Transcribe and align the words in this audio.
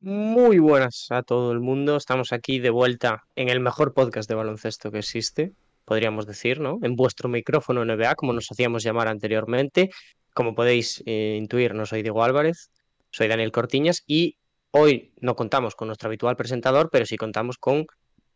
Muy 0.00 0.58
buenas 0.58 1.06
a 1.10 1.22
todo 1.22 1.52
el 1.52 1.60
mundo. 1.60 1.96
Estamos 1.96 2.32
aquí 2.32 2.58
de 2.58 2.70
vuelta 2.70 3.24
en 3.34 3.48
el 3.48 3.60
mejor 3.60 3.94
podcast 3.94 4.28
de 4.28 4.34
baloncesto 4.34 4.90
que 4.90 4.98
existe, 4.98 5.52
podríamos 5.84 6.26
decir, 6.26 6.60
¿no? 6.60 6.78
En 6.82 6.96
vuestro 6.96 7.30
micrófono 7.30 7.84
NBA, 7.84 8.14
como 8.14 8.34
nos 8.34 8.50
hacíamos 8.52 8.82
llamar 8.82 9.08
anteriormente. 9.08 9.90
Como 10.34 10.54
podéis 10.54 11.02
eh, 11.06 11.36
intuir, 11.38 11.74
no 11.74 11.86
soy 11.86 12.02
Diego 12.02 12.22
Álvarez, 12.22 12.70
soy 13.10 13.28
Daniel 13.28 13.52
Cortiñas 13.52 14.04
y 14.06 14.36
hoy 14.70 15.14
no 15.20 15.34
contamos 15.34 15.74
con 15.74 15.88
nuestro 15.88 16.08
habitual 16.08 16.36
presentador, 16.36 16.90
pero 16.92 17.06
sí 17.06 17.16
contamos 17.16 17.56
con 17.56 17.86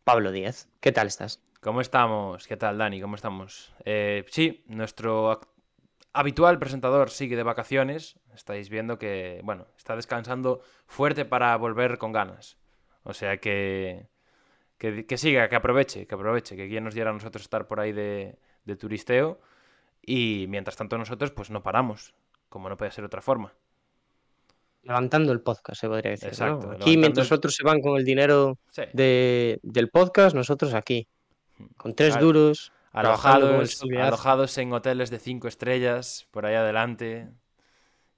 Pablo 0.03 0.31
Díaz. 0.31 0.67
¿Qué 0.79 0.91
tal 0.91 1.07
estás? 1.07 1.41
¿Cómo 1.59 1.79
estamos? 1.81 2.47
¿Qué 2.47 2.57
tal, 2.57 2.79
Dani? 2.79 2.99
¿Cómo 2.99 3.15
estamos? 3.15 3.71
Eh, 3.85 4.25
sí, 4.29 4.63
nuestro 4.65 5.39
habitual 6.13 6.59
presentador 6.59 7.09
sigue 7.09 7.35
de 7.35 7.43
vacaciones. 7.43 8.19
Estáis 8.33 8.69
viendo 8.69 8.97
que, 8.97 9.41
bueno, 9.43 9.67
está 9.77 9.95
descansando 9.95 10.61
fuerte 10.85 11.25
para 11.25 11.55
volver 11.57 11.97
con 11.97 12.11
ganas. 12.11 12.57
O 13.03 13.13
sea 13.13 13.37
que, 13.37 14.07
que, 14.77 15.17
siga, 15.17 15.49
que 15.49 15.55
aproveche, 15.55 16.07
que 16.07 16.15
aproveche, 16.15 16.55
que 16.55 16.67
quien 16.67 16.83
nos 16.83 16.93
diera 16.93 17.09
a 17.09 17.13
nosotros 17.13 17.43
estar 17.43 17.67
por 17.67 17.79
ahí 17.79 17.91
de, 17.91 18.37
de 18.65 18.75
turisteo. 18.75 19.39
Y 20.01 20.45
mientras 20.49 20.75
tanto 20.75 20.97
nosotros 20.97 21.31
pues 21.31 21.49
no 21.49 21.63
paramos, 21.63 22.13
como 22.49 22.69
no 22.69 22.77
puede 22.77 22.91
ser 22.91 23.03
otra 23.03 23.21
forma 23.21 23.53
levantando 24.83 25.31
el 25.31 25.41
podcast, 25.41 25.79
se 25.81 25.87
podría 25.87 26.11
decir. 26.11 26.31
Aquí, 26.43 26.97
mientras 26.97 27.31
otros 27.31 27.55
se 27.55 27.63
van 27.63 27.81
con 27.81 27.97
el 27.97 28.05
dinero 28.05 28.57
de, 28.93 29.59
del 29.63 29.89
podcast, 29.89 30.35
nosotros 30.35 30.73
aquí, 30.73 31.07
con 31.77 31.93
tres 31.93 32.19
duros, 32.19 32.71
alojados, 32.91 33.81
alojados 33.97 34.57
en 34.57 34.73
hoteles 34.73 35.09
de 35.09 35.19
cinco 35.19 35.47
estrellas, 35.47 36.27
por 36.31 36.45
ahí 36.45 36.55
adelante. 36.55 37.29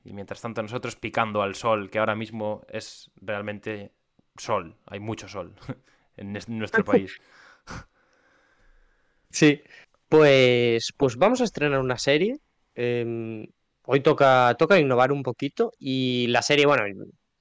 Y 0.04 0.14
mientras 0.14 0.42
tanto, 0.42 0.62
nosotros 0.62 0.96
picando 0.96 1.42
al 1.42 1.56
sol, 1.56 1.90
que 1.90 2.00
ahora 2.00 2.16
mismo 2.16 2.62
es 2.70 3.12
realmente 3.22 3.94
sol, 4.38 4.76
hay 4.86 5.00
mucho 5.00 5.28
sol 5.28 5.56
en 6.18 6.34
nuestro 6.48 6.84
país. 6.84 7.20
Sí, 9.30 9.64
pues, 10.10 10.94
pues 10.96 11.16
vamos 11.16 11.42
a 11.42 11.46
estrenar 11.46 11.80
una 11.80 11.98
serie. 11.98 12.38
Em, 12.76 13.48
hoy 13.84 14.00
toca, 14.02 14.56
toca 14.60 14.78
innovar 14.78 15.12
un 15.12 15.24
poquito 15.24 15.72
y 15.80 16.28
la 16.28 16.44
serie, 16.44 16.68
bueno, 16.68 16.84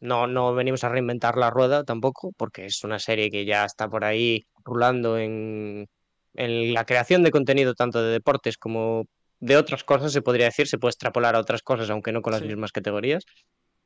no, 0.01 0.27
no 0.27 0.55
venimos 0.55 0.85
a 0.85 0.89
reinventar 0.89 1.37
la 1.37 1.51
rueda 1.51 1.85
tampoco, 1.85 2.33
porque 2.35 2.65
es 2.65 2.83
una 2.83 2.99
serie 2.99 3.31
que 3.31 3.45
ya 3.45 3.67
está 3.67 3.91
por 3.91 4.05
ahí 4.05 4.47
rulando 4.65 5.19
en, 5.19 5.87
en 6.35 6.75
la 6.75 6.85
creación 6.85 7.23
de 7.23 7.31
contenido 7.31 7.75
tanto 7.75 8.03
de 8.03 8.13
deportes 8.13 8.57
como 8.57 9.07
de 9.41 9.57
otras 9.57 9.85
cosas, 9.85 10.13
se 10.13 10.23
podría 10.23 10.47
decir, 10.47 10.69
se 10.69 10.79
puede 10.79 10.91
extrapolar 10.91 11.35
a 11.35 11.41
otras 11.41 11.63
cosas, 11.63 11.91
aunque 11.91 12.13
no 12.13 12.23
con 12.23 12.33
las 12.33 12.43
mismas 12.43 12.73
categorías. 12.73 13.25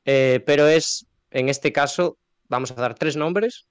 Eh, 0.05 0.43
pero 0.45 0.69
es, 0.69 1.07
en 1.31 1.49
este 1.49 1.73
caso, 1.73 2.19
vamos 2.49 2.71
a 2.71 2.75
dar 2.75 2.95
tres 2.95 3.17
nombres 3.17 3.67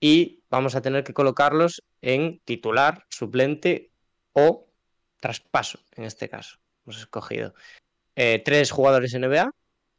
y 0.00 0.42
vamos 0.50 0.74
a 0.74 0.82
tener 0.82 1.02
que 1.02 1.14
colocarlos 1.14 1.82
en 2.02 2.40
titular, 2.44 3.04
suplente 3.08 3.90
o 4.32 4.68
traspaso, 5.20 5.78
en 5.96 6.04
este 6.04 6.28
caso. 6.28 6.58
Hemos 6.84 6.98
escogido. 6.98 7.54
Eh, 8.14 8.42
tres 8.44 8.70
jugadores 8.70 9.14
NBA. 9.14 9.50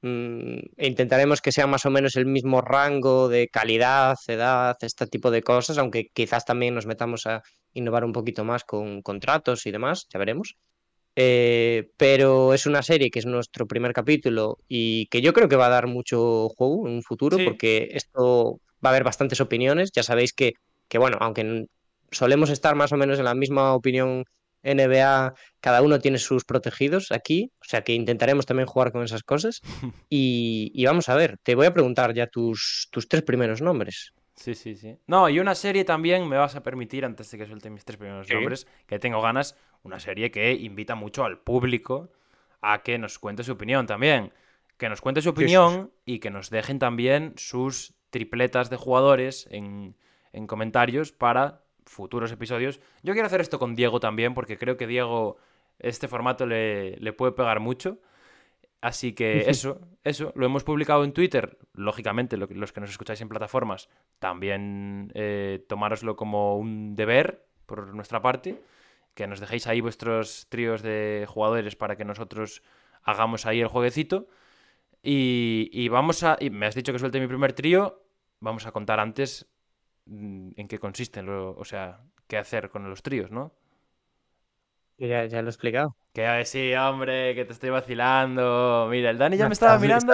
Mm, 0.01 0.59
e 0.77 0.87
intentaremos 0.87 1.41
que 1.41 1.51
sea 1.51 1.67
más 1.67 1.85
o 1.85 1.89
menos 1.89 2.15
el 2.15 2.25
mismo 2.25 2.61
rango 2.61 3.27
de 3.27 3.47
calidad, 3.47 4.15
edad, 4.27 4.77
este 4.81 5.07
tipo 5.07 5.31
de 5.31 5.41
cosas, 5.41 5.77
aunque 5.77 6.09
quizás 6.13 6.45
también 6.45 6.75
nos 6.75 6.85
metamos 6.85 7.25
a 7.25 7.41
innovar 7.73 8.05
un 8.05 8.13
poquito 8.13 8.43
más 8.43 8.63
con 8.63 9.01
contratos 9.01 9.65
y 9.65 9.71
demás, 9.71 10.07
ya 10.11 10.19
veremos. 10.19 10.57
Eh, 11.17 11.91
pero 11.95 12.53
es 12.53 12.65
una 12.65 12.81
serie 12.81 13.09
que 13.09 13.19
es 13.19 13.25
nuestro 13.25 13.67
primer 13.67 13.93
capítulo 13.93 14.57
y 14.67 15.07
que 15.07 15.21
yo 15.21 15.31
creo 15.33 15.47
que 15.47 15.55
va 15.55 15.67
a 15.67 15.69
dar 15.69 15.87
mucho 15.87 16.49
juego 16.49 16.87
en 16.87 16.95
un 16.95 17.03
futuro 17.03 17.37
porque 17.45 17.89
esto 17.91 18.59
va 18.85 18.89
a 18.89 18.93
haber 18.93 19.05
bastantes 19.05 19.39
opiniones. 19.39 19.91
Ya 19.93 20.03
sabéis 20.03 20.33
que, 20.33 20.53
que, 20.89 20.97
bueno, 20.97 21.17
aunque 21.21 21.67
solemos 22.11 22.49
estar 22.49 22.75
más 22.75 22.91
o 22.91 22.97
menos 22.97 23.17
en 23.17 23.25
la 23.25 23.33
misma 23.33 23.73
opinión 23.73 24.25
NBA, 24.65 25.33
cada 25.59 25.81
uno 25.81 25.99
tiene 25.99 26.17
sus 26.17 26.43
protegidos 26.43 27.11
aquí, 27.11 27.51
o 27.61 27.65
sea 27.65 27.83
que 27.83 27.93
intentaremos 27.93 28.45
también 28.45 28.67
jugar 28.67 28.91
con 28.91 29.03
esas 29.03 29.23
cosas. 29.23 29.61
Y, 30.09 30.85
vamos 30.85 31.09
a 31.09 31.15
ver, 31.15 31.37
te 31.43 31.55
voy 31.55 31.65
a 31.65 31.73
preguntar 31.73 32.13
ya 32.13 32.27
tus, 32.27 32.87
tus 32.91 33.07
tres 33.07 33.23
primeros 33.23 33.61
nombres. 33.61 34.13
Sí, 34.35 34.53
sí, 34.53 34.75
sí. 34.75 34.97
No, 35.07 35.29
y 35.29 35.39
una 35.39 35.55
serie 35.55 35.85
también 35.85 36.27
me 36.27 36.37
vas 36.37 36.55
a 36.55 36.63
permitir, 36.63 37.05
antes 37.05 37.31
de 37.31 37.37
que 37.37 37.45
suelte 37.45 37.69
mis 37.69 37.85
tres 37.85 37.97
primeros 37.97 38.29
nombres, 38.29 38.67
que 38.85 38.99
tengo 38.99 39.21
ganas, 39.21 39.57
una 39.83 39.99
serie 39.99 40.31
que 40.31 40.53
invita 40.53 40.95
mucho 40.95 41.23
al 41.23 41.39
público 41.39 42.11
a 42.61 42.81
que 42.83 42.97
nos 42.97 43.19
cuente 43.19 43.43
su 43.43 43.53
opinión 43.53 43.85
también. 43.85 44.33
Que 44.77 44.89
nos 44.89 44.99
cuente 44.99 45.21
su 45.21 45.29
opinión 45.29 45.91
y 46.05 46.19
que 46.19 46.29
nos 46.29 46.49
dejen 46.49 46.79
también 46.79 47.33
sus 47.37 47.93
tripletas 48.09 48.69
de 48.69 48.75
jugadores 48.75 49.47
en, 49.51 49.95
en 50.33 50.47
comentarios 50.47 51.11
para 51.11 51.64
futuros 51.85 52.31
episodios. 52.31 52.79
Yo 53.03 53.13
quiero 53.13 53.27
hacer 53.27 53.41
esto 53.41 53.59
con 53.59 53.75
Diego 53.75 53.99
también, 53.99 54.33
porque 54.33 54.57
creo 54.57 54.77
que 54.77 54.87
Diego 54.87 55.37
este 55.79 56.07
formato 56.07 56.45
le, 56.45 57.13
puede 57.13 57.31
pegar 57.31 57.59
mucho. 57.59 57.99
Así 58.81 59.13
que 59.13 59.49
eso, 59.49 59.81
eso, 60.03 60.31
lo 60.35 60.45
hemos 60.45 60.63
publicado 60.63 61.03
en 61.03 61.13
Twitter. 61.13 61.57
Lógicamente, 61.73 62.37
los 62.37 62.71
que 62.71 62.81
nos 62.81 62.89
escucháis 62.89 63.21
en 63.21 63.29
plataformas, 63.29 63.89
también 64.19 65.11
eh, 65.15 65.65
tomároslo 65.67 66.15
como 66.15 66.57
un 66.57 66.95
deber 66.95 67.45
por 67.65 67.93
nuestra 67.93 68.21
parte. 68.21 68.61
Que 69.13 69.27
nos 69.27 69.39
dejéis 69.39 69.65
ahí 69.67 69.79
vuestros 69.79 70.47
tríos 70.49 70.81
de 70.81 71.25
jugadores 71.27 71.75
para 71.77 71.95
que 71.95 72.03
nosotros 72.03 72.61
hagamos 73.03 73.45
ahí 73.45 73.61
el 73.61 73.67
jueguecito. 73.67 74.27
Y, 75.01 75.69
y 75.71 75.87
vamos 75.87 76.23
a. 76.23 76.37
Y 76.39 76.49
me 76.49 76.65
has 76.65 76.75
dicho 76.75 76.91
que 76.91 76.99
suelte 76.99 77.19
mi 77.19 77.27
primer 77.27 77.53
trío. 77.53 78.03
Vamos 78.39 78.65
a 78.67 78.71
contar 78.71 78.99
antes 78.99 79.47
en 80.07 80.67
qué 80.67 80.79
consisten, 80.79 81.27
o 81.29 81.65
sea, 81.65 82.01
qué 82.27 82.37
hacer 82.37 82.69
con 82.69 82.89
los 82.89 83.01
tríos, 83.03 83.31
¿no? 83.31 83.53
Ya, 84.97 85.25
ya 85.25 85.41
lo 85.41 85.49
he 85.49 85.51
explicado. 85.51 85.95
Que 86.13 86.45
sí, 86.45 86.73
hombre, 86.73 87.35
que 87.35 87.43
te 87.43 87.51
estoy 87.51 87.69
vacilando. 87.69 88.87
Mira, 88.89 89.09
el 89.09 89.17
Dani 89.17 89.35
ya 89.35 89.47
me 89.47 89.53
estaba 89.53 89.77
mirando. 89.77 90.13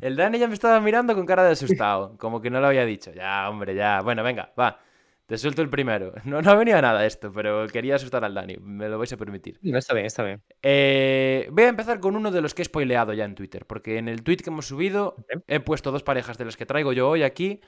El 0.00 0.16
Dani 0.16 0.38
ya 0.38 0.46
me 0.46 0.54
estaba 0.54 0.78
mirando 0.80 1.14
con 1.14 1.26
cara 1.26 1.42
de 1.42 1.52
asustado, 1.52 2.16
como 2.18 2.40
que 2.40 2.48
no 2.48 2.60
lo 2.60 2.68
había 2.68 2.84
dicho. 2.84 3.12
Ya, 3.12 3.50
hombre, 3.50 3.74
ya. 3.74 4.00
Bueno, 4.02 4.22
venga, 4.22 4.52
va. 4.58 4.78
Te 5.26 5.36
suelto 5.38 5.62
el 5.62 5.68
primero. 5.68 6.12
No, 6.24 6.40
no 6.40 6.56
venía 6.56 6.80
nada 6.80 7.04
esto, 7.04 7.32
pero 7.32 7.66
quería 7.66 7.96
asustar 7.96 8.24
al 8.24 8.34
Dani. 8.34 8.56
Me 8.58 8.88
lo 8.88 8.98
vais 8.98 9.12
a 9.12 9.16
permitir. 9.16 9.58
No, 9.62 9.78
está 9.78 9.94
bien, 9.94 10.06
está 10.06 10.22
bien. 10.22 10.40
Eh, 10.62 11.48
voy 11.50 11.64
a 11.64 11.68
empezar 11.68 11.98
con 11.98 12.14
uno 12.14 12.30
de 12.30 12.40
los 12.40 12.54
que 12.54 12.62
he 12.62 12.64
spoileado 12.64 13.12
ya 13.12 13.24
en 13.24 13.34
Twitter, 13.34 13.66
porque 13.66 13.98
en 13.98 14.06
el 14.08 14.22
tweet 14.22 14.36
que 14.36 14.50
hemos 14.50 14.66
subido 14.66 15.16
he 15.48 15.58
puesto 15.58 15.90
dos 15.90 16.04
parejas 16.04 16.38
de 16.38 16.44
las 16.44 16.56
que 16.56 16.66
traigo 16.66 16.92
yo 16.92 17.08
hoy 17.08 17.24
aquí 17.24 17.60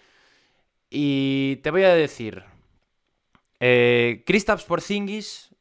y 0.95 1.57
te 1.57 1.71
voy 1.71 1.83
a 1.83 1.95
decir: 1.95 2.45
eh, 3.59 4.23
Kristaps 4.25 4.65
Porzingis, 4.65 5.55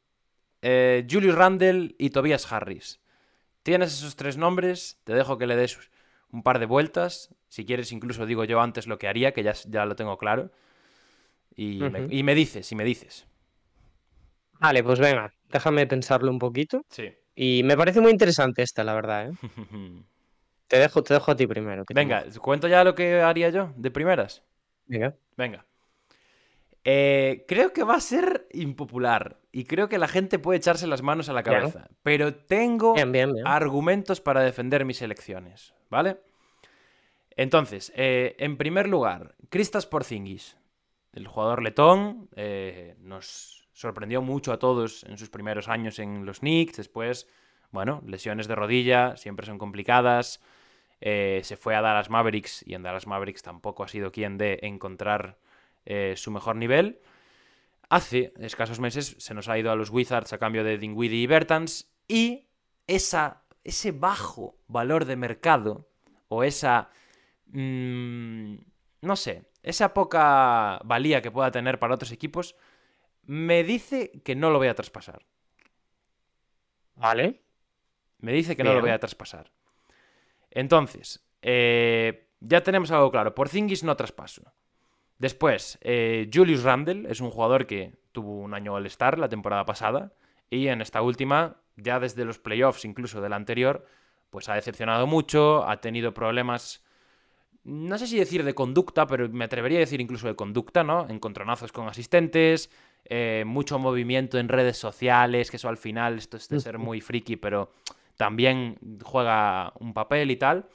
eh, 0.62 1.06
Julius 1.10 1.34
Randle 1.34 1.94
y 1.98 2.10
Tobias 2.10 2.50
Harris. 2.50 3.00
Tienes 3.64 3.92
esos 3.94 4.14
tres 4.14 4.36
nombres, 4.36 5.00
te 5.04 5.12
dejo 5.14 5.36
que 5.36 5.46
le 5.46 5.56
des 5.56 5.78
un 6.30 6.42
par 6.42 6.58
de 6.58 6.66
vueltas. 6.66 7.34
Si 7.48 7.64
quieres, 7.64 7.92
incluso 7.92 8.26
digo 8.26 8.44
yo 8.44 8.60
antes 8.60 8.86
lo 8.86 8.98
que 8.98 9.08
haría, 9.08 9.32
que 9.32 9.42
ya, 9.42 9.54
ya 9.66 9.84
lo 9.86 9.96
tengo 9.96 10.18
claro. 10.18 10.50
Y, 11.56 11.80
me, 11.80 12.06
y 12.10 12.22
me 12.22 12.34
dices, 12.34 12.70
y 12.70 12.74
me 12.74 12.84
dices. 12.84 13.26
Vale, 14.60 14.82
pues 14.84 14.98
venga, 14.98 15.32
déjame 15.50 15.86
pensarlo 15.86 16.30
un 16.30 16.38
poquito. 16.38 16.84
Sí. 16.90 17.12
Y 17.36 17.62
me 17.64 17.76
parece 17.76 18.00
muy 18.00 18.12
interesante 18.12 18.62
esta, 18.62 18.84
la 18.84 18.94
verdad, 18.94 19.30
¿eh? 19.30 19.32
te, 20.68 20.78
dejo, 20.78 21.02
te 21.02 21.14
dejo 21.14 21.32
a 21.32 21.36
ti 21.36 21.46
primero. 21.46 21.84
Venga, 21.92 22.24
¿cuento 22.40 22.68
ya 22.68 22.84
lo 22.84 22.94
que 22.94 23.20
haría 23.20 23.50
yo 23.50 23.72
de 23.76 23.90
primeras? 23.90 24.42
Venga. 24.86 25.14
Venga. 25.36 25.64
Eh, 26.86 27.46
creo 27.48 27.72
que 27.72 27.82
va 27.82 27.94
a 27.94 28.00
ser 28.00 28.46
impopular 28.52 29.40
y 29.52 29.64
creo 29.64 29.88
que 29.88 29.96
la 29.96 30.06
gente 30.06 30.38
puede 30.38 30.58
echarse 30.58 30.86
las 30.86 31.00
manos 31.00 31.30
a 31.30 31.32
la 31.32 31.42
cabeza, 31.42 31.88
pero 32.02 32.34
tengo 32.34 32.94
argumentos 33.46 34.20
para 34.20 34.42
defender 34.42 34.84
mis 34.84 35.00
elecciones, 35.00 35.72
¿vale? 35.88 36.18
Entonces, 37.36 37.90
eh, 37.96 38.36
en 38.38 38.58
primer 38.58 38.86
lugar, 38.86 39.34
Kristas 39.48 39.86
Porzingis, 39.86 40.58
el 41.14 41.26
jugador 41.26 41.62
letón, 41.62 42.28
eh, 42.36 42.96
nos 42.98 43.66
sorprendió 43.72 44.20
mucho 44.20 44.52
a 44.52 44.58
todos 44.58 45.04
en 45.04 45.16
sus 45.16 45.30
primeros 45.30 45.68
años 45.68 45.98
en 45.98 46.26
los 46.26 46.40
Knicks, 46.40 46.76
después, 46.76 47.26
bueno, 47.70 48.02
lesiones 48.06 48.46
de 48.46 48.56
rodilla 48.56 49.16
siempre 49.16 49.46
son 49.46 49.56
complicadas, 49.56 50.40
eh, 51.06 51.42
se 51.44 51.58
fue 51.58 51.76
a 51.76 51.82
Dallas 51.82 52.08
Mavericks 52.08 52.64
y 52.66 52.72
en 52.72 52.82
Dallas 52.82 53.06
Mavericks 53.06 53.42
tampoco 53.42 53.84
ha 53.84 53.88
sido 53.88 54.10
quien 54.10 54.38
de 54.38 54.58
encontrar 54.62 55.36
eh, 55.84 56.14
su 56.16 56.30
mejor 56.30 56.56
nivel. 56.56 56.98
Hace 57.90 58.32
escasos 58.40 58.80
meses 58.80 59.14
se 59.18 59.34
nos 59.34 59.50
ha 59.50 59.58
ido 59.58 59.70
a 59.70 59.76
los 59.76 59.90
Wizards 59.90 60.32
a 60.32 60.38
cambio 60.38 60.64
de 60.64 60.78
Dinwiddie 60.78 61.20
y 61.20 61.26
Bertans 61.26 61.92
y 62.08 62.46
esa, 62.86 63.42
ese 63.64 63.92
bajo 63.92 64.56
valor 64.66 65.04
de 65.04 65.16
mercado 65.16 65.90
o 66.28 66.42
esa... 66.42 66.88
Mm, 67.48 68.54
no 69.02 69.16
sé, 69.16 69.42
esa 69.62 69.92
poca 69.92 70.80
valía 70.84 71.20
que 71.20 71.30
pueda 71.30 71.50
tener 71.50 71.78
para 71.78 71.96
otros 71.96 72.12
equipos 72.12 72.56
me 73.26 73.62
dice 73.62 74.22
que 74.24 74.34
no 74.34 74.48
lo 74.48 74.56
voy 74.56 74.68
a 74.68 74.74
traspasar. 74.74 75.26
Vale. 76.94 77.42
Me 78.20 78.32
dice 78.32 78.56
que 78.56 78.64
no 78.64 78.72
lo 78.72 78.80
voy 78.80 78.90
a 78.90 78.98
traspasar. 78.98 79.50
Entonces, 80.54 81.26
eh, 81.42 82.28
ya 82.40 82.62
tenemos 82.62 82.90
algo 82.90 83.10
claro. 83.10 83.34
Por 83.34 83.48
Zingis 83.48 83.84
no 83.84 83.96
traspaso. 83.96 84.42
Después, 85.18 85.78
eh, 85.82 86.30
Julius 86.32 86.62
Randle 86.62 87.10
es 87.10 87.20
un 87.20 87.30
jugador 87.30 87.66
que 87.66 87.94
tuvo 88.12 88.40
un 88.40 88.54
año 88.54 88.74
All-Star 88.74 89.18
la 89.18 89.28
temporada 89.28 89.64
pasada 89.64 90.12
y 90.50 90.68
en 90.68 90.80
esta 90.80 91.02
última, 91.02 91.56
ya 91.76 92.00
desde 92.00 92.24
los 92.24 92.38
playoffs 92.38 92.84
incluso 92.84 93.20
del 93.20 93.32
anterior, 93.32 93.86
pues 94.30 94.48
ha 94.48 94.54
decepcionado 94.54 95.06
mucho, 95.06 95.68
ha 95.68 95.80
tenido 95.80 96.12
problemas, 96.12 96.84
no 97.62 97.96
sé 97.98 98.06
si 98.06 98.18
decir 98.18 98.44
de 98.44 98.54
conducta, 98.54 99.06
pero 99.06 99.28
me 99.28 99.44
atrevería 99.44 99.78
a 99.78 99.80
decir 99.80 100.00
incluso 100.00 100.26
de 100.26 100.34
conducta, 100.34 100.82
¿no? 100.82 101.06
Encontronazos 101.08 101.72
con 101.72 101.88
asistentes, 101.88 102.70
eh, 103.04 103.44
mucho 103.46 103.78
movimiento 103.78 104.38
en 104.38 104.48
redes 104.48 104.76
sociales, 104.76 105.50
que 105.50 105.56
eso 105.56 105.68
al 105.68 105.76
final, 105.76 106.18
esto 106.18 106.36
es 106.36 106.48
de 106.48 106.60
ser 106.60 106.78
muy 106.78 107.00
friki, 107.00 107.36
pero 107.36 107.72
también 108.16 108.78
juega 109.02 109.72
un 109.78 109.94
papel 109.94 110.30
y 110.30 110.36
tal. 110.36 110.68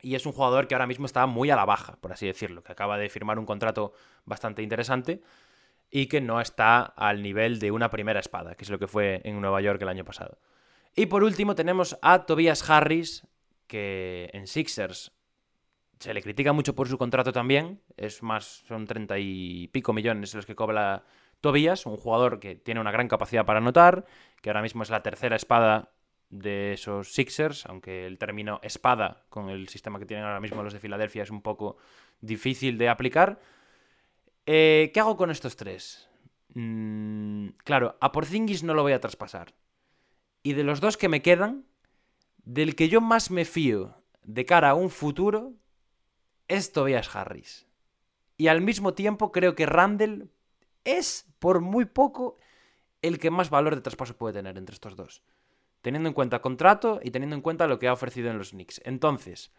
Y 0.00 0.14
es 0.14 0.26
un 0.26 0.32
jugador 0.32 0.68
que 0.68 0.74
ahora 0.74 0.86
mismo 0.86 1.06
está 1.06 1.26
muy 1.26 1.50
a 1.50 1.56
la 1.56 1.64
baja, 1.64 1.96
por 2.00 2.12
así 2.12 2.26
decirlo, 2.26 2.62
que 2.62 2.72
acaba 2.72 2.98
de 2.98 3.08
firmar 3.08 3.38
un 3.38 3.46
contrato 3.46 3.92
bastante 4.24 4.62
interesante 4.62 5.22
y 5.90 6.06
que 6.06 6.20
no 6.20 6.40
está 6.40 6.82
al 6.82 7.22
nivel 7.22 7.58
de 7.58 7.70
una 7.70 7.90
primera 7.90 8.20
espada, 8.20 8.54
que 8.54 8.64
es 8.64 8.70
lo 8.70 8.78
que 8.78 8.86
fue 8.86 9.20
en 9.24 9.40
Nueva 9.40 9.60
York 9.60 9.82
el 9.82 9.88
año 9.88 10.04
pasado. 10.04 10.38
Y 10.94 11.06
por 11.06 11.24
último 11.24 11.54
tenemos 11.54 11.98
a 12.02 12.26
Tobias 12.26 12.68
Harris, 12.68 13.26
que 13.66 14.30
en 14.32 14.46
Sixers 14.46 15.12
se 15.98 16.14
le 16.14 16.22
critica 16.22 16.52
mucho 16.52 16.74
por 16.74 16.88
su 16.88 16.96
contrato 16.96 17.32
también, 17.32 17.82
es 17.96 18.22
más, 18.22 18.64
son 18.68 18.86
treinta 18.86 19.18
y 19.18 19.68
pico 19.68 19.92
millones 19.92 20.34
los 20.34 20.46
que 20.46 20.54
cobra 20.54 21.04
Tobias, 21.40 21.86
un 21.86 21.96
jugador 21.96 22.38
que 22.38 22.54
tiene 22.54 22.80
una 22.80 22.92
gran 22.92 23.08
capacidad 23.08 23.44
para 23.44 23.58
anotar, 23.58 24.04
que 24.40 24.50
ahora 24.50 24.62
mismo 24.62 24.82
es 24.82 24.90
la 24.90 25.02
tercera 25.02 25.36
espada 25.36 25.90
de 26.30 26.72
esos 26.74 27.12
Sixers, 27.12 27.66
aunque 27.66 28.06
el 28.06 28.18
término 28.18 28.60
espada 28.62 29.24
con 29.28 29.48
el 29.48 29.68
sistema 29.68 29.98
que 29.98 30.06
tienen 30.06 30.26
ahora 30.26 30.40
mismo 30.40 30.62
los 30.62 30.72
de 30.72 30.80
Filadelfia 30.80 31.22
es 31.22 31.30
un 31.30 31.42
poco 31.42 31.76
difícil 32.20 32.78
de 32.78 32.88
aplicar. 32.88 33.40
Eh, 34.46 34.90
¿Qué 34.92 35.00
hago 35.00 35.16
con 35.16 35.30
estos 35.30 35.56
tres? 35.56 36.08
Mm, 36.54 37.48
claro, 37.64 37.96
a 38.00 38.12
Porzingis 38.12 38.62
no 38.62 38.74
lo 38.74 38.82
voy 38.82 38.92
a 38.92 39.00
traspasar. 39.00 39.54
Y 40.42 40.52
de 40.52 40.64
los 40.64 40.80
dos 40.80 40.96
que 40.96 41.08
me 41.08 41.22
quedan, 41.22 41.64
del 42.44 42.74
que 42.74 42.88
yo 42.88 43.00
más 43.00 43.30
me 43.30 43.44
fío 43.44 43.94
de 44.22 44.44
cara 44.44 44.70
a 44.70 44.74
un 44.74 44.90
futuro 44.90 45.54
es 46.46 46.72
Tobias 46.72 47.14
Harris. 47.14 47.66
Y 48.36 48.48
al 48.48 48.60
mismo 48.60 48.94
tiempo 48.94 49.32
creo 49.32 49.54
que 49.54 49.66
Randall 49.66 50.30
es, 50.84 51.26
por 51.38 51.60
muy 51.60 51.86
poco, 51.86 52.38
el 53.02 53.18
que 53.18 53.30
más 53.30 53.50
valor 53.50 53.74
de 53.74 53.80
traspaso 53.80 54.16
puede 54.16 54.34
tener 54.34 54.56
entre 54.56 54.74
estos 54.74 54.96
dos 54.96 55.22
teniendo 55.88 56.10
en 56.10 56.14
cuenta 56.14 56.42
contrato 56.42 57.00
y 57.02 57.10
teniendo 57.10 57.34
en 57.34 57.40
cuenta 57.40 57.66
lo 57.66 57.78
que 57.78 57.88
ha 57.88 57.94
ofrecido 57.94 58.30
en 58.30 58.36
los 58.36 58.50
Knicks. 58.50 58.82
Entonces, 58.84 59.50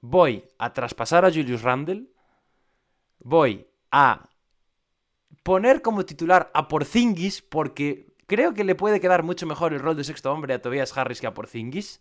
voy 0.00 0.44
a 0.58 0.72
traspasar 0.72 1.24
a 1.24 1.32
Julius 1.32 1.62
Randle, 1.62 2.06
voy 3.18 3.66
a 3.90 4.28
poner 5.42 5.82
como 5.82 6.06
titular 6.06 6.52
a 6.54 6.68
Porzingis 6.68 7.42
porque 7.42 8.14
creo 8.28 8.54
que 8.54 8.62
le 8.62 8.76
puede 8.76 9.00
quedar 9.00 9.24
mucho 9.24 9.44
mejor 9.44 9.72
el 9.72 9.80
rol 9.80 9.96
de 9.96 10.04
sexto 10.04 10.32
hombre 10.32 10.54
a 10.54 10.62
Tobias 10.62 10.96
Harris 10.96 11.20
que 11.20 11.26
a 11.26 11.34
Porzingis 11.34 12.00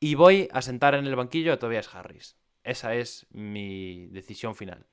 y 0.00 0.14
voy 0.14 0.48
a 0.50 0.62
sentar 0.62 0.94
en 0.94 1.06
el 1.06 1.14
banquillo 1.14 1.52
a 1.52 1.58
Tobias 1.58 1.94
Harris. 1.94 2.38
Esa 2.64 2.94
es 2.94 3.26
mi 3.32 4.06
decisión 4.06 4.54
final. 4.54 4.86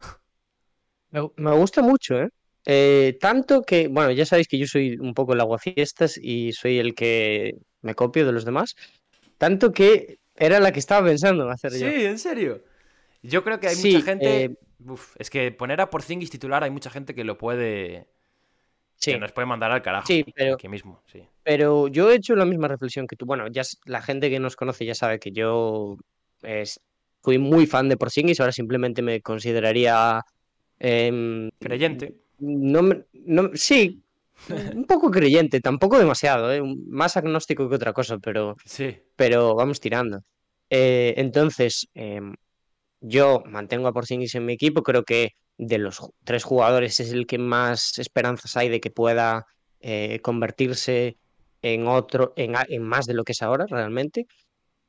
Me 1.10 1.52
gusta 1.52 1.82
mucho, 1.82 2.18
¿eh? 2.18 2.30
Eh, 2.68 3.16
tanto 3.20 3.62
que, 3.62 3.86
bueno, 3.86 4.10
ya 4.10 4.26
sabéis 4.26 4.48
que 4.48 4.58
yo 4.58 4.66
soy 4.66 4.98
un 4.98 5.14
poco 5.14 5.34
el 5.34 5.40
aguafiestas 5.40 6.18
y 6.20 6.52
soy 6.52 6.80
el 6.80 6.94
que 6.96 7.54
me 7.80 7.94
copio 7.94 8.26
de 8.26 8.32
los 8.32 8.44
demás. 8.44 8.74
Tanto 9.38 9.72
que 9.72 10.18
era 10.34 10.58
la 10.58 10.72
que 10.72 10.80
estaba 10.80 11.06
pensando 11.06 11.44
en 11.44 11.50
hacer 11.50 11.72
yo. 11.72 11.88
Sí, 11.88 12.04
en 12.04 12.18
serio. 12.18 12.64
Yo 13.22 13.44
creo 13.44 13.60
que 13.60 13.68
hay 13.68 13.76
mucha 13.76 14.02
gente. 14.02 14.44
Eh, 14.44 14.56
es 15.18 15.30
que 15.30 15.52
poner 15.52 15.80
a 15.80 15.90
Porzingis 15.90 16.30
titular 16.30 16.64
hay 16.64 16.70
mucha 16.70 16.90
gente 16.90 17.14
que 17.14 17.22
lo 17.22 17.38
puede. 17.38 18.08
Sí. 18.96 19.12
Que 19.12 19.18
nos 19.18 19.30
puede 19.30 19.46
mandar 19.46 19.70
al 19.70 19.82
carajo. 19.82 20.06
Sí, 20.08 20.24
pero. 20.34 20.54
Aquí 20.54 20.68
mismo, 20.68 21.02
sí. 21.06 21.22
Pero 21.44 21.86
yo 21.86 22.10
he 22.10 22.16
hecho 22.16 22.34
la 22.34 22.44
misma 22.44 22.66
reflexión 22.66 23.06
que 23.06 23.14
tú. 23.14 23.26
Bueno, 23.26 23.46
ya 23.46 23.62
la 23.84 24.02
gente 24.02 24.28
que 24.28 24.40
nos 24.40 24.56
conoce 24.56 24.84
ya 24.84 24.94
sabe 24.96 25.20
que 25.20 25.30
yo 25.30 25.96
fui 27.22 27.38
muy 27.38 27.66
fan 27.66 27.88
de 27.88 27.96
Porzingis. 27.96 28.40
Ahora 28.40 28.52
simplemente 28.52 29.02
me 29.02 29.20
consideraría. 29.20 30.20
Em, 30.78 31.50
Creyente 31.58 32.25
no, 32.38 32.82
no, 33.12 33.50
sí, 33.54 34.02
un 34.74 34.84
poco 34.84 35.10
creyente, 35.10 35.60
tampoco 35.60 35.98
demasiado, 35.98 36.52
¿eh? 36.52 36.62
más 36.86 37.16
agnóstico 37.16 37.68
que 37.68 37.76
otra 37.76 37.92
cosa, 37.92 38.18
pero, 38.18 38.56
sí. 38.64 38.96
pero 39.16 39.54
vamos 39.54 39.80
tirando. 39.80 40.20
Eh, 40.70 41.14
entonces, 41.16 41.88
em, 41.94 42.34
yo 43.00 43.42
mantengo 43.46 43.88
a 43.88 43.92
Porzingis 43.92 44.34
en 44.34 44.46
mi 44.46 44.54
equipo, 44.54 44.82
creo 44.82 45.04
que 45.04 45.30
de 45.58 45.78
los 45.78 46.00
tres 46.24 46.44
jugadores 46.44 47.00
es 47.00 47.12
el 47.12 47.26
que 47.26 47.38
más 47.38 47.98
esperanzas 47.98 48.56
hay 48.56 48.68
de 48.68 48.80
que 48.80 48.90
pueda 48.90 49.46
eh, 49.80 50.20
convertirse 50.22 51.16
en 51.62 51.86
otro, 51.88 52.32
en, 52.36 52.54
en, 52.68 52.82
más 52.82 53.06
de 53.06 53.14
lo 53.14 53.24
que 53.24 53.32
es 53.32 53.42
ahora 53.42 53.66
realmente. 53.68 54.26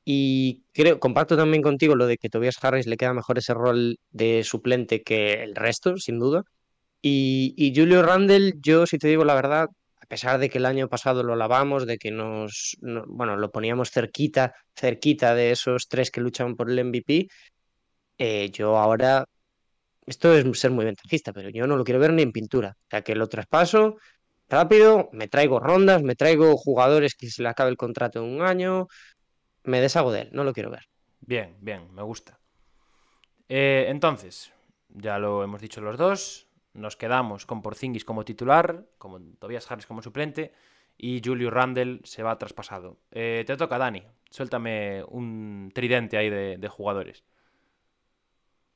Y 0.06 0.64
creo, 0.74 1.00
comparto 1.00 1.36
también 1.38 1.64
contigo 1.64 1.96
lo 1.96 2.08
de 2.08 2.18
que 2.18 2.30
Tobias 2.30 2.58
Harris 2.64 2.88
le 2.88 2.98
queda 2.98 3.14
mejor 3.14 3.38
ese 3.38 3.54
rol 3.54 3.98
de 4.12 4.44
suplente 4.44 5.04
que 5.04 5.44
el 5.44 5.56
resto, 5.56 5.98
sin 5.98 6.20
duda. 6.20 6.44
Y, 7.02 7.74
Julio 7.76 8.02
Randle, 8.04 8.54
yo 8.60 8.86
si 8.86 8.98
te 8.98 9.08
digo 9.08 9.24
la 9.24 9.36
verdad, 9.36 9.68
a 10.02 10.06
pesar 10.08 10.40
de 10.40 10.50
que 10.50 10.58
el 10.58 10.66
año 10.66 10.88
pasado 10.90 11.24
lo 11.24 11.36
lavamos, 11.36 11.86
de 11.86 11.98
que 11.98 12.12
nos, 12.12 12.78
bueno, 12.82 13.38
lo 13.38 13.52
poníamos 13.52 13.92
cerquita, 13.92 14.54
cerquita 14.76 15.36
de 15.36 15.52
esos 15.52 15.88
tres 15.88 16.12
que 16.12 16.22
luchaban 16.22 16.56
por 16.56 16.70
el 16.70 16.80
MVP, 16.80 17.28
eh, 18.18 18.50
yo 18.52 18.78
ahora, 18.78 19.26
esto 20.06 20.34
es 20.34 20.60
ser 20.60 20.72
muy 20.72 20.86
ventajista, 20.86 21.34
pero 21.34 21.50
yo 21.50 21.68
no 21.68 21.78
lo 21.78 21.84
quiero 21.84 22.00
ver 22.00 22.14
ni 22.14 22.24
en 22.24 22.32
pintura. 22.32 22.76
O 22.78 22.90
sea, 22.90 23.02
que 23.02 23.16
lo 23.16 23.28
traspaso 23.28 23.98
rápido, 24.50 25.10
me 25.12 25.28
traigo 25.28 25.60
rondas, 25.60 26.02
me 26.04 26.16
traigo 26.16 26.56
jugadores 26.58 27.16
que 27.16 27.30
se 27.30 27.44
le 27.44 27.50
acabe 27.50 27.70
el 27.70 27.78
contrato 27.78 28.20
en 28.24 28.36
un 28.36 28.42
año, 28.42 28.88
me 29.64 29.82
deshago 29.82 30.12
de 30.12 30.22
él, 30.22 30.30
no 30.32 30.44
lo 30.44 30.54
quiero 30.54 30.72
ver. 30.72 30.88
Bien, 31.20 31.58
bien, 31.60 31.94
me 31.94 32.02
gusta. 32.04 32.40
Eh, 33.50 33.86
entonces, 33.90 34.54
ya 34.90 35.20
lo 35.20 35.44
hemos 35.44 35.62
dicho 35.62 35.82
los 35.82 35.98
dos, 35.98 36.47
nos 36.78 36.96
quedamos 36.96 37.46
con 37.46 37.62
Porzingis 37.62 38.06
como 38.06 38.24
titular, 38.24 38.86
como 38.98 39.20
Tobias 39.40 39.70
Harris 39.70 39.86
como 39.86 40.02
suplente 40.02 40.54
y 40.98 41.22
Julio 41.24 41.52
Randle 41.52 42.00
se 42.04 42.24
va 42.24 42.38
traspasado. 42.38 42.98
Eh, 43.12 43.44
te 43.46 43.56
toca, 43.58 43.78
Dani. 43.78 44.04
Suéltame 44.30 45.04
un 45.08 45.72
tridente 45.74 46.18
ahí 46.18 46.30
de, 46.30 46.68
jugadores. 46.68 47.24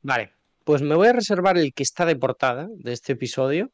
Vale, 0.01 0.31
pues 0.63 0.81
me 0.81 0.95
voy 0.95 1.07
a 1.07 1.13
reservar 1.13 1.57
el 1.57 1.73
que 1.73 1.83
está 1.83 2.05
de 2.05 2.15
portada 2.15 2.69
de 2.71 2.93
este 2.93 3.13
episodio, 3.13 3.71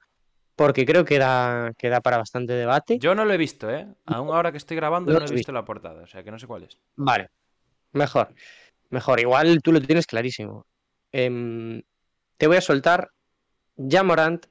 porque 0.56 0.86
creo 0.86 1.06
que 1.06 1.20
da, 1.20 1.74
para 2.04 2.18
bastante 2.18 2.54
debate. 2.54 2.98
Yo 3.00 3.16
no 3.16 3.26
lo 3.26 3.34
he 3.34 3.38
visto, 3.38 3.70
¿eh? 3.70 3.88
Aún 4.06 4.30
ahora 4.30 4.52
que 4.52 4.58
estoy 4.58 4.76
grabando 4.76 5.14
no, 5.14 5.26
he 5.26 5.32
visto, 5.32 5.52
la 5.52 5.64
portada, 5.64 6.04
o 6.04 6.08
sea 6.08 6.24
que 6.24 6.32
no 6.32 6.40
sé 6.40 6.48
cuál 6.48 6.64
es. 6.64 6.78
Vale, 6.96 7.30
mejor. 7.92 8.34
Mejor, 8.90 9.20
igual 9.20 9.62
tú 9.62 9.72
lo 9.72 9.82
tienes 9.82 10.08
clarísimo. 10.08 10.66
Em, 11.12 11.82
te 12.38 12.48
voy 12.48 12.58
a 12.58 12.62
soltar 12.62 13.12
Jamorant, 13.78 14.46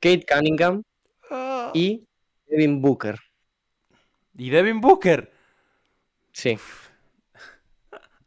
Kate 0.00 0.24
Cunningham 0.26 0.82
ah. 1.30 1.70
y 1.74 2.06
Devin 2.46 2.80
Booker. 2.80 3.18
¿Y 4.36 4.50
Devin 4.50 4.80
Booker? 4.80 5.32
Sí. 6.32 6.58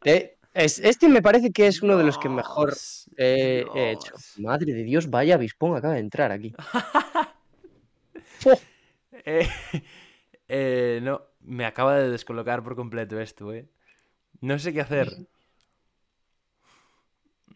Eh, 0.04 0.36
este 0.52 1.08
me 1.08 1.22
parece 1.22 1.52
que 1.52 1.68
es 1.68 1.80
uno 1.80 1.96
de 1.96 2.02
los 2.02 2.18
que 2.18 2.28
mejor 2.28 2.74
he 3.16 3.64
hecho. 3.92 4.14
Madre 4.38 4.72
de 4.72 4.82
Dios, 4.82 5.08
vaya 5.08 5.36
avispón 5.36 5.76
acaba 5.76 5.94
de 5.94 6.00
entrar 6.00 6.32
aquí. 6.32 6.54
Eh, 9.24 9.48
eh, 10.48 11.00
no, 11.00 11.22
me 11.42 11.64
acaba 11.64 11.96
de 11.96 12.10
descolocar 12.10 12.62
por 12.64 12.74
completo 12.74 13.20
esto, 13.20 13.52
eh. 13.52 13.68
No 14.40 14.58
sé 14.58 14.72
qué 14.72 14.80
hacer. 14.80 15.08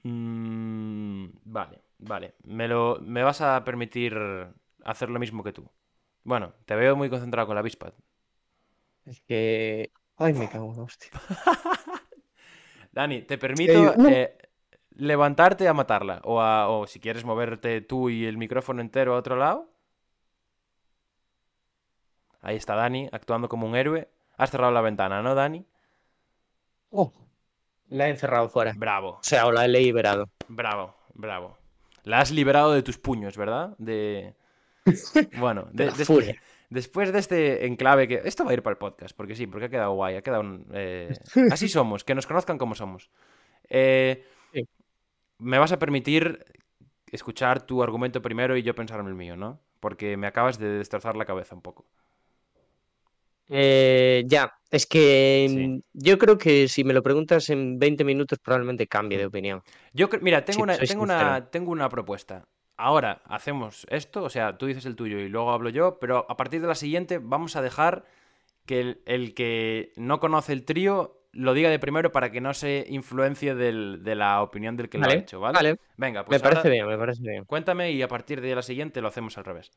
Mm, 0.02 1.30
vale. 1.44 1.80
Vale, 1.98 2.34
me, 2.44 2.68
lo, 2.68 2.98
me 3.00 3.22
vas 3.22 3.40
a 3.40 3.64
permitir 3.64 4.16
hacer 4.84 5.10
lo 5.10 5.18
mismo 5.18 5.42
que 5.42 5.52
tú. 5.52 5.70
Bueno, 6.24 6.52
te 6.64 6.74
veo 6.74 6.96
muy 6.96 7.08
concentrado 7.08 7.46
con 7.46 7.54
la 7.54 7.60
avispa. 7.60 7.92
Es 9.04 9.20
que 9.22 9.92
Ay, 10.16 10.32
me 10.32 10.48
cago 10.48 10.72
en 10.72 10.80
hostia. 10.80 11.10
Dani, 12.92 13.22
te 13.22 13.36
permito 13.38 13.94
eh, 14.08 14.36
levantarte 14.90 15.68
a 15.68 15.74
matarla. 15.74 16.20
O, 16.24 16.40
o 16.40 16.86
si 16.86 17.00
quieres 17.00 17.24
moverte 17.24 17.80
tú 17.82 18.08
y 18.08 18.24
el 18.26 18.38
micrófono 18.38 18.80
entero 18.80 19.14
a 19.14 19.18
otro 19.18 19.36
lado. 19.36 19.70
Ahí 22.40 22.56
está 22.56 22.74
Dani, 22.74 23.08
actuando 23.12 23.48
como 23.48 23.66
un 23.66 23.76
héroe. 23.76 24.08
Has 24.38 24.50
cerrado 24.50 24.72
la 24.72 24.80
ventana, 24.80 25.22
¿no, 25.22 25.34
Dani? 25.34 25.66
Oh, 26.90 27.12
la 27.88 28.06
he 28.06 28.10
encerrado 28.10 28.48
fuera. 28.48 28.72
Bravo. 28.76 29.18
O 29.20 29.22
sea, 29.22 29.46
o 29.46 29.52
la 29.52 29.64
he 29.64 29.68
liberado. 29.68 30.30
Bravo, 30.48 30.94
bravo. 31.14 31.56
La 32.06 32.20
has 32.20 32.30
liberado 32.30 32.72
de 32.72 32.84
tus 32.84 32.98
puños, 32.98 33.36
¿verdad? 33.36 33.74
De. 33.78 34.34
Bueno, 35.40 35.68
de, 35.72 35.86
después, 36.70 37.12
de 37.12 37.18
este 37.18 37.66
enclave 37.66 38.06
que. 38.06 38.22
Esto 38.24 38.44
va 38.44 38.52
a 38.52 38.54
ir 38.54 38.62
para 38.62 38.74
el 38.74 38.78
podcast, 38.78 39.16
porque 39.16 39.34
sí, 39.34 39.48
porque 39.48 39.66
ha 39.66 39.68
quedado 39.68 39.94
guay. 39.94 40.14
Ha 40.14 40.22
quedado. 40.22 40.44
Eh, 40.72 41.12
así 41.50 41.68
somos, 41.68 42.04
que 42.04 42.14
nos 42.14 42.28
conozcan 42.28 42.58
como 42.58 42.76
somos. 42.76 43.10
Eh, 43.68 44.24
me 45.38 45.58
vas 45.58 45.72
a 45.72 45.80
permitir 45.80 46.44
escuchar 47.10 47.66
tu 47.66 47.82
argumento 47.82 48.22
primero 48.22 48.56
y 48.56 48.62
yo 48.62 48.76
pensar 48.76 49.00
en 49.00 49.08
el 49.08 49.14
mío, 49.16 49.36
¿no? 49.36 49.58
Porque 49.80 50.16
me 50.16 50.28
acabas 50.28 50.60
de 50.60 50.68
destrozar 50.68 51.16
la 51.16 51.24
cabeza 51.24 51.56
un 51.56 51.62
poco. 51.62 51.86
Eh, 53.48 54.24
ya, 54.26 54.52
es 54.70 54.86
que 54.86 55.46
mm, 55.48 55.78
yo 55.92 56.18
creo 56.18 56.36
que 56.36 56.68
si 56.68 56.84
me 56.84 56.92
lo 56.92 57.02
preguntas 57.02 57.48
en 57.50 57.78
20 57.78 58.04
minutos 58.04 58.38
probablemente 58.38 58.86
cambie 58.86 59.18
de 59.18 59.26
opinión. 59.26 59.62
Yo 59.92 60.08
mira, 60.20 60.44
tengo, 60.44 60.62
una, 60.62 60.76
tengo, 60.76 61.02
una, 61.02 61.50
tengo 61.50 61.70
una 61.70 61.88
propuesta. 61.88 62.44
Ahora 62.76 63.22
hacemos 63.24 63.86
esto, 63.88 64.22
o 64.22 64.30
sea, 64.30 64.58
tú 64.58 64.66
dices 64.66 64.84
el 64.84 64.96
tuyo 64.96 65.18
y 65.18 65.28
luego 65.28 65.50
hablo 65.50 65.70
yo, 65.70 65.98
pero 65.98 66.26
a 66.28 66.36
partir 66.36 66.60
de 66.60 66.66
la 66.66 66.74
siguiente 66.74 67.18
vamos 67.18 67.56
a 67.56 67.62
dejar 67.62 68.04
que 68.66 68.98
el, 69.06 69.34
que 69.34 69.92
no 69.96 70.20
conoce 70.20 70.52
el 70.52 70.64
trío 70.64 71.22
lo 71.32 71.54
diga 71.54 71.70
de 71.70 71.78
primero 71.78 72.12
para 72.12 72.32
que 72.32 72.40
no 72.40 72.52
se 72.54 72.86
influencie 72.88 73.54
de 73.54 74.14
la 74.14 74.42
opinión 74.42 74.76
del 74.76 74.88
que 74.88 74.98
lo 74.98 75.06
ha 75.06 75.12
hecho, 75.12 75.38
¿vale? 75.38 75.54
Vale. 75.54 75.80
Venga, 75.96 76.24
pues. 76.24 76.42
Me 76.42 76.48
parece 76.48 76.70
bien, 76.70 76.86
me 76.86 76.98
parece 76.98 77.22
bien. 77.22 77.44
Cuéntame 77.44 77.92
y 77.92 78.02
a 78.02 78.08
partir 78.08 78.40
de 78.40 78.54
la 78.54 78.62
siguiente 78.62 79.00
lo 79.00 79.08
hacemos 79.08 79.36
al 79.38 79.44
revés. 79.44 79.70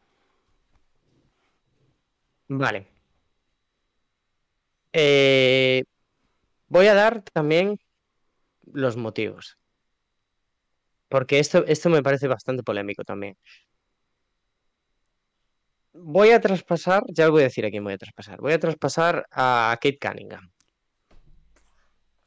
Vale. 2.47 2.98
Eh, 5.01 5.85
voy 6.67 6.87
a 6.87 6.93
dar 6.93 7.21
también 7.21 7.79
los 8.73 8.97
motivos. 8.97 9.57
Porque 11.07 11.39
esto, 11.39 11.63
esto 11.67 11.89
me 11.89 12.03
parece 12.03 12.27
bastante 12.27 12.63
polémico 12.63 13.05
también. 13.05 13.37
Voy 15.93 16.31
a 16.31 16.41
traspasar, 16.41 17.03
ya 17.07 17.25
os 17.25 17.31
voy 17.31 17.41
a 17.41 17.45
decir 17.45 17.65
a 17.65 17.69
quién 17.69 17.83
voy 17.83 17.93
a 17.93 17.97
traspasar. 17.97 18.41
Voy 18.41 18.51
a 18.51 18.59
traspasar 18.59 19.25
a 19.31 19.77
Kate 19.81 19.99
Cunningham. 19.99 20.51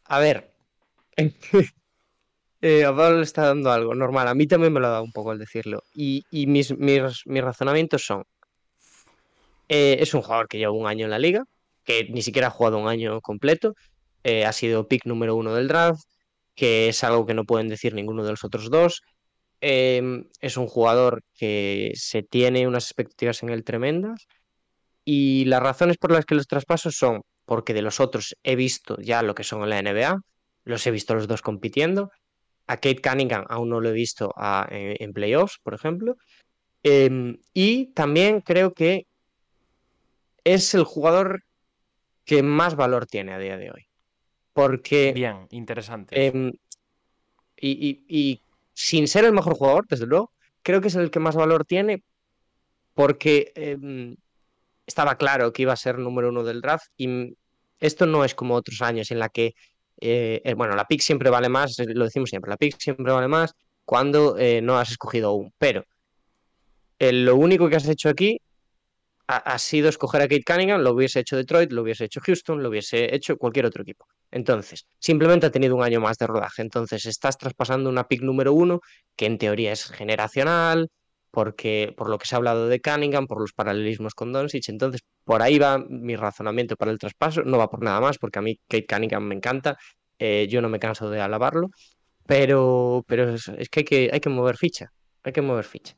A 0.04 0.18
ver. 0.18 0.50
eh, 2.62 2.84
a 2.86 2.96
Pablo 2.96 3.18
le 3.18 3.24
está 3.24 3.48
dando 3.48 3.70
algo 3.70 3.94
normal. 3.94 4.28
A 4.28 4.34
mí 4.34 4.46
también 4.46 4.72
me 4.72 4.80
lo 4.80 4.86
ha 4.86 4.92
dado 4.92 5.04
un 5.04 5.12
poco 5.12 5.30
al 5.30 5.38
decirlo. 5.38 5.82
Y, 5.94 6.24
mis, 6.46 6.76
mis, 6.78 7.02
razonamientos 7.42 8.02
son. 8.02 8.24
Eh, 9.68 9.98
es 10.00 10.14
un 10.14 10.22
jugador 10.22 10.48
que 10.48 10.56
lleva 10.56 10.72
un 10.72 10.86
año 10.86 11.04
en 11.04 11.10
la 11.10 11.18
liga 11.18 11.44
que 11.84 12.08
ni 12.10 12.22
siquiera 12.22 12.48
ha 12.48 12.50
jugado 12.50 12.78
un 12.78 12.88
año 12.88 13.20
completo, 13.20 13.74
eh, 14.24 14.44
ha 14.44 14.52
sido 14.52 14.88
pick 14.88 15.06
número 15.06 15.36
uno 15.36 15.54
del 15.54 15.68
draft, 15.68 16.02
que 16.54 16.88
es 16.88 17.04
algo 17.04 17.26
que 17.26 17.34
no 17.34 17.44
pueden 17.44 17.68
decir 17.68 17.94
ninguno 17.94 18.24
de 18.24 18.30
los 18.30 18.44
otros 18.44 18.70
dos. 18.70 19.02
Em, 19.60 20.24
es 20.40 20.56
un 20.56 20.66
jugador 20.66 21.22
que 21.34 21.92
se 21.94 22.22
tiene 22.22 22.66
unas 22.66 22.84
expectativas 22.86 23.42
en 23.42 23.50
él 23.50 23.64
tremendas 23.64 24.26
y 25.04 25.44
las 25.46 25.62
razones 25.62 25.98
por 25.98 26.12
las 26.12 26.24
que 26.24 26.34
los 26.34 26.46
traspasos 26.48 26.96
son 26.96 27.22
porque 27.44 27.74
de 27.74 27.82
los 27.82 28.00
otros 28.00 28.36
he 28.42 28.56
visto 28.56 28.96
ya 29.00 29.22
lo 29.22 29.34
que 29.34 29.44
son 29.44 29.62
en 29.62 29.70
la 29.70 29.82
NBA, 29.82 30.20
los 30.64 30.86
he 30.86 30.90
visto 30.90 31.14
los 31.14 31.28
dos 31.28 31.42
compitiendo. 31.42 32.10
A 32.66 32.76
Kate 32.76 33.02
Cunningham 33.02 33.44
aún 33.48 33.68
no 33.70 33.80
lo 33.80 33.90
he 33.90 33.92
visto 33.92 34.32
en, 34.70 35.12
playoffs, 35.12 35.58
por 35.62 35.74
ejemplo. 35.74 36.16
Em, 36.82 37.38
y 37.52 37.92
también 37.92 38.40
creo 38.40 38.72
que 38.72 39.06
es 40.44 40.74
el 40.74 40.84
jugador 40.84 41.42
que 42.24 42.42
más 42.42 42.76
valor 42.76 43.06
tiene 43.06 43.32
a 43.32 43.38
día 43.38 43.56
de 43.56 43.70
hoy. 43.70 43.86
Porque. 44.52 45.12
Bien, 45.12 45.46
interesante. 45.50 46.26
Em, 46.26 46.52
y, 47.56 48.42
sin 48.74 49.06
ser 49.06 49.24
el 49.24 49.32
mejor 49.32 49.54
jugador, 49.54 49.86
desde 49.88 50.06
luego, 50.06 50.32
creo 50.62 50.80
que 50.80 50.88
es 50.88 50.94
el 50.94 51.10
que 51.10 51.20
más 51.20 51.36
valor 51.36 51.64
tiene 51.64 52.02
porque 52.94 53.52
em, 53.54 54.16
estaba 54.86 55.16
claro 55.16 55.52
que 55.52 55.62
iba 55.62 55.72
a 55.72 55.76
ser 55.76 55.98
número 55.98 56.30
uno 56.30 56.42
del 56.44 56.60
draft 56.60 56.86
y 56.96 57.36
esto 57.80 58.06
no 58.06 58.24
es 58.24 58.34
como 58.34 58.54
otros 58.54 58.80
años 58.82 59.10
en 59.10 59.18
la 59.18 59.28
que, 59.28 59.54
eh, 60.00 60.40
eh, 60.44 60.54
bueno, 60.54 60.74
la 60.74 60.86
pick 60.86 61.00
siempre 61.00 61.30
vale 61.30 61.48
más, 61.48 61.76
lo 61.78 62.04
decimos 62.04 62.30
siempre, 62.30 62.50
la 62.50 62.56
pick 62.56 62.78
siempre 62.78 63.12
vale 63.12 63.28
más 63.28 63.54
cuando 63.84 64.38
eh, 64.38 64.60
no 64.62 64.78
has 64.78 64.90
escogido 64.90 65.30
aún, 65.30 65.52
pero 65.58 65.84
lo 66.98 67.34
único 67.34 67.68
que 67.68 67.74
has 67.74 67.88
hecho 67.88 68.08
aquí 68.08 68.40
ha, 69.26 69.58
sido 69.58 69.88
escoger 69.88 70.22
a 70.22 70.28
Kate 70.28 70.44
Cunningham, 70.44 70.82
lo 70.82 70.92
hubiese 70.92 71.20
hecho 71.20 71.36
Detroit, 71.36 71.72
lo 71.72 71.82
hubiese 71.82 72.04
hecho 72.04 72.20
Houston, 72.20 72.62
lo 72.62 72.68
hubiese 72.68 73.14
hecho 73.14 73.36
cualquier 73.36 73.66
otro 73.66 73.82
equipo. 73.82 74.06
Entonces, 74.30 74.86
simplemente 74.98 75.46
ha 75.46 75.50
tenido 75.50 75.76
un 75.76 75.82
año 75.82 76.00
más 76.00 76.18
de 76.18 76.26
rodaje. 76.26 76.62
Entonces, 76.62 77.06
estás 77.06 77.38
traspasando 77.38 77.88
una 77.88 78.08
pick 78.08 78.22
número 78.22 78.52
uno, 78.52 78.80
que 79.16 79.26
en 79.26 79.38
teoría 79.38 79.72
es 79.72 79.86
generacional, 79.86 80.88
porque 81.30 81.94
por 81.96 82.10
lo 82.10 82.18
que 82.18 82.26
se 82.26 82.34
ha 82.34 82.38
hablado 82.38 82.68
de 82.68 82.80
Cunningham, 82.80 83.26
por 83.26 83.40
los 83.40 83.52
paralelismos 83.52 84.14
con 84.14 84.32
Doncic. 84.32 84.68
Entonces, 84.68 85.00
por 85.24 85.42
ahí 85.42 85.58
va 85.58 85.78
mi 85.78 86.16
razonamiento 86.16 86.76
para 86.76 86.90
el 86.90 86.98
traspaso. 86.98 87.42
No 87.42 87.58
va 87.58 87.70
por 87.70 87.82
nada 87.82 88.00
más, 88.00 88.18
porque 88.18 88.38
a 88.38 88.42
mí 88.42 88.58
Kate 88.68 88.86
Cunningham 88.86 89.24
me 89.24 89.34
encanta. 89.34 89.78
Eh, 90.18 90.46
yo 90.50 90.60
no 90.60 90.68
me 90.68 90.78
canso 90.78 91.10
de 91.10 91.20
alabarlo. 91.20 91.70
Pero, 92.26 93.04
pero 93.08 93.34
es, 93.34 93.68
que, 93.70 93.80
hay 93.80 93.84
que 93.84 94.10
hay 94.12 94.20
que 94.20 94.28
mover 94.28 94.56
ficha. 94.56 94.92
Hay 95.22 95.32
que 95.32 95.42
mover 95.42 95.64
ficha. 95.64 95.94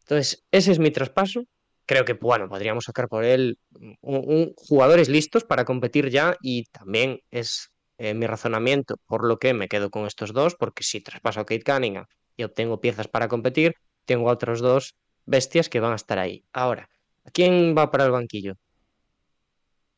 Entonces, 0.00 0.44
ese 0.50 0.72
es 0.72 0.78
mi 0.78 0.90
traspaso 0.90 1.44
creo 1.86 2.04
que 2.04 2.14
bueno, 2.14 2.48
podríamos 2.48 2.84
sacar 2.84 3.08
por 3.08 3.24
él 3.24 3.58
un, 4.00 4.52
jugadores 4.56 5.08
listos 5.08 5.44
para 5.44 5.64
competir 5.64 6.10
ya 6.10 6.36
y 6.42 6.64
también 6.64 7.20
es 7.30 7.70
eh, 7.98 8.12
mi 8.12 8.26
razonamiento 8.26 8.96
por 9.06 9.26
lo 9.26 9.38
que 9.38 9.54
me 9.54 9.68
quedo 9.68 9.90
con 9.90 10.06
estos 10.06 10.32
dos, 10.32 10.56
porque 10.56 10.82
si 10.82 11.00
traspaso 11.00 11.40
a 11.40 11.46
Kate 11.46 11.62
Cunningham 11.62 12.06
y 12.36 12.42
obtengo 12.42 12.80
piezas 12.80 13.08
para 13.08 13.28
competir, 13.28 13.74
tengo 14.04 14.28
a 14.28 14.32
otros 14.34 14.60
dos 14.60 14.94
bestias 15.24 15.68
que 15.68 15.80
van 15.80 15.92
a 15.92 15.96
estar 15.96 16.18
ahí. 16.18 16.44
Ahora, 16.52 16.90
¿a 17.24 17.30
quién 17.30 17.74
va 17.76 17.90
para 17.90 18.04
el 18.04 18.10
banquillo? 18.10 18.54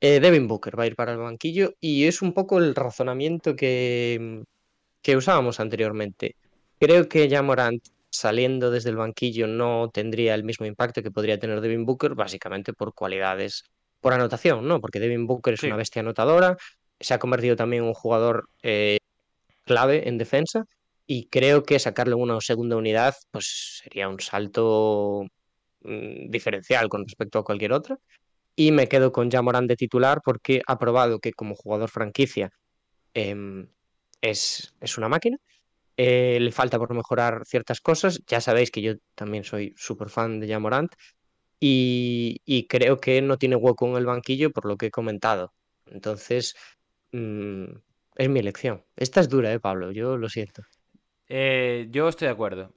Eh, 0.01 0.21
Devin 0.21 0.47
Booker 0.47 0.79
va 0.79 0.85
a 0.85 0.87
ir 0.87 0.95
para 0.95 1.13
el 1.13 1.19
banquillo 1.19 1.75
y 1.81 2.05
es 2.05 2.23
un 2.23 2.33
poco 2.33 2.59
el 2.59 2.75
razonamiento 2.75 3.57
que, 3.57 4.45
que 5.03 5.17
usábamos 5.17 5.59
anteriormente. 5.59 6.37
Creo 6.79 7.09
que 7.09 7.29
ya 7.29 7.43
Morant 7.43 7.83
saliendo 8.11 8.71
desde 8.71 8.91
el 8.91 8.97
banquillo 8.97 9.47
no 9.47 9.91
tendría 9.93 10.35
el 10.35 10.45
mismo 10.45 10.67
impacto 10.67 11.03
que 11.03 11.11
podría 11.11 11.39
tener 11.39 11.61
Devin 11.61 11.85
Booker, 11.85 12.15
básicamente 12.15 12.73
por 12.73 12.95
cualidades, 12.95 13.65
por 14.01 14.13
anotación, 14.13 14.67
¿no? 14.67 14.81
Porque 14.81 15.01
Devin 15.01 15.27
Booker 15.27 15.55
es 15.55 15.63
una 15.63 15.77
bestia 15.77 16.01
anotadora, 16.01 16.57
se 17.01 17.15
ha 17.15 17.19
convertido 17.19 17.57
también 17.57 17.83
en 17.83 17.89
un 17.89 17.95
jugador 17.95 18.49
eh, 18.63 18.99
clave 19.65 20.09
en 20.09 20.19
defensa 20.19 20.65
y 21.07 21.29
creo 21.29 21.63
que 21.63 21.79
sacarle 21.79 22.15
una 22.15 22.41
segunda 22.41 22.77
unidad 22.77 23.15
pues 23.31 23.81
sería 23.83 24.09
un 24.09 24.21
salto 24.21 25.25
mm, 25.83 26.31
diferencial 26.31 26.89
con 26.89 27.05
respecto 27.05 27.39
a 27.39 27.45
cualquier 27.45 27.73
otra. 27.73 27.99
Y 28.57 28.73
me 28.73 28.89
quedo 28.89 29.13
con 29.13 29.31
Jamoran 29.31 29.69
de 29.69 29.77
titular 29.77 30.21
porque 30.25 30.63
ha 30.67 30.79
probado 30.79 31.21
que 31.21 31.33
como 31.33 31.55
jugador 31.55 31.91
franquicia 31.91 32.51
em, 33.15 33.69
es, 34.21 34.75
es 34.81 34.99
una 34.99 35.09
máquina 35.09 35.39
eh, 36.01 36.39
le 36.41 36.53
falta 36.53 36.79
por 36.79 36.95
mejorar 36.95 37.43
ciertas 37.45 37.81
cosas. 37.81 38.23
Ya 38.29 38.41
sabéis 38.41 38.71
que 38.71 38.81
yo 38.81 38.95
también 39.17 39.43
soy 39.43 39.75
súper 39.77 40.09
fan 40.09 40.39
de 40.39 40.47
Jamorant 40.49 40.95
y, 41.59 42.41
y, 42.45 42.69
creo 42.69 42.99
que 42.99 43.21
no 43.21 43.37
tiene 43.37 43.57
hueco 43.57 43.89
en 43.89 43.97
el 43.97 44.07
banquillo 44.07 44.53
por 44.53 44.65
lo 44.65 44.77
que 44.77 44.87
he 44.87 44.91
comentado. 44.93 45.53
Entonces, 45.87 46.55
mm, 47.11 47.65
es 48.15 48.29
mi 48.29 48.39
elección. 48.39 48.85
Esta 48.95 49.21
es 49.21 49.29
dura, 49.29 49.53
¿eh, 49.53 49.59
Pablo? 49.59 49.91
Yo 49.91 50.17
lo 50.17 50.29
siento. 50.29 50.63
Eh, 51.29 51.89
yo 51.91 52.09
estoy 52.09 52.27
de 52.27 52.33
acuerdo. 52.33 52.73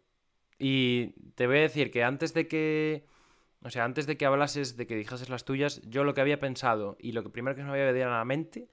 Y 0.57 1.09
te 1.35 1.45
voy 1.45 1.59
a 1.59 1.61
decir 1.61 1.91
que 1.91 2.03
antes 2.03 2.33
de 2.33 2.47
que. 2.47 3.05
O 3.63 3.69
sea, 3.69 3.85
antes 3.85 4.07
de 4.07 4.17
que 4.17 4.25
hablases, 4.25 4.77
de 4.77 4.87
que 4.87 4.95
dijeses 4.95 5.29
las 5.29 5.45
tuyas, 5.45 5.79
yo 5.83 6.03
lo 6.03 6.15
que 6.15 6.21
había 6.21 6.39
pensado 6.39 6.97
y 6.99 7.11
lo 7.11 7.21
que 7.21 7.29
primero 7.29 7.55
que 7.55 7.63
me 7.63 7.69
había 7.69 7.85
venido 7.85 8.07
a 8.07 8.17
la 8.17 8.25
mente 8.25 8.67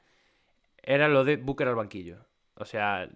era 0.82 1.08
lo 1.08 1.24
de 1.24 1.36
Booker 1.36 1.68
al 1.68 1.74
banquillo. 1.74 2.27
O 2.58 2.64
sea, 2.64 3.08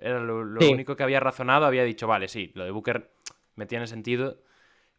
era 0.00 0.20
lo, 0.20 0.40
único 0.70 0.96
que 0.96 1.02
había 1.02 1.20
razonado, 1.20 1.66
había 1.66 1.84
dicho, 1.84 2.06
vale, 2.06 2.28
sí, 2.28 2.50
lo 2.54 2.64
de 2.64 2.70
Booker 2.72 3.10
me 3.54 3.66
tiene 3.66 3.86
sentido, 3.86 4.38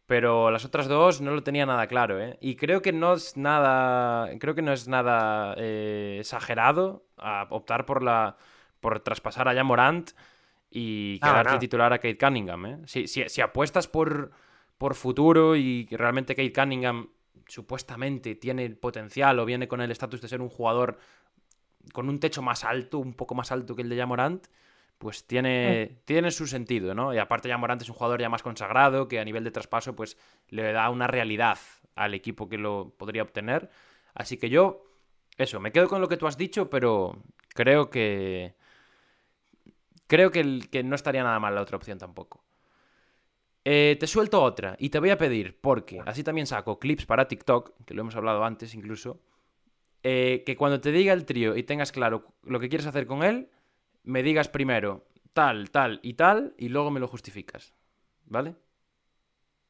pero 0.06 0.50
las 0.50 0.64
otras 0.64 0.88
dos 0.88 1.20
no 1.20 1.32
lo 1.32 1.42
tenía 1.42 1.66
nada 1.66 1.86
claro, 1.86 2.20
¿eh? 2.20 2.38
Y 2.40 2.56
creo 2.56 2.80
que 2.82 2.92
no 2.92 3.12
es 3.14 3.36
nada, 3.36 4.30
creo 4.38 4.54
que 4.54 4.62
no 4.62 4.72
es 4.72 4.88
nada 4.88 5.54
eh, 5.58 6.16
exagerado 6.20 7.04
a 7.18 7.46
optar 7.50 7.84
por 7.84 8.02
la, 8.02 8.36
por 8.80 9.00
traspasar 9.00 9.48
a 9.48 9.64
Morant 9.64 10.12
y 10.70 11.18
quedarte 11.20 11.58
titular 11.58 11.92
a 11.92 11.98
Kate 11.98 12.18
Cunningham, 12.18 12.66
¿eh? 12.66 12.78
Si, 12.86 13.06
si, 13.06 13.28
si 13.28 13.40
apuestas 13.42 13.86
por, 13.86 14.30
por 14.78 14.94
futuro 14.94 15.56
y 15.56 15.86
realmente 15.90 16.34
Kate 16.34 16.52
Cunningham 16.52 17.10
supuestamente 17.46 18.34
tiene 18.34 18.64
el 18.64 18.76
potencial 18.76 19.38
o 19.38 19.44
viene 19.44 19.68
con 19.68 19.80
el 19.80 19.90
estatus 19.90 20.20
de 20.22 20.28
ser 20.28 20.40
un 20.40 20.48
jugador 20.48 20.98
con 21.92 22.08
un 22.08 22.20
techo 22.20 22.42
más 22.42 22.64
alto, 22.64 22.98
un 22.98 23.14
poco 23.14 23.34
más 23.34 23.52
alto 23.52 23.74
que 23.74 23.82
el 23.82 23.88
de 23.88 23.96
Jamorant, 23.96 24.46
pues 24.98 25.26
tiene, 25.26 25.90
mm. 25.90 25.96
tiene 26.04 26.30
su 26.30 26.46
sentido, 26.46 26.94
¿no? 26.94 27.14
Y 27.14 27.18
aparte 27.18 27.48
Jamorant 27.48 27.82
es 27.82 27.88
un 27.88 27.94
jugador 27.94 28.20
ya 28.20 28.28
más 28.28 28.42
consagrado, 28.42 29.08
que 29.08 29.18
a 29.18 29.24
nivel 29.24 29.44
de 29.44 29.50
traspaso, 29.50 29.96
pues 29.96 30.16
le 30.48 30.72
da 30.72 30.90
una 30.90 31.06
realidad 31.06 31.58
al 31.94 32.14
equipo 32.14 32.48
que 32.48 32.58
lo 32.58 32.92
podría 32.96 33.22
obtener. 33.22 33.70
Así 34.14 34.36
que 34.36 34.50
yo, 34.50 34.84
eso, 35.38 35.60
me 35.60 35.72
quedo 35.72 35.88
con 35.88 36.00
lo 36.00 36.08
que 36.08 36.16
tú 36.16 36.26
has 36.26 36.36
dicho, 36.36 36.68
pero 36.70 37.22
creo 37.48 37.90
que... 37.90 38.54
Creo 40.06 40.32
que, 40.32 40.60
que 40.72 40.82
no 40.82 40.96
estaría 40.96 41.22
nada 41.22 41.38
mal 41.38 41.54
la 41.54 41.62
otra 41.62 41.76
opción 41.76 41.96
tampoco. 41.96 42.42
Eh, 43.64 43.96
te 44.00 44.06
suelto 44.06 44.42
otra 44.42 44.74
y 44.78 44.88
te 44.88 44.98
voy 44.98 45.10
a 45.10 45.18
pedir, 45.18 45.60
porque 45.60 46.02
así 46.06 46.24
también 46.24 46.46
saco 46.46 46.78
clips 46.78 47.06
para 47.06 47.28
TikTok, 47.28 47.84
que 47.84 47.94
lo 47.94 48.00
hemos 48.00 48.16
hablado 48.16 48.42
antes 48.44 48.74
incluso, 48.74 49.20
eh, 50.02 50.42
que 50.46 50.56
cuando 50.56 50.80
te 50.80 50.92
diga 50.92 51.12
el 51.12 51.24
trío 51.24 51.56
y 51.56 51.62
tengas 51.62 51.92
claro 51.92 52.24
lo 52.42 52.60
que 52.60 52.68
quieres 52.68 52.86
hacer 52.86 53.06
con 53.06 53.22
él, 53.22 53.48
me 54.02 54.22
digas 54.22 54.48
primero 54.48 55.06
tal, 55.32 55.70
tal 55.70 56.00
y 56.02 56.14
tal, 56.14 56.54
y 56.58 56.68
luego 56.68 56.90
me 56.90 57.00
lo 57.00 57.08
justificas. 57.08 57.74
¿Vale? 58.26 58.54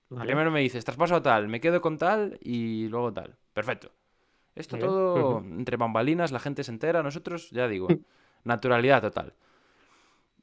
Primero 0.08 0.50
me 0.50 0.60
dices, 0.60 0.84
traspaso 0.84 1.22
tal, 1.22 1.48
me 1.48 1.60
quedo 1.60 1.80
con 1.80 1.96
tal 1.96 2.38
y 2.42 2.88
luego 2.88 3.12
tal. 3.12 3.36
Perfecto. 3.52 3.92
Esto 4.54 4.76
todo 4.78 5.38
entre 5.38 5.76
bambalinas, 5.76 6.32
la 6.32 6.40
gente 6.40 6.64
se 6.64 6.72
entera, 6.72 7.02
nosotros, 7.02 7.50
ya 7.50 7.68
digo, 7.68 7.88
naturalidad 8.44 9.00
total. 9.00 9.34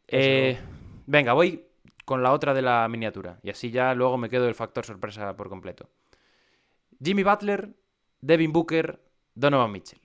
Eh, 0.07 0.57
venga, 1.05 1.33
voy 1.33 1.65
con 2.05 2.23
la 2.23 2.31
otra 2.31 2.53
de 2.53 2.61
la 2.61 2.87
miniatura. 2.87 3.39
Y 3.43 3.49
así 3.49 3.69
ya 3.69 3.93
luego 3.93 4.17
me 4.17 4.29
quedo 4.29 4.47
el 4.47 4.55
factor 4.55 4.85
sorpresa 4.85 5.35
por 5.35 5.49
completo. 5.49 5.89
Jimmy 7.03 7.23
Butler, 7.23 7.75
Devin 8.21 8.53
Booker, 8.53 9.01
Donovan 9.37 9.71
Mitchell. 9.71 9.99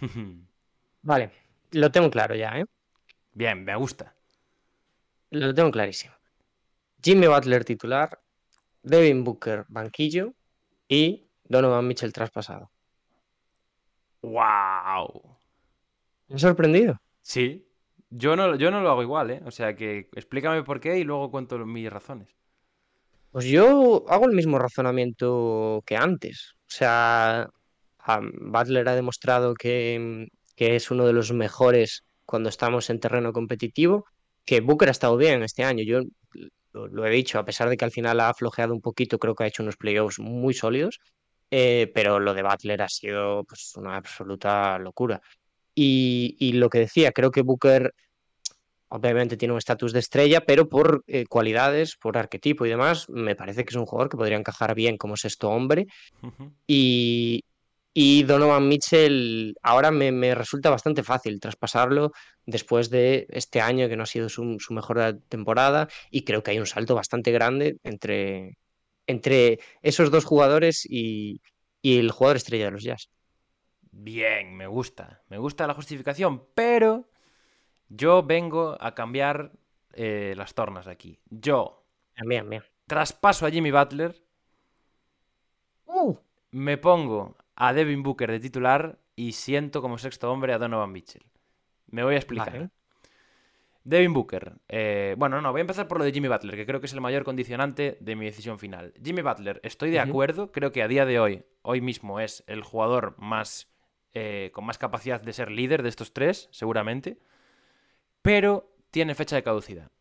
vale, 1.02 1.30
lo 1.70 1.90
tengo 1.92 2.10
claro 2.10 2.34
ya, 2.34 2.58
¿eh? 2.58 2.66
Bien, 3.32 3.64
me 3.64 3.76
gusta. 3.76 4.12
Lo 5.30 5.54
tengo 5.54 5.70
clarísimo. 5.70 6.14
Jimmy 7.00 7.28
Butler 7.28 7.64
titular, 7.64 8.20
Devin 8.82 9.22
Booker 9.22 9.64
banquillo 9.68 10.34
y 10.88 11.28
Donovan 11.44 11.86
Mitchell 11.86 12.12
traspasado. 12.12 12.72
¡Wow! 14.22 15.38
Me 16.26 16.36
he 16.36 16.38
sorprendido. 16.40 17.00
Sí, 17.22 17.68
yo 18.10 18.34
no, 18.34 18.56
yo 18.56 18.72
no 18.72 18.80
lo 18.80 18.90
hago 18.90 19.02
igual, 19.02 19.30
¿eh? 19.30 19.42
O 19.44 19.52
sea 19.52 19.76
que 19.76 20.08
explícame 20.12 20.64
por 20.64 20.80
qué 20.80 20.98
y 20.98 21.04
luego 21.04 21.30
cuento 21.30 21.58
mis 21.64 21.88
razones. 21.88 22.34
Pues 23.34 23.46
yo 23.46 24.04
hago 24.08 24.26
el 24.26 24.32
mismo 24.36 24.60
razonamiento 24.60 25.82
que 25.84 25.96
antes. 25.96 26.52
O 26.54 26.70
sea, 26.70 27.48
Butler 28.40 28.88
ha 28.88 28.94
demostrado 28.94 29.54
que, 29.54 30.28
es 30.56 30.90
uno 30.92 31.04
de 31.04 31.12
los 31.12 31.32
mejores 31.32 32.04
cuando 32.24 32.48
estamos 32.48 32.90
en 32.90 33.00
terreno 33.00 33.32
competitivo, 33.32 34.04
que 34.44 34.60
Booker 34.60 34.86
ha 34.86 34.92
estado 34.92 35.16
bien 35.16 35.42
este 35.42 35.64
año. 35.64 35.82
Yo 35.82 36.02
lo, 36.74 37.04
he 37.04 37.10
dicho, 37.10 37.40
a 37.40 37.44
pesar 37.44 37.68
de 37.68 37.76
que 37.76 37.84
al 37.84 37.90
final 37.90 38.20
ha 38.20 38.32
flojeado 38.34 38.72
un 38.72 38.80
poquito, 38.80 39.18
creo 39.18 39.34
que 39.34 39.42
ha 39.42 39.48
hecho 39.48 39.64
unos 39.64 39.76
playoffs 39.76 40.20
muy 40.20 40.54
sólidos, 40.54 41.00
eh, 41.50 41.90
pero 41.92 42.20
lo 42.20 42.34
de 42.34 42.44
Butler 42.44 42.82
ha 42.82 42.88
sido 42.88 43.42
pues, 43.42 43.72
una 43.74 43.96
absoluta 43.96 44.78
locura. 44.78 45.20
Y, 45.74 46.52
lo 46.52 46.70
que 46.70 46.78
decía, 46.78 47.10
creo 47.10 47.32
que 47.32 47.42
Booker 47.42 47.94
obviamente 48.94 49.36
tiene 49.36 49.52
un 49.52 49.58
estatus 49.58 49.92
de 49.92 49.98
estrella, 49.98 50.42
pero 50.46 50.68
por 50.68 51.02
eh, 51.08 51.26
cualidades, 51.26 51.96
por 51.96 52.16
arquetipo 52.16 52.64
y 52.64 52.68
demás, 52.68 53.08
me 53.08 53.34
parece 53.34 53.64
que 53.64 53.70
es 53.70 53.76
un 53.76 53.86
jugador 53.86 54.08
que 54.08 54.16
podría 54.16 54.38
encajar 54.38 54.74
bien 54.74 54.96
como 54.96 55.16
sexto 55.16 55.50
hombre. 55.50 55.86
y, 56.66 57.42
Donovan 58.24 58.68
Mitchell 58.68 59.54
ahora 59.62 59.90
me, 59.90 60.34
resulta 60.34 60.70
bastante 60.70 61.02
fácil 61.02 61.40
traspasarlo 61.40 62.12
después 62.46 62.88
de 62.90 63.26
este 63.30 63.60
año 63.60 63.88
que 63.88 63.96
no 63.96 64.04
ha 64.04 64.06
sido 64.06 64.28
su, 64.28 64.58
mejor 64.70 65.20
temporada 65.28 65.88
y 66.10 66.22
creo 66.24 66.42
que 66.42 66.52
hay 66.52 66.58
un 66.60 66.66
salto 66.66 66.94
bastante 66.94 67.32
grande 67.32 67.76
entre, 67.82 68.58
entre 69.06 69.58
esos 69.82 70.10
dos 70.10 70.24
jugadores 70.24 70.86
y, 70.88 71.40
y 71.82 71.98
el 71.98 72.12
jugador 72.12 72.36
estrella 72.36 72.66
de 72.66 72.70
los 72.70 72.82
Jazz. 72.84 73.08
Bien, 73.90 74.56
me 74.56 74.66
gusta. 74.66 75.22
Me 75.28 75.38
gusta 75.38 75.66
la 75.66 75.74
justificación, 75.74 76.44
pero 76.54 77.08
yo 77.96 78.22
vengo 78.22 78.76
a 78.80 78.94
cambiar 78.94 79.52
eh, 79.92 80.34
las 80.36 80.54
tornas 80.54 80.86
aquí. 80.86 81.18
Yo. 81.30 81.84
Bien, 82.24 82.48
bien. 82.48 82.62
Traspaso 82.86 83.46
a 83.46 83.50
Jimmy 83.50 83.70
Butler. 83.70 84.22
Uh. 85.86 86.16
Me 86.50 86.78
pongo 86.78 87.36
a 87.56 87.72
Devin 87.72 88.02
Booker 88.02 88.30
de 88.30 88.40
titular 88.40 88.98
y 89.16 89.32
siento 89.32 89.80
como 89.80 89.98
sexto 89.98 90.30
hombre 90.30 90.52
a 90.52 90.58
Donovan 90.58 90.92
Mitchell. 90.92 91.24
Me 91.88 92.02
voy 92.02 92.14
a 92.14 92.18
explicar. 92.18 92.70
Devin 93.84 94.12
Booker. 94.12 94.54
Eh, 94.68 95.14
bueno, 95.18 95.40
no, 95.40 95.52
voy 95.52 95.60
a 95.60 95.62
empezar 95.62 95.86
por 95.86 95.98
lo 95.98 96.04
de 96.04 96.12
Jimmy 96.12 96.28
Butler, 96.28 96.56
que 96.56 96.66
creo 96.66 96.80
que 96.80 96.86
es 96.86 96.92
el 96.92 97.00
mayor 97.00 97.24
condicionante 97.24 97.98
de 98.00 98.16
mi 98.16 98.24
decisión 98.24 98.58
final. 98.58 98.94
Jimmy 99.02 99.22
Butler, 99.22 99.60
estoy 99.62 99.90
de 99.90 100.00
acuerdo. 100.00 100.52
Creo 100.52 100.72
que 100.72 100.82
a 100.82 100.88
día 100.88 101.04
de 101.04 101.20
hoy, 101.20 101.44
hoy 101.62 101.80
mismo, 101.80 102.18
es 102.18 102.44
el 102.46 102.62
jugador 102.62 103.14
más 103.18 103.74
eh, 104.14 104.50
con 104.54 104.64
más 104.64 104.78
capacidad 104.78 105.20
de 105.20 105.32
ser 105.32 105.50
líder 105.50 105.82
de 105.82 105.88
estos 105.88 106.12
tres, 106.12 106.48
seguramente, 106.52 107.18
pero 108.24 108.74
tiene 108.90 109.14
fecha 109.14 109.36
de 109.36 109.42
caducidad. 109.42 109.92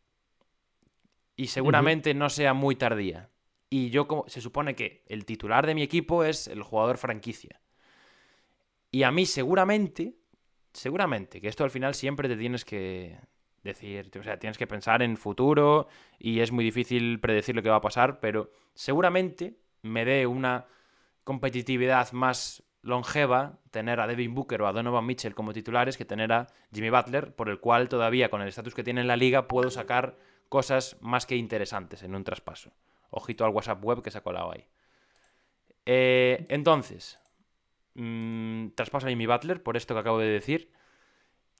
Y 1.35 1.47
seguramente 1.47 2.13
no 2.13 2.29
sea 2.29 2.53
muy 2.53 2.77
tardía. 2.77 3.29
Y 3.69 3.89
yo 3.89 4.07
como, 4.07 4.23
se 4.29 4.39
supone 4.39 4.75
que 4.75 5.03
el 5.07 5.25
titular 5.25 5.67
de 5.67 5.75
mi 5.75 5.81
equipo 5.83 6.23
es 6.23 6.47
el 6.47 6.63
jugador 6.63 6.97
franquicia. 6.97 7.59
Y 8.91 9.03
a 9.03 9.11
mí 9.11 9.25
seguramente, 9.25 10.15
seguramente, 10.71 11.41
que 11.41 11.49
esto 11.49 11.65
al 11.65 11.71
final 11.71 11.95
siempre 11.95 12.29
te 12.29 12.37
tienes 12.37 12.63
que 12.63 13.19
decir, 13.61 14.09
o 14.17 14.23
sea, 14.23 14.39
tienes 14.39 14.57
que 14.57 14.67
pensar 14.67 15.01
en 15.01 15.17
futuro 15.17 15.89
y 16.17 16.39
es 16.39 16.53
muy 16.53 16.63
difícil 16.63 17.19
predecir 17.19 17.57
lo 17.57 17.61
que 17.61 17.69
va 17.69 17.77
a 17.77 17.81
pasar, 17.81 18.21
pero 18.21 18.51
seguramente 18.73 19.57
me 19.81 20.05
dé 20.05 20.27
una 20.27 20.65
competitividad 21.25 22.13
más 22.13 22.63
longeva 22.83 23.59
tener 23.71 23.99
a 23.99 24.07
Devin 24.07 24.35
Booker 24.35 24.61
o 24.61 24.67
a 24.67 24.73
Donovan 24.73 25.05
Mitchell 25.05 25.33
como 25.33 25.53
titulares 25.53 25.97
que 25.97 26.05
tener 26.05 26.31
a 26.31 26.47
Jimmy 26.71 26.89
Butler, 26.89 27.33
por 27.33 27.49
el 27.49 27.59
cual 27.59 27.89
todavía 27.89 28.29
con 28.29 28.41
el 28.41 28.49
estatus 28.49 28.75
que 28.75 28.83
tiene 28.83 29.01
en 29.01 29.07
la 29.07 29.15
liga 29.15 29.47
puedo 29.47 29.71
sacar 29.71 30.17
cosas 30.49 30.97
más 31.01 31.25
que 31.25 31.35
interesantes 31.35 32.03
en 32.03 32.13
un 32.13 32.23
traspaso. 32.23 32.71
Ojito 33.09 33.45
al 33.45 33.51
WhatsApp 33.51 33.83
web 33.83 34.03
que 34.03 34.11
se 34.11 34.17
ha 34.17 34.21
colado 34.21 34.51
ahí. 34.51 34.67
Eh, 35.85 36.45
entonces, 36.49 37.19
mmm, 37.95 38.67
traspaso 38.75 39.07
a 39.07 39.09
Jimmy 39.09 39.25
Butler, 39.25 39.63
por 39.63 39.77
esto 39.77 39.93
que 39.93 40.01
acabo 40.01 40.19
de 40.19 40.27
decir. 40.27 40.71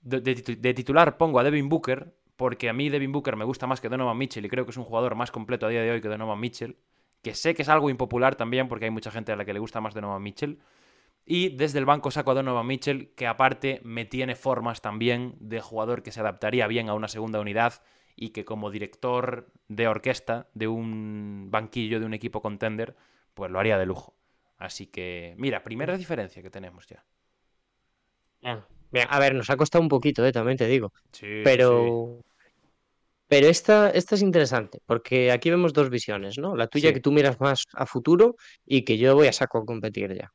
De, 0.01 0.19
de, 0.19 0.73
titular 0.73 1.17
pongo 1.17 1.39
a 1.39 1.43
Devin 1.43 1.69
Booker, 1.69 2.13
porque 2.35 2.67
a 2.67 2.73
mí 2.73 2.89
Devin 2.89 3.13
Booker 3.13 3.37
me 3.37 3.45
gusta 3.45 3.67
más 3.67 3.79
que 3.79 3.87
Donovan 3.87 4.17
Mitchell 4.17 4.45
y 4.45 4.49
creo 4.49 4.65
que 4.65 4.71
es 4.71 4.77
un 4.77 4.83
jugador 4.83 5.15
más 5.15 5.31
completo 5.31 5.65
a 5.65 5.69
día 5.69 5.81
de 5.81 5.91
hoy 5.91 6.01
que 6.01 6.09
Donovan 6.09 6.39
Mitchell. 6.39 6.75
Que 7.21 7.33
sé 7.35 7.55
que 7.55 7.61
es 7.61 7.69
algo 7.69 7.89
impopular 7.89 8.35
también 8.35 8.67
porque 8.67 8.85
hay 8.85 8.91
mucha 8.91 9.09
gente 9.09 9.31
a 9.31 9.37
la 9.37 9.45
que 9.45 9.53
le 9.53 9.59
gusta 9.59 9.79
más 9.79 9.93
Donovan 9.93 10.21
Mitchell. 10.21 10.59
Y 11.25 11.55
desde 11.55 11.79
el 11.79 11.85
banco 11.85 12.11
saco 12.11 12.31
a 12.31 12.33
Donovan 12.33 12.67
Mitchell, 12.67 13.13
que 13.15 13.27
aparte 13.27 13.79
me 13.83 14.05
tiene 14.05 14.35
formas 14.35 14.81
también 14.81 15.35
de 15.39 15.61
jugador 15.61 16.03
que 16.03 16.11
se 16.11 16.19
adaptaría 16.19 16.67
bien 16.67 16.89
a 16.89 16.93
una 16.93 17.07
segunda 17.07 17.39
unidad 17.39 17.81
y 18.15 18.29
que 18.29 18.45
como 18.45 18.71
director 18.71 19.51
de 19.67 19.87
orquesta 19.87 20.47
de 20.53 20.67
un 20.67 21.47
banquillo 21.49 21.99
de 21.99 22.05
un 22.05 22.13
equipo 22.13 22.41
contender, 22.41 22.95
pues 23.33 23.51
lo 23.51 23.59
haría 23.59 23.77
de 23.77 23.85
lujo. 23.85 24.15
Así 24.57 24.87
que, 24.87 25.33
mira, 25.37 25.63
primera 25.63 25.97
diferencia 25.97 26.41
que 26.41 26.49
tenemos 26.49 26.87
ya. 26.87 27.03
Bien, 28.91 29.07
a 29.09 29.19
ver, 29.19 29.33
nos 29.33 29.49
ha 29.49 29.57
costado 29.57 29.81
un 29.81 29.89
poquito, 29.89 30.25
¿eh? 30.25 30.31
también 30.31 30.57
te 30.57 30.67
digo. 30.67 30.93
Sí, 31.11 31.41
pero. 31.43 32.21
Pero 33.27 33.47
esta, 33.47 33.89
esta 33.89 34.13
es 34.13 34.21
interesante, 34.21 34.79
porque 34.85 35.31
aquí 35.31 35.49
vemos 35.49 35.73
dos 35.73 35.89
visiones, 35.89 36.37
¿no? 36.37 36.55
La 36.55 36.67
tuya 36.67 36.93
que 36.93 36.99
tú 36.99 37.11
miras 37.11 37.39
más 37.39 37.63
a 37.73 37.87
futuro 37.87 38.35
y 38.63 38.83
que 38.83 38.99
yo 38.99 39.15
voy 39.15 39.27
a 39.27 39.33
saco 39.33 39.57
a 39.57 39.65
competir 39.65 40.13
ya. 40.13 40.31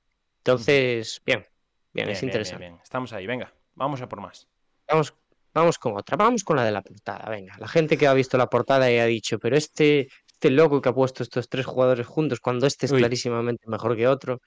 Entonces, 0.48 1.20
bien, 1.26 1.44
bien, 1.92 2.08
es 2.08 2.22
interesante. 2.22 2.72
Estamos 2.82 3.12
ahí, 3.12 3.26
venga, 3.26 3.52
vamos 3.74 4.00
a 4.00 4.08
por 4.08 4.22
más. 4.22 4.48
Vamos, 4.88 5.12
vamos 5.52 5.78
con 5.78 5.94
otra, 5.94 6.16
vamos 6.16 6.42
con 6.42 6.56
la 6.56 6.64
de 6.64 6.72
la 6.72 6.80
portada, 6.80 7.28
venga. 7.28 7.54
La 7.58 7.68
gente 7.68 7.98
que 7.98 8.06
ha 8.06 8.14
visto 8.14 8.38
la 8.38 8.48
portada 8.48 8.90
y 8.90 8.96
ha 8.96 9.04
dicho, 9.04 9.38
pero 9.38 9.58
este, 9.58 10.08
este 10.26 10.50
loco 10.50 10.80
que 10.80 10.88
ha 10.88 10.94
puesto 10.94 11.22
estos 11.22 11.50
tres 11.50 11.66
jugadores 11.66 12.06
juntos, 12.06 12.40
cuando 12.40 12.66
este 12.66 12.86
es 12.86 12.92
clarísimamente 12.92 13.68
mejor 13.68 13.94
que 13.94 14.08
otro. 14.08 14.40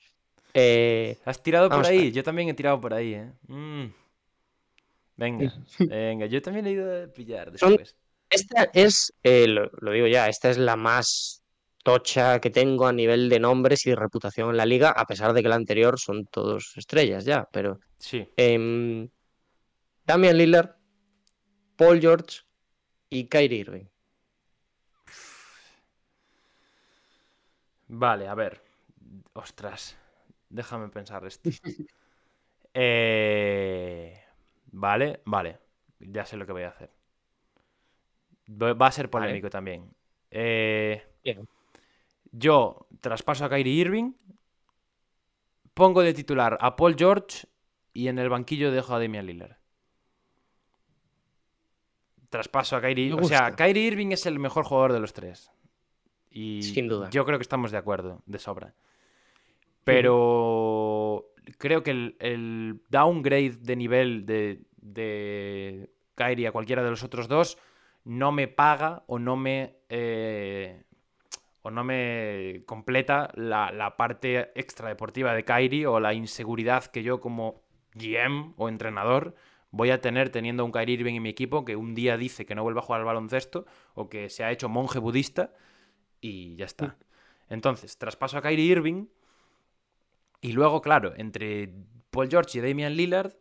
Eh, 0.55 1.19
Has 1.23 1.43
tirado 1.43 1.69
por 1.69 1.85
ahí, 1.85 2.11
yo 2.11 2.23
también 2.23 2.49
he 2.49 2.55
tirado 2.55 2.81
por 2.81 2.95
ahí, 2.95 3.13
¿eh? 3.13 3.31
Mm. 3.47 3.85
Venga, 5.17 5.53
venga, 5.77 6.25
yo 6.25 6.41
también 6.41 6.65
he 6.65 6.71
ido 6.71 7.03
a 7.03 7.07
pillar 7.13 7.51
después. 7.51 7.95
Esta 8.27 8.69
es, 8.73 9.13
eh, 9.21 9.45
lo 9.47 9.91
digo 9.91 10.07
ya, 10.07 10.29
esta 10.29 10.49
es 10.49 10.57
la 10.57 10.75
más 10.75 11.40
tocha 11.83 12.39
que 12.39 12.49
tengo 12.49 12.87
a 12.87 12.93
nivel 12.93 13.29
de 13.29 13.39
nombres 13.39 13.85
y 13.85 13.91
de 13.91 13.95
reputación 13.95 14.49
en 14.49 14.57
la 14.57 14.65
liga, 14.65 14.89
a 14.91 15.05
pesar 15.05 15.33
de 15.33 15.41
que 15.41 15.49
la 15.49 15.55
anterior 15.55 15.99
son 15.99 16.25
todos 16.25 16.77
estrellas 16.77 17.25
ya, 17.25 17.47
pero... 17.51 17.79
Sí. 17.97 18.27
Eh, 18.37 19.07
Damian 20.05 20.37
Lillard, 20.37 20.75
Paul 21.75 21.99
George 21.99 22.41
y 23.09 23.27
Kyrie 23.27 23.59
Irving. 23.59 23.85
Vale, 27.87 28.27
a 28.27 28.35
ver. 28.35 28.61
Ostras, 29.33 29.97
déjame 30.49 30.89
pensar 30.89 31.25
esto. 31.25 31.49
Eh, 32.73 34.17
vale, 34.71 35.19
vale. 35.25 35.59
Ya 35.99 36.23
sé 36.23 36.37
lo 36.37 36.45
que 36.45 36.53
voy 36.53 36.63
a 36.63 36.69
hacer. 36.69 36.89
Va 38.47 38.87
a 38.87 38.91
ser 38.93 39.09
polémico 39.09 39.49
también. 39.49 39.93
Eh, 40.29 41.03
yo 42.31 42.87
traspaso 43.01 43.45
a 43.45 43.49
Kyrie 43.49 43.73
Irving, 43.73 44.13
pongo 45.73 46.01
de 46.01 46.13
titular 46.13 46.57
a 46.61 46.75
Paul 46.75 46.95
George 46.97 47.47
y 47.93 48.07
en 48.07 48.19
el 48.19 48.29
banquillo 48.29 48.71
dejo 48.71 48.95
a 48.95 48.99
Damian 48.99 49.25
Lillard. 49.25 49.57
Traspaso 52.29 52.77
a 52.77 52.81
Kyrie. 52.81 53.13
O 53.13 53.23
sea, 53.23 53.51
Kyrie 53.55 53.87
Irving 53.87 54.11
es 54.11 54.25
el 54.25 54.39
mejor 54.39 54.63
jugador 54.63 54.93
de 54.93 54.99
los 55.01 55.11
tres. 55.11 55.51
Y 56.29 56.63
Sin 56.63 56.87
duda. 56.87 57.09
yo 57.09 57.25
creo 57.25 57.37
que 57.37 57.43
estamos 57.43 57.71
de 57.71 57.77
acuerdo, 57.77 58.23
de 58.25 58.39
sobra. 58.39 58.73
Pero 59.83 61.33
creo 61.57 61.83
que 61.83 61.91
el, 62.19 62.81
downgrade 62.89 63.57
de 63.59 63.75
nivel 63.75 64.25
de, 64.25 64.61
de 64.77 65.89
Kyrie 66.15 66.47
a 66.47 66.51
cualquiera 66.53 66.83
de 66.83 66.89
los 66.89 67.03
otros 67.03 67.27
dos 67.27 67.57
no 68.05 68.31
me 68.31 68.47
paga 68.47 69.03
o 69.07 69.19
no 69.19 69.35
me. 69.35 69.77
Eh, 69.89 70.83
o 71.61 71.71
no 71.71 71.83
me 71.83 72.63
completa 72.65 73.31
la, 73.35 73.71
la 73.71 73.97
parte 73.97 74.51
extradeportiva 74.59 75.33
de 75.33 75.45
Kyrie 75.45 75.87
o 75.87 75.99
la 75.99 76.13
inseguridad 76.13 76.85
que 76.85 77.03
yo 77.03 77.19
como 77.19 77.61
GM 77.93 78.53
o 78.57 78.69
entrenador 78.69 79.35
voy 79.71 79.89
a 79.91 80.01
tener 80.01 80.29
teniendo 80.29 80.65
un 80.65 80.71
Kyrie 80.71 80.95
Irving 80.95 81.15
en 81.15 81.23
mi 81.23 81.29
equipo 81.29 81.65
que 81.65 81.75
un 81.75 81.95
día 81.95 82.17
dice 82.17 82.45
que 82.45 82.55
no 82.55 82.63
vuelve 82.63 82.79
a 82.79 82.83
jugar 82.83 83.01
al 83.01 83.05
baloncesto 83.05 83.65
o 83.93 84.09
que 84.09 84.29
se 84.29 84.43
ha 84.43 84.51
hecho 84.51 84.69
monje 84.69 84.99
budista 84.99 85.53
y 86.19 86.55
ya 86.55 86.65
está. 86.65 86.97
Entonces, 87.49 87.97
traspaso 87.97 88.37
a 88.37 88.41
Kyrie 88.41 88.65
Irving 88.65 89.07
y 90.41 90.53
luego, 90.53 90.81
claro, 90.81 91.13
entre 91.15 91.73
Paul 92.09 92.29
George 92.29 92.57
y 92.57 92.61
Damian 92.61 92.95
Lillard, 92.95 93.33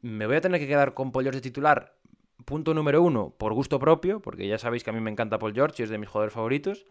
me 0.00 0.26
voy 0.26 0.36
a 0.36 0.40
tener 0.40 0.60
que 0.60 0.66
quedar 0.66 0.94
con 0.94 1.12
Paul 1.12 1.24
George 1.24 1.40
titular, 1.40 1.96
punto 2.44 2.74
número 2.74 3.02
uno, 3.02 3.34
por 3.38 3.52
gusto 3.52 3.78
propio, 3.78 4.20
porque 4.20 4.46
ya 4.46 4.58
sabéis 4.58 4.84
que 4.84 4.90
a 4.90 4.92
mí 4.92 5.00
me 5.00 5.10
encanta 5.10 5.38
Paul 5.38 5.54
George 5.54 5.82
y 5.82 5.84
es 5.84 5.90
de 5.90 5.98
mis 5.98 6.08
jugadores 6.08 6.34
favoritos. 6.34 6.86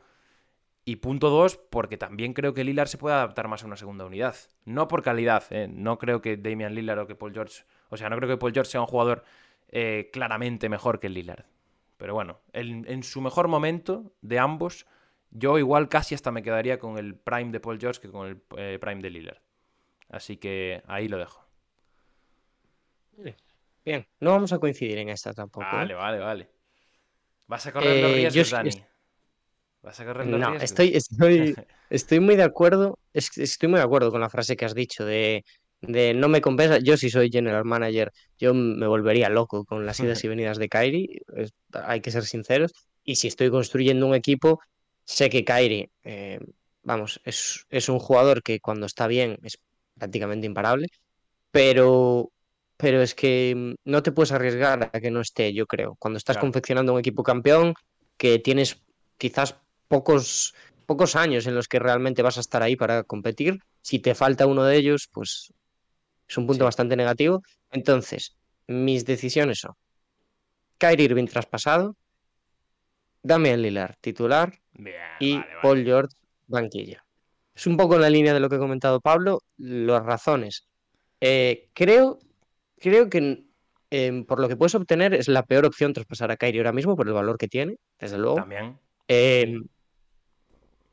Y 0.87 0.95
punto 0.95 1.29
dos, 1.29 1.57
porque 1.57 1.97
también 1.97 2.31
creo 2.31 2.53
que 2.53 2.63
Lillard 2.63 2.87
se 2.87 2.97
puede 2.97 3.13
adaptar 3.13 3.49
más 3.49 3.61
a 3.61 3.65
una 3.65 3.75
segunda 3.75 4.05
unidad. 4.05 4.37
No 4.63 4.87
por 4.87 5.03
calidad, 5.03 5.43
¿eh? 5.49 5.67
no 5.69 5.97
creo 5.97 6.21
que 6.21 6.37
Damian 6.37 6.73
Lillard 6.73 6.99
o 6.99 7.07
que 7.07 7.13
Paul 7.13 7.33
George. 7.33 7.65
O 7.89 7.97
sea, 7.97 8.07
no 8.07 8.15
creo 8.15 8.29
que 8.29 8.37
Paul 8.37 8.53
George 8.53 8.71
sea 8.71 8.79
un 8.79 8.87
jugador 8.87 9.25
eh, 9.67 10.09
claramente 10.13 10.69
mejor 10.69 11.01
que 11.01 11.09
Lillard. 11.09 11.43
Pero 11.97 12.13
bueno, 12.13 12.39
en, 12.53 13.03
su 13.03 13.19
mejor 13.19 13.49
momento 13.49 14.13
de 14.21 14.39
ambos, 14.39 14.87
yo 15.29 15.59
igual 15.59 15.89
casi 15.89 16.15
hasta 16.15 16.31
me 16.31 16.41
quedaría 16.41 16.79
con 16.79 16.97
el 16.97 17.15
prime 17.15 17.51
de 17.51 17.59
Paul 17.59 17.79
George 17.81 17.99
que 17.99 18.09
con 18.09 18.25
el 18.25 18.41
eh, 18.55 18.79
prime 18.79 19.01
de 19.01 19.09
Lillard. 19.09 19.41
Así 20.07 20.37
que 20.37 20.83
ahí 20.87 21.09
lo 21.09 21.17
dejo. 21.17 21.45
Bien, 23.83 24.07
no 24.21 24.31
vamos 24.31 24.53
a 24.53 24.57
coincidir 24.57 24.99
en 24.99 25.09
esta 25.09 25.33
tampoco. 25.33 25.67
Vale, 25.69 25.93
vale, 25.95 26.19
vale. 26.19 26.49
Vas 27.45 27.67
a 27.67 27.73
correr 27.73 28.01
los 28.01 28.13
riesgos, 28.13 28.51
Dani. 28.51 28.71
No, 30.25 30.55
estoy, 30.55 30.95
estoy, 30.95 31.55
estoy 31.89 32.19
muy 32.19 32.35
de 32.35 32.43
acuerdo. 32.43 32.99
Estoy 33.13 33.69
muy 33.69 33.79
de 33.79 33.85
acuerdo 33.85 34.11
con 34.11 34.21
la 34.21 34.29
frase 34.29 34.55
que 34.55 34.65
has 34.65 34.75
dicho 34.75 35.05
de, 35.05 35.45
de 35.81 36.13
no 36.13 36.27
me 36.27 36.41
compensa. 36.41 36.79
Yo, 36.79 36.97
si 36.97 37.09
soy 37.09 37.29
general 37.29 37.65
manager, 37.65 38.11
yo 38.37 38.53
me 38.53 38.87
volvería 38.87 39.29
loco 39.29 39.65
con 39.65 39.85
las 39.85 39.99
idas 39.99 40.23
y 40.23 40.27
venidas 40.27 40.57
de 40.57 40.69
Kyrie. 40.69 41.21
hay 41.71 42.01
que 42.01 42.11
ser 42.11 42.25
sinceros. 42.25 42.73
Y 43.03 43.15
si 43.15 43.27
estoy 43.27 43.49
construyendo 43.49 44.05
un 44.05 44.15
equipo, 44.15 44.59
sé 45.05 45.29
que 45.29 45.45
Kyrie, 45.45 45.89
eh, 46.03 46.39
vamos, 46.83 47.21
es, 47.23 47.65
es 47.69 47.87
un 47.87 47.99
jugador 47.99 48.43
que 48.43 48.59
cuando 48.59 48.85
está 48.85 49.07
bien 49.07 49.37
es 49.43 49.57
prácticamente 49.97 50.45
imparable. 50.45 50.87
Pero 51.51 52.31
pero 52.77 53.01
es 53.01 53.15
que 53.15 53.75
no 53.85 54.03
te 54.03 54.11
puedes 54.11 54.31
arriesgar 54.31 54.91
a 54.93 55.01
que 55.01 55.09
no 55.09 55.19
esté, 55.19 55.51
yo 55.51 55.65
creo. 55.65 55.95
Cuando 55.97 56.17
estás 56.17 56.37
confeccionando 56.37 56.93
un 56.93 56.99
equipo 56.99 57.23
campeón, 57.23 57.73
que 58.17 58.37
tienes 58.37 58.83
quizás 59.17 59.55
pocos, 59.87 60.53
pocos 60.85 61.15
años 61.15 61.47
en 61.47 61.55
los 61.55 61.67
que 61.67 61.79
realmente 61.79 62.21
vas 62.21 62.37
a 62.37 62.41
estar 62.41 62.61
ahí 62.63 62.75
para 62.75 63.03
competir. 63.03 63.59
Si 63.81 63.99
te 63.99 64.15
falta 64.15 64.47
uno 64.47 64.63
de 64.63 64.77
ellos, 64.77 65.09
pues 65.11 65.53
es 66.27 66.37
un 66.37 66.47
punto 66.47 66.65
bastante 66.65 66.95
negativo. 66.95 67.41
Entonces, 67.71 68.35
mis 68.67 69.05
decisiones 69.05 69.59
son 69.59 69.73
Kyrie 70.77 71.05
Irving 71.05 71.25
traspasado, 71.25 71.95
Damian 73.23 73.61
Lillard 73.61 73.95
titular 74.01 74.53
y 75.19 75.39
Paul 75.61 75.83
George 75.83 76.15
banquilla. 76.47 77.03
Es 77.55 77.65
un 77.65 77.75
poco 77.75 77.95
en 77.95 78.01
la 78.01 78.09
línea 78.09 78.33
de 78.33 78.39
lo 78.39 78.49
que 78.49 78.55
ha 78.55 78.59
comentado 78.59 79.01
Pablo, 79.01 79.41
las 79.57 80.05
razones. 80.05 80.67
Eh, 81.19 81.69
creo, 81.73 82.19
creo 82.77 83.09
que 83.09 83.45
em, 83.89 84.25
por 84.25 84.39
lo 84.39 84.47
que 84.47 84.55
puedes 84.55 84.75
obtener 84.75 85.13
es 85.13 85.27
la 85.27 85.43
peor 85.43 85.65
opción 85.65 85.93
traspasar 85.93 86.29
a 86.29 86.37
Kyrie 86.37 86.59
ahora 86.59 86.71
mismo 86.71 86.95
por 86.95 87.07
el 87.07 87.13
valor 87.13 87.37
que 87.37 87.47
tiene, 87.47 87.77
desde 87.99 88.17
luego. 88.17 88.35
También. 88.35 88.77
Em, 89.07 89.65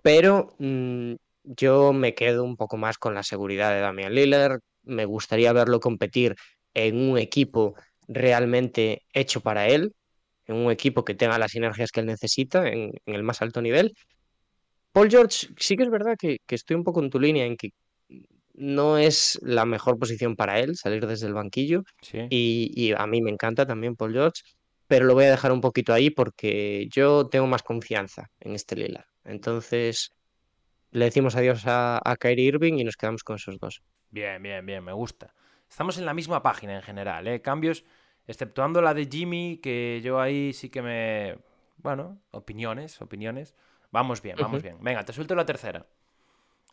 pero 0.05 0.55
mm, 0.59 1.15
yo 1.45 1.95
me 1.95 2.15
quedo 2.15 2.45
un 2.45 2.59
poco 2.59 2.77
más 2.77 2.99
con 2.99 3.15
la 3.15 3.23
seguridad 3.23 3.73
de 3.73 3.81
Damian 3.81 4.15
Lillard. 4.15 4.61
Me 4.83 5.07
gustaría 5.07 5.51
verlo 5.55 5.81
competir 5.81 6.37
en 6.75 6.99
un 6.99 7.17
equipo 7.17 7.75
realmente 8.07 9.07
hecho 9.15 9.41
para 9.41 9.67
él, 9.67 9.95
en 10.47 10.57
un 10.57 10.71
equipo 10.71 11.07
que 11.07 11.15
tenga 11.15 11.39
las 11.39 11.53
sinergias 11.53 11.91
que 11.91 12.01
él 12.01 12.07
necesita 12.07 12.69
en, 12.69 12.93
el 13.07 13.23
más 13.23 13.41
alto 13.41 13.63
nivel. 13.63 13.95
Paul 14.93 15.11
George, 15.11 15.49
sí 15.57 15.75
que 15.75 15.85
es 15.85 15.91
verdad 15.91 16.17
que, 16.19 16.37
estoy 16.49 16.77
un 16.77 16.85
poco 16.85 17.03
en 17.03 17.09
tu 17.09 17.19
línea 17.19 17.47
en 17.47 17.57
que 17.57 17.71
no 18.53 18.99
es 18.99 19.39
la 19.43 19.65
mejor 19.65 19.99
posición 19.99 20.37
para 20.37 20.61
él 20.61 20.77
salir 20.77 21.07
desde 21.07 21.29
el 21.29 21.33
banquillo. 21.33 21.83
Y, 22.29 22.71
y, 22.75 22.93
a 22.93 23.07
mí 23.07 23.23
me 23.23 23.31
encanta 23.31 23.65
también 23.67 23.97
Paul 23.97 24.13
George, 24.13 24.43
pero 24.87 25.07
lo 25.07 25.15
voy 25.15 25.25
a 25.25 25.31
dejar 25.31 25.51
un 25.51 25.63
poquito 25.63 25.95
ahí 25.95 26.11
porque 26.11 26.89
yo 26.91 27.27
tengo 27.29 27.47
más 27.47 27.63
confianza 27.63 28.29
en 28.41 28.55
este 28.55 28.77
Lillard. 28.77 29.14
Entonces, 29.25 30.15
le 30.91 31.07
decimos 31.07 31.35
adiós 31.37 31.65
a, 31.67 32.01
Kyrie 32.21 32.47
Irving 32.47 32.75
y 32.75 32.85
nos 32.85 32.97
quedamos 32.97 33.25
con 33.25 33.37
esos 33.37 33.59
dos. 33.59 33.83
Bien, 34.11 34.43
bien, 34.43 34.65
bien, 34.65 34.85
me 34.85 34.93
gusta. 34.93 35.35
Estamos 35.69 35.99
en 35.99 36.07
la 36.07 36.15
misma 36.15 36.43
página 36.43 36.77
en 36.77 36.83
general, 36.83 37.27
¿eh? 37.27 37.43
Cambios, 37.43 37.85
exceptuando 38.27 38.81
la 38.81 38.95
de 38.95 39.07
Jimmy, 39.07 39.59
que 39.63 40.01
yo 40.05 40.21
ahí 40.21 40.53
sí 40.53 40.69
que 40.69 40.83
me... 40.83 41.39
Bueno, 41.79 42.21
opiniones, 42.31 43.01
opiniones. 43.01 43.55
Vamos 43.91 44.23
bien, 44.23 44.37
vamos 44.41 44.63
bien. 44.63 44.79
Venga, 44.81 45.05
te 45.05 45.13
suelto 45.13 45.35
la 45.35 45.45
tercera. 45.45 45.87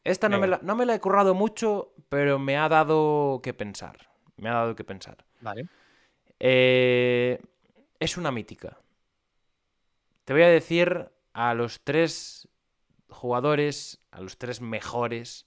Esta 0.04 0.30
no 0.30 0.40
me, 0.40 0.48
la, 0.48 0.60
no 0.64 0.76
me, 0.76 0.86
la, 0.86 0.96
he 0.96 1.00
currado 1.00 1.34
mucho, 1.34 1.94
pero 2.10 2.40
me 2.40 2.58
ha 2.58 2.68
dado 2.68 3.40
que 3.44 3.54
pensar. 3.54 4.10
Me 4.38 4.50
ha 4.50 4.54
dado 4.54 4.76
que 4.76 4.84
pensar. 4.84 5.18
Vale. 5.42 5.68
Eh, 6.40 7.40
es 8.00 8.18
una 8.18 8.32
mítica. 8.32 8.78
Te 10.26 10.34
voy 10.34 10.42
a 10.42 10.50
decir 10.50 11.12
a 11.34 11.54
los 11.54 11.82
tres 11.82 12.48
jugadores, 13.10 14.00
a 14.12 14.22
los 14.22 14.38
tres 14.38 14.62
mejores 14.62 15.46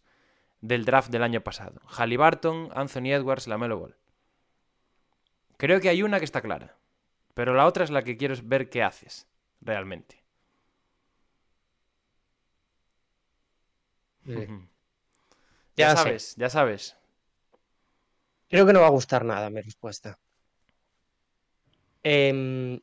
del 0.60 0.84
draft 0.84 1.10
del 1.10 1.22
año 1.22 1.42
pasado. 1.42 1.80
Halliburton, 1.86 2.70
Anthony 2.74 3.12
Edwards, 3.12 3.46
Lamelo 3.46 3.78
Ball. 3.78 3.96
Creo 5.56 5.80
que 5.80 5.88
hay 5.88 6.02
una 6.02 6.18
que 6.18 6.24
está 6.24 6.40
clara, 6.40 6.76
pero 7.34 7.54
la 7.54 7.66
otra 7.66 7.84
es 7.84 7.90
la 7.90 8.02
que 8.02 8.16
quiero 8.16 8.34
ver 8.42 8.70
qué 8.70 8.82
haces 8.82 9.26
realmente. 9.60 10.22
Ya, 15.76 15.96
sabes, 15.96 16.34
ya 16.36 16.48
sabes. 16.48 16.96
Creo 18.48 18.66
que 18.66 18.72
no 18.72 18.80
va 18.80 18.86
a 18.86 18.90
gustar 18.90 19.24
nada 19.24 19.50
mi 19.50 19.60
respuesta. 19.60 20.18
Em, 22.02 22.80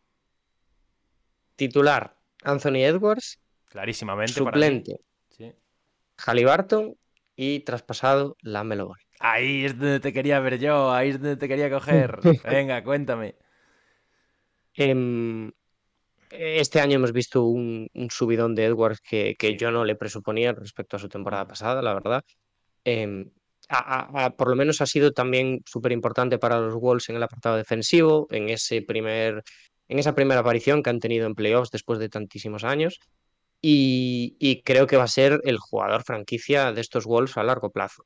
titular, 1.55 2.15
Anthony 2.43 2.83
Edwards. 2.83 3.39
Clarísimamente. 3.69 4.33
Suplente. 4.33 4.97
Sí. 5.29 5.51
Halliburton 6.17 6.95
y 7.35 7.61
traspasado 7.61 8.37
la 8.41 8.63
Ball. 8.63 8.99
Ahí 9.19 9.65
es 9.65 9.77
donde 9.77 9.99
te 9.99 10.13
quería 10.13 10.39
ver 10.39 10.59
yo, 10.59 10.91
ahí 10.91 11.09
es 11.09 11.19
donde 11.19 11.37
te 11.37 11.47
quería 11.47 11.69
coger. 11.69 12.19
Venga, 12.43 12.83
cuéntame. 12.83 13.35
Em, 14.73 15.51
este 16.31 16.79
año 16.79 16.95
hemos 16.95 17.11
visto 17.11 17.43
un, 17.43 17.89
subidón 18.09 18.55
de 18.55 18.65
Edwards 18.65 19.01
que, 19.01 19.35
yo 19.59 19.71
no 19.71 19.85
le 19.85 19.95
presuponía 19.95 20.53
respecto 20.53 20.95
a 20.95 20.99
su 20.99 21.09
temporada 21.09 21.47
pasada, 21.47 21.81
la 21.81 21.93
verdad. 21.93 22.23
Em, 22.83 23.29
por 24.37 24.49
lo 24.49 24.55
menos 24.55 24.81
ha 24.81 24.85
sido 24.85 25.11
también 25.11 25.61
súper 25.65 25.91
importante 25.91 26.37
para 26.37 26.59
los 26.59 26.75
Wolves 26.75 27.09
en 27.09 27.15
el 27.15 27.23
apartado 27.23 27.57
defensivo, 27.57 28.27
en 28.31 28.49
ese 28.49 28.81
primer 28.81 29.43
en 29.91 29.99
esa 29.99 30.15
primera 30.15 30.39
aparición 30.39 30.83
que 30.83 30.89
han 30.89 31.01
tenido 31.01 31.27
en 31.27 31.35
playoffs 31.35 31.69
después 31.69 31.99
de 31.99 32.07
tantísimos 32.07 32.63
años. 32.63 33.01
Y, 33.61 34.61
creo 34.63 34.87
que 34.87 34.95
va 34.95 35.03
a 35.03 35.07
ser 35.07 35.41
el 35.43 35.57
jugador 35.59 36.03
franquicia 36.03 36.71
de 36.71 36.79
estos 36.79 37.05
Wolves 37.05 37.35
a 37.35 37.43
largo 37.43 37.71
plazo. 37.71 38.05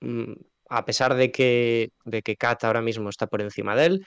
Mm, 0.00 0.34
a 0.68 0.84
pesar 0.84 1.16
de 1.16 1.32
que, 1.32 1.90
de 2.04 2.22
que 2.22 2.36
Kat 2.36 2.62
ahora 2.62 2.80
mismo 2.80 3.10
está 3.10 3.26
por 3.26 3.42
encima 3.42 3.74
de 3.74 3.86
él, 3.86 4.06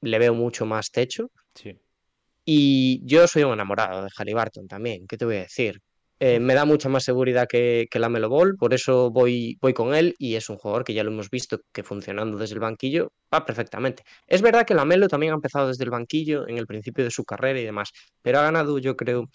le 0.00 0.18
veo 0.18 0.34
mucho 0.34 0.66
más 0.66 0.90
techo. 0.90 1.30
Sí. 1.54 1.78
Y 2.44 3.00
yo 3.04 3.28
soy 3.28 3.44
un 3.44 3.52
enamorado 3.52 4.02
de 4.02 4.10
Harry 4.18 4.32
Barton 4.32 4.66
también, 4.66 5.06
¿qué 5.06 5.16
te 5.16 5.24
voy 5.24 5.36
a 5.36 5.42
decir? 5.42 5.80
Eh, 6.18 6.40
me 6.40 6.54
da 6.54 6.64
mucha 6.64 6.88
más 6.88 7.04
seguridad 7.04 7.46
que, 7.46 7.88
que 7.90 7.98
la 7.98 8.08
Melo 8.08 8.30
Ball, 8.30 8.56
por 8.56 8.72
eso 8.72 9.10
voy, 9.10 9.58
voy 9.60 9.74
con 9.74 9.94
él 9.94 10.14
y 10.18 10.36
es 10.36 10.48
un 10.48 10.56
jugador 10.56 10.82
que 10.82 10.94
ya 10.94 11.04
lo 11.04 11.10
hemos 11.10 11.28
visto 11.28 11.60
que 11.72 11.82
funcionando 11.82 12.38
desde 12.38 12.54
el 12.54 12.60
banquillo 12.60 13.12
va 13.32 13.44
perfectamente. 13.44 14.02
Es 14.26 14.40
verdad 14.40 14.64
que 14.64 14.74
la 14.74 14.86
Melo 14.86 15.08
también 15.08 15.32
ha 15.32 15.36
empezado 15.36 15.68
desde 15.68 15.84
el 15.84 15.90
banquillo 15.90 16.48
en 16.48 16.56
el 16.56 16.66
principio 16.66 17.04
de 17.04 17.10
su 17.10 17.24
carrera 17.24 17.60
y 17.60 17.64
demás, 17.64 17.90
pero 18.22 18.38
ha 18.38 18.42
ganado 18.42 18.78
yo 18.78 18.96
creo 18.96 19.28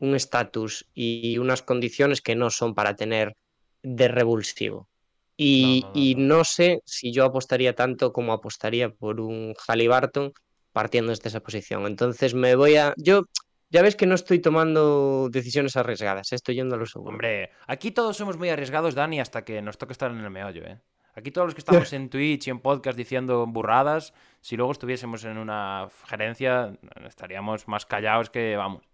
un 0.00 0.16
estatus 0.16 0.86
y 0.92 1.38
unas 1.38 1.62
condiciones 1.62 2.20
que 2.20 2.34
no 2.34 2.50
son 2.50 2.74
para 2.74 2.96
tener 2.96 3.36
de 3.84 4.08
revulsivo. 4.08 4.88
Y 5.36 5.82
no, 5.84 5.92
y 5.94 6.14
no 6.16 6.44
sé 6.44 6.80
si 6.84 7.12
yo 7.12 7.24
apostaría 7.24 7.74
tanto 7.74 8.12
como 8.12 8.32
apostaría 8.32 8.90
por 8.90 9.20
un 9.20 9.54
Halliburton 9.66 10.32
partiendo 10.72 11.10
desde 11.10 11.28
esa 11.28 11.40
posición. 11.40 11.86
Entonces 11.86 12.34
me 12.34 12.56
voy 12.56 12.76
a... 12.76 12.94
Yo 12.96 13.24
ya 13.74 13.82
ves 13.82 13.96
que 13.96 14.06
no 14.06 14.14
estoy 14.14 14.38
tomando 14.38 15.28
decisiones 15.30 15.76
arriesgadas, 15.76 16.30
¿eh? 16.30 16.36
estoy 16.36 16.54
yendo 16.54 16.76
a 16.76 16.78
lo 16.78 16.86
seguro. 16.86 17.10
Hombre, 17.10 17.50
aquí 17.66 17.90
todos 17.90 18.16
somos 18.16 18.38
muy 18.38 18.48
arriesgados, 18.48 18.94
Dani, 18.94 19.18
hasta 19.18 19.44
que 19.44 19.60
nos 19.62 19.78
toque 19.78 19.92
estar 19.92 20.12
en 20.12 20.18
el 20.18 20.30
meollo, 20.30 20.64
¿eh? 20.64 20.78
Aquí 21.16 21.32
todos 21.32 21.48
los 21.48 21.54
que 21.56 21.60
estamos 21.60 21.92
en 21.92 22.08
Twitch 22.08 22.46
y 22.46 22.50
en 22.50 22.60
podcast 22.60 22.96
diciendo 22.96 23.44
burradas, 23.48 24.14
si 24.40 24.56
luego 24.56 24.70
estuviésemos 24.70 25.24
en 25.24 25.38
una 25.38 25.88
gerencia, 26.06 26.78
estaríamos 27.04 27.66
más 27.66 27.84
callados 27.84 28.30
que 28.30 28.56
vamos. 28.56 28.84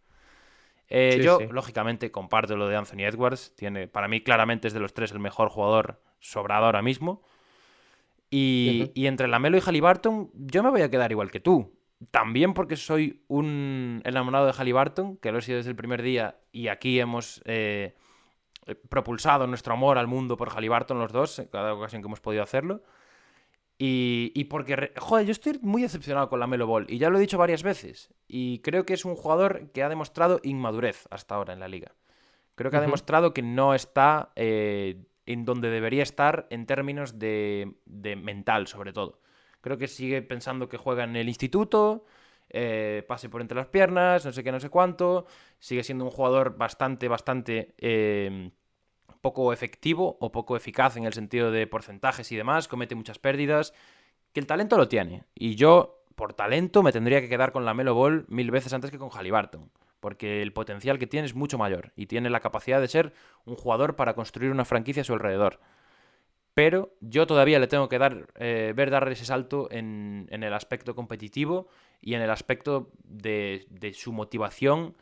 Eh, 0.88 1.16
sí, 1.16 1.22
yo, 1.24 1.40
sí. 1.40 1.48
lógicamente, 1.50 2.10
comparto 2.10 2.56
lo 2.56 2.66
de 2.66 2.76
Anthony 2.76 3.04
Edwards. 3.04 3.54
Tiene, 3.56 3.86
para 3.86 4.08
mí, 4.08 4.22
claramente 4.22 4.66
es 4.66 4.72
de 4.72 4.80
los 4.80 4.94
tres 4.94 5.12
el 5.12 5.18
mejor 5.18 5.50
jugador 5.50 6.00
sobrado 6.20 6.64
ahora 6.64 6.80
mismo. 6.80 7.22
Y, 8.30 8.80
uh 8.80 8.84
-huh. 8.86 8.92
y 8.94 9.06
entre 9.08 9.28
Lamelo 9.28 9.58
y 9.58 9.60
Halliburton, 9.60 10.30
yo 10.32 10.62
me 10.62 10.70
voy 10.70 10.80
a 10.80 10.90
quedar 10.90 11.10
igual 11.10 11.30
que 11.30 11.40
tú. 11.40 11.79
También 12.10 12.54
porque 12.54 12.76
soy 12.76 13.24
un 13.28 14.00
enamorado 14.04 14.46
de 14.46 14.52
Halliburton, 14.52 15.18
que 15.18 15.32
lo 15.32 15.38
he 15.38 15.42
sido 15.42 15.58
desde 15.58 15.70
el 15.70 15.76
primer 15.76 16.00
día, 16.02 16.38
y 16.50 16.68
aquí 16.68 16.98
hemos 16.98 17.42
eh, 17.44 17.94
propulsado 18.88 19.46
nuestro 19.46 19.74
amor 19.74 19.98
al 19.98 20.06
mundo 20.06 20.36
por 20.36 20.48
Halliburton 20.50 20.98
los 20.98 21.12
dos, 21.12 21.38
en 21.38 21.48
cada 21.48 21.74
ocasión 21.74 22.00
que 22.00 22.06
hemos 22.06 22.20
podido 22.20 22.42
hacerlo. 22.42 22.82
Y, 23.76 24.32
y, 24.34 24.44
porque, 24.44 24.92
joder, 24.98 25.26
yo 25.26 25.32
estoy 25.32 25.58
muy 25.62 25.82
decepcionado 25.82 26.28
con 26.28 26.40
la 26.40 26.46
Melo 26.46 26.66
Ball, 26.66 26.86
y 26.88 26.98
ya 26.98 27.10
lo 27.10 27.18
he 27.18 27.20
dicho 27.20 27.38
varias 27.38 27.62
veces, 27.62 28.12
y 28.26 28.58
creo 28.60 28.84
que 28.84 28.94
es 28.94 29.04
un 29.04 29.14
jugador 29.14 29.70
que 29.72 29.82
ha 29.82 29.88
demostrado 29.88 30.40
inmadurez 30.42 31.06
hasta 31.10 31.34
ahora 31.34 31.52
en 31.52 31.60
la 31.60 31.68
liga. 31.68 31.94
Creo 32.54 32.70
que 32.70 32.76
uh 32.76 32.80
-huh. 32.80 32.82
ha 32.82 32.86
demostrado 32.86 33.32
que 33.32 33.42
no 33.42 33.74
está 33.74 34.32
eh, 34.36 35.02
en 35.24 35.44
donde 35.44 35.70
debería 35.70 36.02
estar 36.02 36.46
en 36.50 36.66
términos 36.66 37.18
de, 37.18 37.74
de, 37.86 38.16
mental, 38.16 38.66
sobre 38.66 38.92
todo. 38.92 39.20
Creo 39.61 39.79
que 39.79 39.88
sigue 39.88 40.23
pensando 40.23 40.68
que 40.68 40.77
juega 40.77 41.05
en 41.05 41.16
el 41.16 41.29
instituto, 41.29 42.05
eh, 42.49 43.05
pase 43.07 43.29
por 43.29 43.40
entre 43.40 43.57
las 43.57 43.68
piernas, 43.68 44.25
no 44.25 44.33
sé 44.33 44.42
qué, 44.42 44.53
no 44.53 44.61
sé 44.61 44.70
cuánto. 44.70 45.27
Sigue 45.59 45.85
siendo 45.85 46.05
un 46.05 46.11
jugador 46.11 46.57
bastante, 46.57 47.09
bastante 47.09 47.75
eh, 47.79 48.51
poco 49.20 49.53
efectivo 49.53 50.16
o 50.20 50.33
poco 50.33 50.57
eficaz 50.57 50.96
en 50.96 51.05
el 51.05 51.12
sentido 51.12 51.51
de 51.51 51.66
porcentajes 51.66 52.31
y 52.33 52.37
demás, 52.37 52.68
comete 52.68 52.94
muchas 52.94 53.18
pérdidas, 53.18 53.73
que 54.33 54.40
el 54.40 54.46
talento 54.46 54.77
lo 54.77 54.88
tiene. 54.88 55.25
Y 55.35 55.55
yo, 55.55 56.05
por 56.14 56.35
talento, 56.35 56.83
me 56.83 56.92
tendría 56.92 57.20
que 57.20 57.29
quedar 57.29 57.53
con 57.53 57.64
la 57.64 57.75
Melo 57.75 57.94
Ball 57.94 58.25
mil 58.29 58.51
veces 58.51 58.73
antes 58.73 58.90
que 58.90 58.99
con 58.99 59.11
Halliburton, 59.11 59.70
porque 60.01 60.42
el 60.42 60.53
potencial 60.53 60.99
que 60.99 61.07
tiene 61.07 61.27
es 61.27 61.35
mucho 61.35 61.59
mayor 61.59 61.92
y 61.96 62.07
tiene 62.07 62.31
la 62.31 62.40
capacidad 62.40 62.81
de 62.81 62.88
ser 62.88 63.12
un 63.44 63.57
jugador 63.57 63.96
para 63.96 64.14
construir 64.14 64.51
una 64.51 64.64
franquicia 64.64 65.03
a 65.03 65.05
su 65.05 65.12
alrededor. 65.12 65.61
Pero 66.54 66.96
yo 67.00 67.26
todavía 67.26 67.58
le 67.58 67.68
tengo 67.68 67.88
que 67.88 67.98
dar, 67.98 68.28
eh, 68.36 68.72
ver 68.74 68.90
dar 68.90 69.08
ese 69.10 69.24
salto 69.24 69.68
en, 69.70 70.26
en, 70.30 70.42
el 70.42 70.52
aspecto 70.52 70.94
competitivo 70.94 71.68
y 72.00 72.14
en 72.14 72.22
el 72.22 72.30
aspecto 72.30 72.90
de, 73.04 73.66
de 73.70 73.92
su 73.94 74.12
motivación 74.12 74.96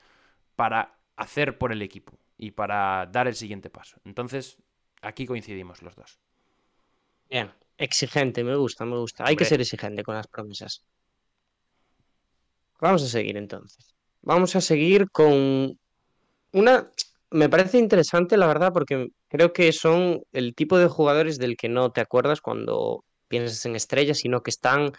para 0.57 0.99
hacer 1.17 1.59
por 1.59 1.73
el 1.73 1.83
equipo 1.83 2.19
y 2.37 2.53
para 2.53 3.07
dar 3.07 3.27
el 3.29 3.35
siguiente 3.35 3.71
paso. 3.71 3.99
Entonces, 4.05 4.59
aquí 5.03 5.27
coincidimos 5.27 5.83
los 5.83 5.97
dos. 5.97 6.21
Bien, 7.29 7.53
exigente, 7.77 8.45
me 8.45 8.57
gusta, 8.57 8.85
me 8.85 8.97
gusta. 8.97 9.25
Hay 9.25 9.33
Hombre. 9.33 9.45
que 9.45 9.49
ser 9.49 9.61
exigente 9.61 10.03
con 10.03 10.15
las 10.15 10.27
promesas. 10.27 10.85
Vamos 12.81 13.03
a 13.03 13.09
seguir 13.09 13.37
entonces. 13.37 13.95
Vamos 14.23 14.55
a 14.57 14.61
seguir 14.61 15.11
con 15.11 15.79
una... 16.53 16.91
Me 17.31 17.49
parece 17.49 17.79
interesante, 17.79 18.37
la 18.37 18.47
verdad, 18.47 18.73
porque 18.73 19.09
creo 19.29 19.53
que 19.53 19.73
son 19.73 20.23
el 20.33 20.55
tipo 20.55 20.79
de 20.79 20.89
jugadores 20.89 21.39
del 21.39 21.57
que 21.57 21.69
no 21.69 21.93
te 21.93 22.01
acuerdas 22.01 22.41
cuando 22.41 23.05
piensas 23.29 23.65
en 23.67 23.77
estrellas, 23.77 24.19
sino 24.19 24.43
que 24.43 24.51
están 24.51 24.93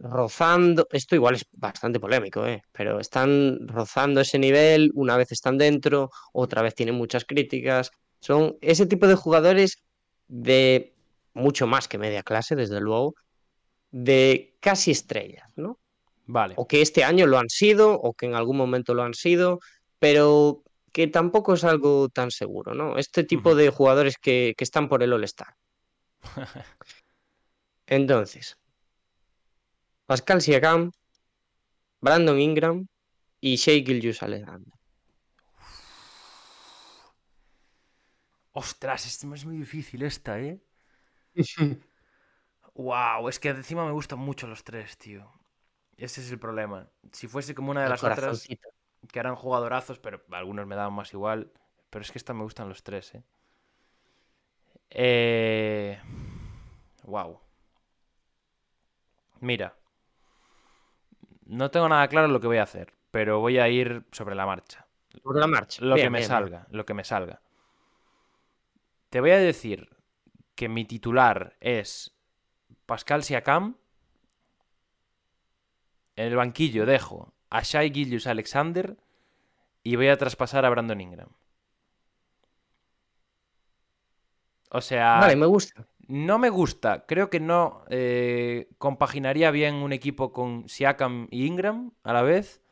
rozando, 0.00 0.88
esto 0.92 1.14
igual 1.14 1.34
es 1.34 1.44
bastante 1.52 2.00
polémico, 2.00 2.46
¿eh? 2.46 2.62
pero 2.72 3.00
están 3.00 3.68
rozando 3.68 4.22
ese 4.22 4.38
nivel, 4.38 4.90
una 4.94 5.18
vez 5.18 5.30
están 5.30 5.58
dentro, 5.58 6.10
otra 6.32 6.62
vez 6.62 6.74
tienen 6.74 6.94
muchas 6.94 7.26
críticas. 7.26 7.90
Son 8.20 8.56
ese 8.62 8.86
tipo 8.86 9.06
de 9.06 9.14
jugadores 9.14 9.82
de 10.26 10.94
mucho 11.34 11.66
más 11.66 11.86
que 11.86 11.98
media 11.98 12.22
clase, 12.22 12.56
desde 12.56 12.80
luego, 12.80 13.14
de 13.90 14.56
casi 14.60 14.90
estrellas, 14.90 15.50
¿no? 15.56 15.78
Vale. 16.26 16.54
O 16.56 16.66
que 16.66 16.80
este 16.80 17.04
año 17.04 17.26
lo 17.26 17.38
han 17.38 17.50
sido, 17.50 17.92
o 17.92 18.14
que 18.14 18.26
en 18.26 18.34
algún 18.34 18.56
momento 18.56 18.94
lo 18.94 19.02
han 19.02 19.14
sido, 19.14 19.58
pero 19.98 20.62
que 20.92 21.06
tampoco 21.06 21.54
es 21.54 21.64
algo 21.64 22.08
tan 22.08 22.30
seguro, 22.30 22.74
¿no? 22.74 22.96
Este 22.96 23.24
tipo 23.24 23.50
uh 23.50 23.52
-huh. 23.52 23.56
de 23.56 23.70
jugadores 23.70 24.16
que, 24.18 24.54
que 24.56 24.64
están 24.64 24.88
por 24.88 25.02
el 25.02 25.12
All-Star. 25.12 25.54
Entonces, 27.86 28.58
Pascal 30.06 30.40
Siakam, 30.42 30.92
Brandon 32.00 32.38
Ingram 32.38 32.86
y 33.40 33.56
Shea 33.56 33.84
Gilgeous 33.84 34.22
Alexander. 34.22 34.74
Ostras, 38.52 39.06
esto 39.06 39.32
es 39.34 39.44
muy 39.44 39.56
difícil 39.56 40.02
esta, 40.02 40.40
¿eh? 40.40 40.60
wow, 42.74 43.28
es 43.28 43.38
que 43.38 43.50
encima 43.50 43.86
me 43.86 43.92
gustan 43.92 44.18
mucho 44.18 44.46
los 44.46 44.64
tres, 44.64 44.98
tío. 44.98 45.32
Ese 45.96 46.20
es 46.20 46.30
el 46.32 46.38
problema. 46.38 46.90
Si 47.12 47.28
fuese 47.28 47.54
como 47.54 47.70
una 47.70 47.80
de 47.80 47.86
el 47.86 47.90
las 47.90 48.02
otras 48.02 48.48
que 49.08 49.18
eran 49.18 49.36
jugadorazos, 49.36 49.98
pero 49.98 50.22
algunos 50.30 50.66
me 50.66 50.76
daban 50.76 50.92
más 50.92 51.12
igual. 51.12 51.52
Pero 51.90 52.02
es 52.02 52.12
que 52.12 52.18
esta 52.18 52.34
me 52.34 52.42
gustan 52.42 52.68
los 52.68 52.82
tres, 52.82 53.14
¿eh? 53.14 53.22
eh... 54.90 56.00
Wow. 57.04 57.40
Mira, 59.40 59.74
no 61.46 61.70
tengo 61.70 61.88
nada 61.88 62.06
claro 62.08 62.28
lo 62.28 62.40
que 62.40 62.46
voy 62.46 62.58
a 62.58 62.62
hacer, 62.62 62.94
pero 63.10 63.40
voy 63.40 63.58
a 63.58 63.68
ir 63.68 64.04
sobre 64.12 64.34
la 64.34 64.46
marcha. 64.46 64.86
Sobre 65.22 65.40
la 65.40 65.46
marcha. 65.46 65.84
Lo 65.84 65.94
bien, 65.94 66.06
que 66.06 66.10
me 66.10 66.18
bien, 66.18 66.28
salga, 66.28 66.58
bien. 66.60 66.76
lo 66.76 66.86
que 66.86 66.94
me 66.94 67.04
salga. 67.04 67.42
Te 69.08 69.20
voy 69.20 69.32
a 69.32 69.38
decir 69.38 69.96
que 70.54 70.68
mi 70.68 70.84
titular 70.84 71.56
es 71.58 72.16
Pascal 72.86 73.24
Siakam. 73.24 73.76
En 76.14 76.26
el 76.26 76.36
banquillo 76.36 76.86
dejo 76.86 77.32
a 77.50 77.62
Shai 77.62 77.92
Gillius 77.92 78.26
Alexander 78.26 78.96
y 79.82 79.96
voy 79.96 80.08
a 80.08 80.16
traspasar 80.16 80.64
a 80.64 80.70
Brandon 80.70 81.00
Ingram. 81.00 81.28
O 84.70 84.80
sea. 84.80 85.18
Vale, 85.20 85.36
me 85.36 85.46
gusta. 85.46 85.86
No 86.06 86.38
me 86.38 86.48
gusta. 86.48 87.04
Creo 87.06 87.30
que 87.30 87.40
no 87.40 87.84
eh, 87.88 88.68
compaginaría 88.78 89.50
bien 89.50 89.76
un 89.76 89.92
equipo 89.92 90.32
con 90.32 90.68
Siakam 90.68 91.28
y 91.30 91.46
Ingram 91.46 91.92
a 92.02 92.12
la 92.12 92.22
vez. 92.22 92.62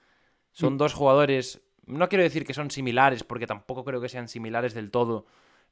Son 0.52 0.74
mm. 0.74 0.78
dos 0.78 0.94
jugadores. 0.94 1.62
No 1.86 2.08
quiero 2.08 2.24
decir 2.24 2.44
que 2.44 2.54
son 2.54 2.70
similares, 2.70 3.24
porque 3.24 3.46
tampoco 3.46 3.84
creo 3.84 4.00
que 4.00 4.08
sean 4.08 4.28
similares 4.28 4.74
del 4.74 4.90
todo. 4.90 5.26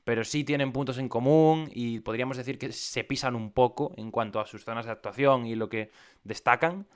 Pero 0.05 0.25
sí 0.25 0.45
tienen 0.45 0.73
puntos 0.73 0.99
en 0.99 1.09
común 1.09 1.69
y 1.73 2.01
podríamos 2.01 2.37
decir 2.37 2.59
que 2.59 2.71
se 2.71 3.03
pisan 3.03 3.35
un 3.35 3.51
poco 3.51 3.93
en 3.97 4.13
cuanto 4.13 4.39
a 4.39 4.47
sus 4.47 4.65
zonas 4.65 4.87
de 4.87 4.93
actuación 4.93 5.47
y 5.47 5.57
lo 5.57 5.69
que 5.69 5.91
destacan. 6.23 6.87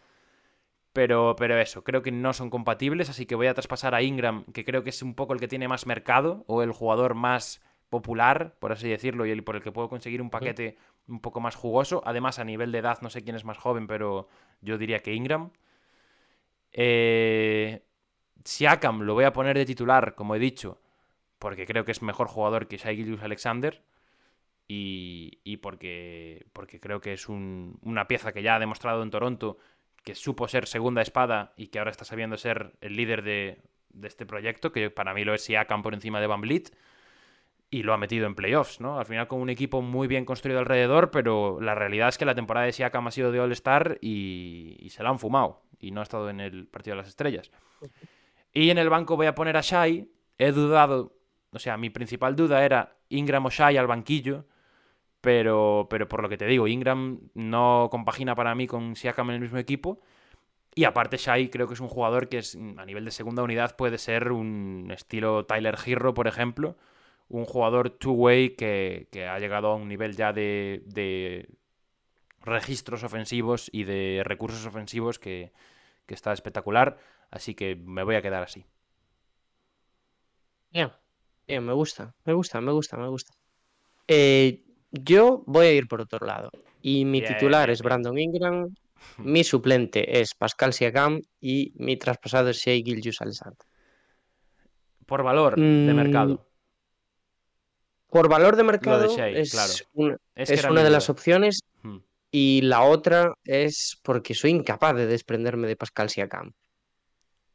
Pero, 0.92 1.37
pero 1.38 1.59
eso, 1.59 1.85
creo 1.85 2.03
que 2.03 2.11
no 2.11 2.33
son 2.33 2.50
compatibles, 2.50 3.09
así 3.11 3.26
que 3.26 3.37
voy 3.37 3.46
a 3.46 3.55
traspasar 3.55 3.94
a 3.94 4.03
Ingram, 4.03 4.44
que 4.53 4.64
creo 4.64 4.83
que 4.83 4.90
es 4.90 5.03
un 5.03 5.14
poco 5.14 5.33
el 5.33 5.40
que 5.40 5.46
tiene 5.48 5.68
más 5.68 5.87
mercado, 5.87 6.44
o 6.48 6.62
el 6.62 6.72
jugador 6.72 7.14
más 7.14 7.62
popular, 7.90 8.57
por 8.59 8.72
así 8.72 8.88
decirlo, 8.88 9.26
y 9.26 9.40
por 9.40 9.57
el 9.57 9.62
que 9.62 9.72
puedo 9.72 9.88
conseguir 9.88 10.20
un 10.20 10.31
paquete 10.31 10.76
un 11.07 11.20
poco 11.20 11.40
más 11.40 11.55
jugoso. 11.55 12.03
Además, 12.05 12.38
a 12.38 12.44
nivel 12.44 12.72
de 12.72 12.79
edad, 12.79 12.98
no 13.03 13.11
sé 13.11 13.22
quién 13.22 13.37
es 13.37 13.44
más 13.44 13.59
joven, 13.59 13.87
pero 13.87 14.29
yo 14.61 14.79
diría 14.79 15.00
que 15.00 15.14
Ingram. 15.14 15.50
Eh... 16.72 17.83
Siakam 18.44 19.03
lo 19.03 19.14
voy 19.14 19.24
a 19.24 19.33
poner 19.33 19.57
de 19.57 19.66
titular, 19.66 20.14
como 20.14 20.35
he 20.35 20.38
dicho, 20.38 20.81
porque 21.38 21.66
creo 21.66 21.85
que 21.85 21.92
es 21.92 22.03
mejor 22.03 22.29
jugador 22.29 22.68
que 22.68 22.79
Shai 22.79 22.96
Gilgeous 22.96 23.22
Alexander. 23.22 23.83
Y, 24.68 25.40
y, 25.42 25.57
porque, 25.57 26.46
porque 26.53 26.79
creo 26.79 27.00
que 27.00 27.12
es 27.12 27.29
un, 27.29 27.79
una 27.83 28.07
pieza 28.07 28.33
que 28.33 28.42
ya 28.42 28.55
ha 28.55 28.61
demostrado 28.61 29.03
en 29.03 29.11
Toronto 29.11 29.59
que 30.04 30.14
supo 30.14 30.48
ser 30.48 30.66
segunda 30.66 31.02
espada 31.02 31.52
y 31.56 31.68
que 31.68 31.78
ahora 31.78 31.90
está 31.90 32.04
sabiendo 32.04 32.36
ser 32.36 32.72
el 32.80 32.96
líder 32.96 33.22
de, 33.22 33.62
este 34.02 34.26
proyecto, 34.26 34.72
que 34.72 34.90
para 34.90 35.14
mí 35.14 35.24
lo 35.24 35.34
es 35.34 35.42
Siakam 35.44 35.82
por 35.82 35.94
encima 35.94 36.20
de 36.20 36.26
Van 36.26 36.40
Vliet 36.40 36.74
y 37.70 37.82
lo 37.82 37.92
ha 37.92 37.98
metido 37.98 38.26
en 38.26 38.34
playoffs, 38.34 38.80
¿no? 38.80 38.98
Al 38.98 39.06
final 39.06 39.28
con 39.28 39.40
un 39.40 39.50
equipo 39.50 39.82
muy 39.82 40.08
bien 40.08 40.24
construido 40.24 40.58
alrededor, 40.58 41.10
pero 41.10 41.60
la 41.60 41.74
realidad 41.74 42.08
es 42.08 42.18
que 42.18 42.24
la 42.24 42.34
temporada 42.34 42.66
de 42.66 42.72
Siakam 42.72 43.06
ha 43.06 43.10
sido 43.10 43.30
de 43.30 43.40
All-Star 43.40 43.98
y, 44.00 44.76
y, 44.80 44.90
se 44.90 45.02
la 45.02 45.10
han 45.10 45.18
fumado 45.18 45.62
y 45.78 45.92
no 45.92 46.00
ha 46.00 46.02
estado 46.02 46.30
en 46.30 46.40
el 46.40 46.66
partido 46.66 46.96
de 46.96 47.02
las 47.02 47.08
estrellas. 47.08 47.50
Y 48.52 48.70
en 48.70 48.78
el 48.78 48.88
banco 48.88 49.16
voy 49.16 49.26
a 49.26 49.34
poner 49.34 49.56
a 49.56 49.60
Shai, 49.60 50.10
he 50.38 50.50
dudado, 50.50 51.16
o 51.52 51.58
sea, 51.58 51.76
mi 51.76 51.90
principal 51.90 52.34
duda 52.34 52.64
era 52.64 52.96
Ingram 53.08 53.46
o 53.46 53.50
Shai 53.50 53.76
al 53.76 53.86
banquillo, 53.86 54.46
pero, 55.20 55.87
pero 55.90 56.09
por 56.09 56.22
lo 56.22 56.28
que 56.28 56.38
te 56.38 56.46
digo, 56.46 56.68
Ingram 56.68 57.20
no 57.35 57.88
compagina 57.90 58.35
para 58.35 58.54
mí 58.54 58.66
con 58.66 58.96
Siakam 58.96 59.30
en 59.30 59.37
el 59.37 59.42
mismo 59.42 59.59
equipo. 59.59 60.00
Y 60.74 60.85
aparte, 60.85 61.16
Shai 61.16 61.50
creo 61.50 61.66
que 61.66 61.74
es 61.74 61.80
un 61.80 61.88
jugador 61.88 62.28
que 62.28 62.38
es, 62.38 62.56
a 62.56 62.87
nivel 62.87 63.04
de 63.04 63.11
segunda 63.11 63.42
unidad 63.42 63.76
puede 63.76 63.98
ser 63.98 64.33
un 64.33 64.90
estilo 64.92 65.44
Tyler 65.46 65.76
Girro, 65.76 66.14
por 66.14 66.28
ejemplo. 66.28 66.76
Un 67.28 67.44
jugador 67.44 67.90
two-way 67.90 68.56
que, 68.56 69.09
ha 69.30 69.38
llegado 69.38 69.68
a 69.68 69.74
un 69.76 69.88
nivel 69.88 70.16
ya 70.16 70.33
de, 70.33 70.83
de 70.87 71.48
registros 72.40 73.04
ofensivos 73.04 73.68
y 73.72 73.85
de 73.85 74.22
recursos 74.24 74.64
ofensivos 74.66 75.18
que, 75.18 75.52
que, 76.06 76.14
está 76.14 76.33
espectacular. 76.33 76.98
Así 77.30 77.54
que 77.54 77.76
me 77.76 78.02
voy 78.02 78.16
a 78.16 78.22
quedar 78.22 78.42
así. 78.42 78.64
Bien, 80.70 80.90
bien, 81.46 81.64
me 81.64 81.72
gusta, 81.72 82.14
me 82.24 82.33
gusta, 82.33 82.61
me 82.61 82.72
gusta, 82.72 82.96
me 82.96 83.09
gusta. 83.09 83.35
Eh, 84.06 84.69
yo 84.90 85.42
voy 85.46 85.66
a 85.66 85.72
ir 85.72 85.88
por 85.88 86.00
otro 86.00 86.26
lado. 86.26 86.50
Y 86.83 87.05
mi 87.05 87.22
titular 87.22 87.70
es 87.70 87.83
Brandon 87.83 88.18
Ingram, 88.18 88.74
mi 89.18 89.44
suplente 89.44 90.20
es 90.20 90.35
Pascal 90.35 90.72
Siakam 90.72 91.20
y 91.40 91.72
mi 91.76 91.96
traspasado 91.96 92.50
es 92.50 92.59
Shea 92.59 92.83
Gilgius 92.83 93.20
Alexander. 93.20 93.59
Por 95.07 95.22
valor 95.22 95.57
de 95.57 95.62
mm, 95.62 95.96
mercado. 95.96 96.46
Por 98.09 98.29
valor 98.29 98.57
de 98.57 98.64
mercado 98.64 99.05
es, 99.05 99.87
una, 99.92 100.16
es, 100.35 100.64
una 100.64 100.83
de 100.83 100.90
las 100.90 101.09
opciones 101.09 101.61
hmm. 101.83 101.98
y 102.33 102.61
la 102.62 102.83
otra 102.83 103.35
es 103.44 104.00
porque 104.03 104.35
soy 104.35 104.50
incapaz 104.50 104.96
de 104.96 105.07
desprenderme 105.07 105.68
de 105.68 105.76
Pascal 105.76 106.11
Siakam. 106.11 106.53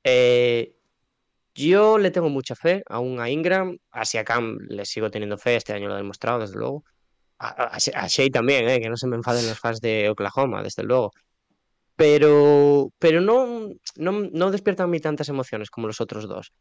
Eh, 0.03 0.75
yo 1.53 1.97
le 1.97 2.11
tengo 2.11 2.29
mucha 2.29 2.55
fe 2.55 2.83
aún 2.87 3.19
a 3.19 3.29
Ingram, 3.29 3.77
a 3.91 4.05
Siakam 4.05 4.57
le 4.69 4.85
sigo 4.85 5.09
teniendo 5.09 5.37
fe, 5.37 5.55
este 5.55 5.73
año 5.73 5.87
lo 5.87 5.95
ha 5.95 5.97
demostrado 5.97 6.39
desde 6.39 6.57
luego. 6.57 6.85
A, 7.39 7.77
Shea 7.77 8.29
también, 8.29 8.69
eh, 8.69 8.79
que 8.79 8.89
no 8.89 8.97
se 8.97 9.07
me 9.07 9.17
enfaden 9.17 9.47
los 9.47 9.59
fans 9.59 9.81
de 9.81 10.09
Oklahoma, 10.09 10.63
desde 10.63 10.83
luego 10.83 11.11
pero, 11.95 12.91
pero 12.99 13.21
no, 13.21 13.69
no, 13.95 14.11
no 14.11 14.51
despiertan 14.51 14.85
a 14.85 14.87
mí 14.87 14.99
tantas 14.99 15.29
emociones 15.29 15.69
como 15.69 15.87
los 15.87 16.01
otros 16.01 16.27
dos. 16.27 16.51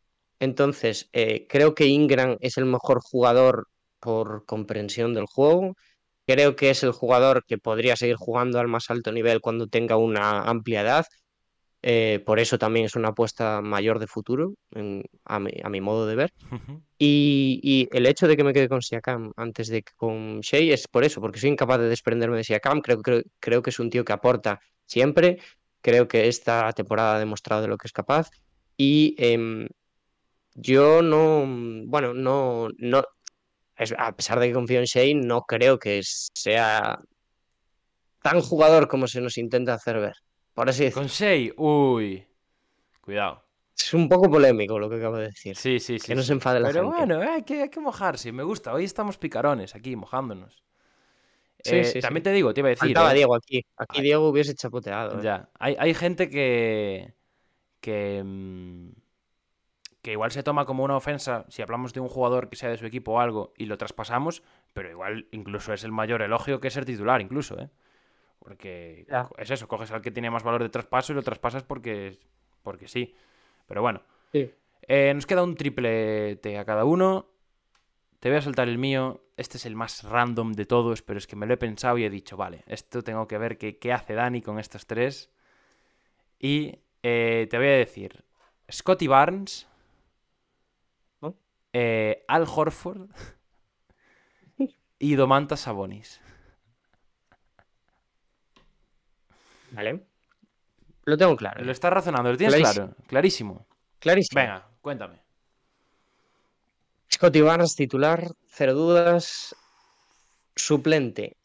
Entonces, 0.41 1.09
eh, 1.13 1.47
creo 1.49 1.75
que 1.75 1.87
Ingram 1.87 2.37
es 2.41 2.57
el 2.59 2.67
mejor 2.67 3.01
jugador 3.03 3.69
por 4.01 4.45
comprensión 4.47 5.15
del 5.15 5.27
juego. 5.27 5.75
Creo 6.27 6.57
que 6.57 6.71
es 6.71 6.83
el 6.85 6.93
jugador 6.93 7.45
que 7.47 7.59
podría 7.59 7.97
seguir 7.97 8.17
jugando 8.17 8.61
al 8.61 8.69
más 8.69 8.91
alto 8.91 9.13
nivel 9.13 9.41
cuando 9.41 9.67
tenga 9.69 9.97
una 9.97 10.43
amplia 10.43 10.83
edad. 10.83 11.07
Eh, 11.87 12.23
por 12.25 12.41
eso 12.41 12.57
también 12.57 12.87
es 12.87 12.97
una 12.97 13.09
apuesta 13.09 13.61
mayor 13.61 13.99
de 13.99 14.07
futuro, 14.07 14.55
a, 15.27 15.39
mi, 15.39 15.81
modo 15.83 16.07
de 16.07 16.17
ver. 16.17 16.33
y, 16.97 17.61
y, 17.63 17.89
el 17.95 18.07
hecho 18.07 18.27
de 18.27 18.39
que 18.39 18.43
me 18.43 18.55
quede 18.55 18.71
con 18.71 18.81
Siakam 18.81 19.33
antes 19.37 19.69
de 19.69 19.83
que 19.83 19.93
con 19.95 20.41
Shea 20.41 20.73
es 20.73 20.89
por 20.89 21.05
eso, 21.05 21.21
porque 21.21 21.39
soy 21.39 21.51
incapaz 21.51 21.81
de 21.81 21.91
desprenderme 21.91 22.39
de 22.39 22.45
Siakam. 22.45 22.81
Creo, 22.81 23.03
creo, 23.03 23.23
creo 23.39 23.61
que 23.61 23.69
es 23.69 23.79
un 23.79 23.91
tío 23.91 24.03
que 24.03 24.15
aporta 24.15 24.61
siempre. 24.87 25.41
Creo 25.83 26.09
que 26.09 26.27
esta 26.27 26.73
temporada 26.73 27.17
ha 27.17 27.19
demostrado 27.19 27.61
de 27.61 27.69
lo 27.69 27.77
que 27.77 27.87
es 27.87 27.93
capaz. 27.93 28.31
Y 28.79 29.15
em, 29.19 29.69
yo 30.55 31.03
no, 31.03 31.45
bueno, 31.87 32.15
no, 32.15 32.69
no, 32.79 33.05
a 33.99 34.17
pesar 34.17 34.41
de 34.41 34.49
que 34.49 34.55
confío 34.55 34.79
en 34.79 34.87
Shane, 34.87 35.27
no 35.27 35.43
creo 35.43 35.79
que 35.79 36.01
sea 36.03 36.99
tan 38.23 38.41
jugador 38.41 38.89
como 38.89 39.07
se 39.07 39.21
nos 39.21 39.37
intenta 39.37 39.75
hacer 39.75 40.01
ver. 40.01 40.15
Por 40.55 40.69
así 40.69 40.91
Con 40.93 41.07
Shea, 41.07 41.53
uy, 41.57 42.25
cuidado. 43.01 43.43
Es 43.77 43.93
un 43.93 44.09
poco 44.09 44.31
polémico 44.31 44.79
lo 44.79 44.89
que 44.89 44.97
acabo 44.97 45.17
de 45.17 45.27
decir. 45.27 45.57
Sí, 45.57 45.81
sí, 45.81 45.99
sí. 45.99 46.07
Que 46.07 46.15
no 46.15 46.23
se 46.23 46.33
enfade 46.33 46.61
la 46.61 46.69
Pero 46.69 46.89
bueno, 46.89 47.21
hay 47.21 47.43
que, 47.43 47.63
hay 47.63 47.69
que 47.69 47.81
mojarse. 47.81 48.31
Me 48.31 48.45
gusta. 48.45 48.73
Hoy 48.73 48.85
estamos 48.85 49.19
picarones 49.19 49.75
aquí, 49.75 49.97
mojándonos. 49.97 50.63
Eh, 51.65 52.01
también 52.01 52.23
te 52.23 52.31
digo, 52.31 52.55
te 52.55 52.61
iba 52.61 52.69
a 52.69 52.71
decir. 52.71 52.89
Faltaba 52.89 53.11
¿eh? 53.13 53.17
Diego 53.17 53.35
aquí. 53.35 53.65
Aquí 53.77 54.01
Diego 54.01 54.29
hubiese 54.29 54.55
chapoteado. 54.55 55.19
¿eh? 55.19 55.23
Ya. 55.25 55.49
Hay, 55.59 55.77
hay, 55.79 55.93
gente 55.93 56.31
que. 56.31 57.15
que. 57.81 58.23
Mm, 58.25 58.91
que 60.03 60.13
igual 60.13 60.31
se 60.31 60.43
toma 60.43 60.67
como 60.67 60.85
una 60.85 60.97
ofensa 60.97 61.47
si 61.49 61.63
hablamos 61.63 61.95
de 61.95 62.01
un 62.01 62.09
jugador 62.09 62.51
que 62.51 62.57
sea 62.57 62.69
de 62.69 62.77
su 62.77 62.85
equipo 62.85 63.13
o 63.13 63.21
algo 63.21 63.55
y 63.57 63.65
lo 63.65 63.79
traspasamos, 63.79 64.43
pero 64.75 64.91
igual 64.91 65.29
incluso 65.33 65.73
es 65.73 65.83
el 65.83 65.93
mayor 65.93 66.21
elogio 66.21 66.61
que 66.61 66.71
ser 66.71 66.85
titular, 66.85 67.23
incluso, 67.23 67.59
¿eh? 67.59 67.71
Porque 68.45 69.07
es 69.39 69.51
eso, 69.51 69.67
coges 69.67 69.91
al 69.91 70.03
que 70.03 70.11
tiene 70.11 70.31
más 70.31 70.45
valor 70.45 70.63
de 70.63 70.69
traspaso 70.69 71.13
y 71.13 71.17
lo 71.17 71.23
traspasas 71.23 71.63
porque, 71.63 72.19
porque 72.63 72.87
sí. 72.87 73.15
Pero 73.67 73.81
bueno. 73.81 74.03
nos 74.87 75.27
queda 75.27 75.43
un 75.43 75.57
triplete 75.57 76.59
a 76.59 76.65
cada 76.67 76.85
uno. 76.85 77.31
Te 78.21 78.29
voy 78.29 78.39
a 78.39 78.43
soltar 78.43 78.69
el 78.69 78.77
mío. 78.77 79.23
Este 79.39 79.57
es 79.57 79.65
el 79.65 79.75
más 79.75 80.05
random 80.05 80.53
de 80.53 80.67
todos, 80.67 81.03
pero 81.03 81.19
es 81.19 81.27
que 81.27 81.37
me 81.37 81.47
lo 81.47 81.55
he 81.55 81.57
pensado 81.57 81.99
y 81.99 82.05
he 82.05 82.11
dicho, 82.11 82.37
vale, 82.37 82.65
esto 82.67 83.03
tengo 83.03 83.27
que 83.27 83.39
ver 83.39 83.59
qué, 83.59 83.93
hace 83.93 84.15
Dani 84.15 84.43
con 84.43 84.59
estos 84.59 84.87
tres. 84.87 85.31
Y 86.39 86.79
eh, 87.03 87.47
te 87.51 87.57
voy 87.57 87.67
a 87.67 87.71
decir, 87.71 88.25
Scotty 88.71 89.07
Barnes, 89.07 89.67
eh, 91.73 92.25
Al 92.29 92.45
Horford 92.45 93.09
y 94.99 95.15
Domantas 95.17 95.61
Sabonis. 95.61 96.21
Vale. 99.75 100.07
Lo 101.05 101.17
tengo 101.17 101.37
claro. 101.37 101.63
Lo 101.63 101.73
estás 101.73 101.93
razonando, 101.93 102.31
lo 102.31 102.37
tienes 102.37 102.57
claro. 102.57 102.95
Clarísimo. 103.07 103.67
Clarísimo. 103.99 104.41
Venga, 104.41 104.69
cuéntame. 104.81 105.23
Scotty 107.13 107.41
Barnes 107.43 107.77
titular, 107.77 108.31
cero 108.47 108.75
dudas. 108.75 109.55
Suplente, 110.57 111.37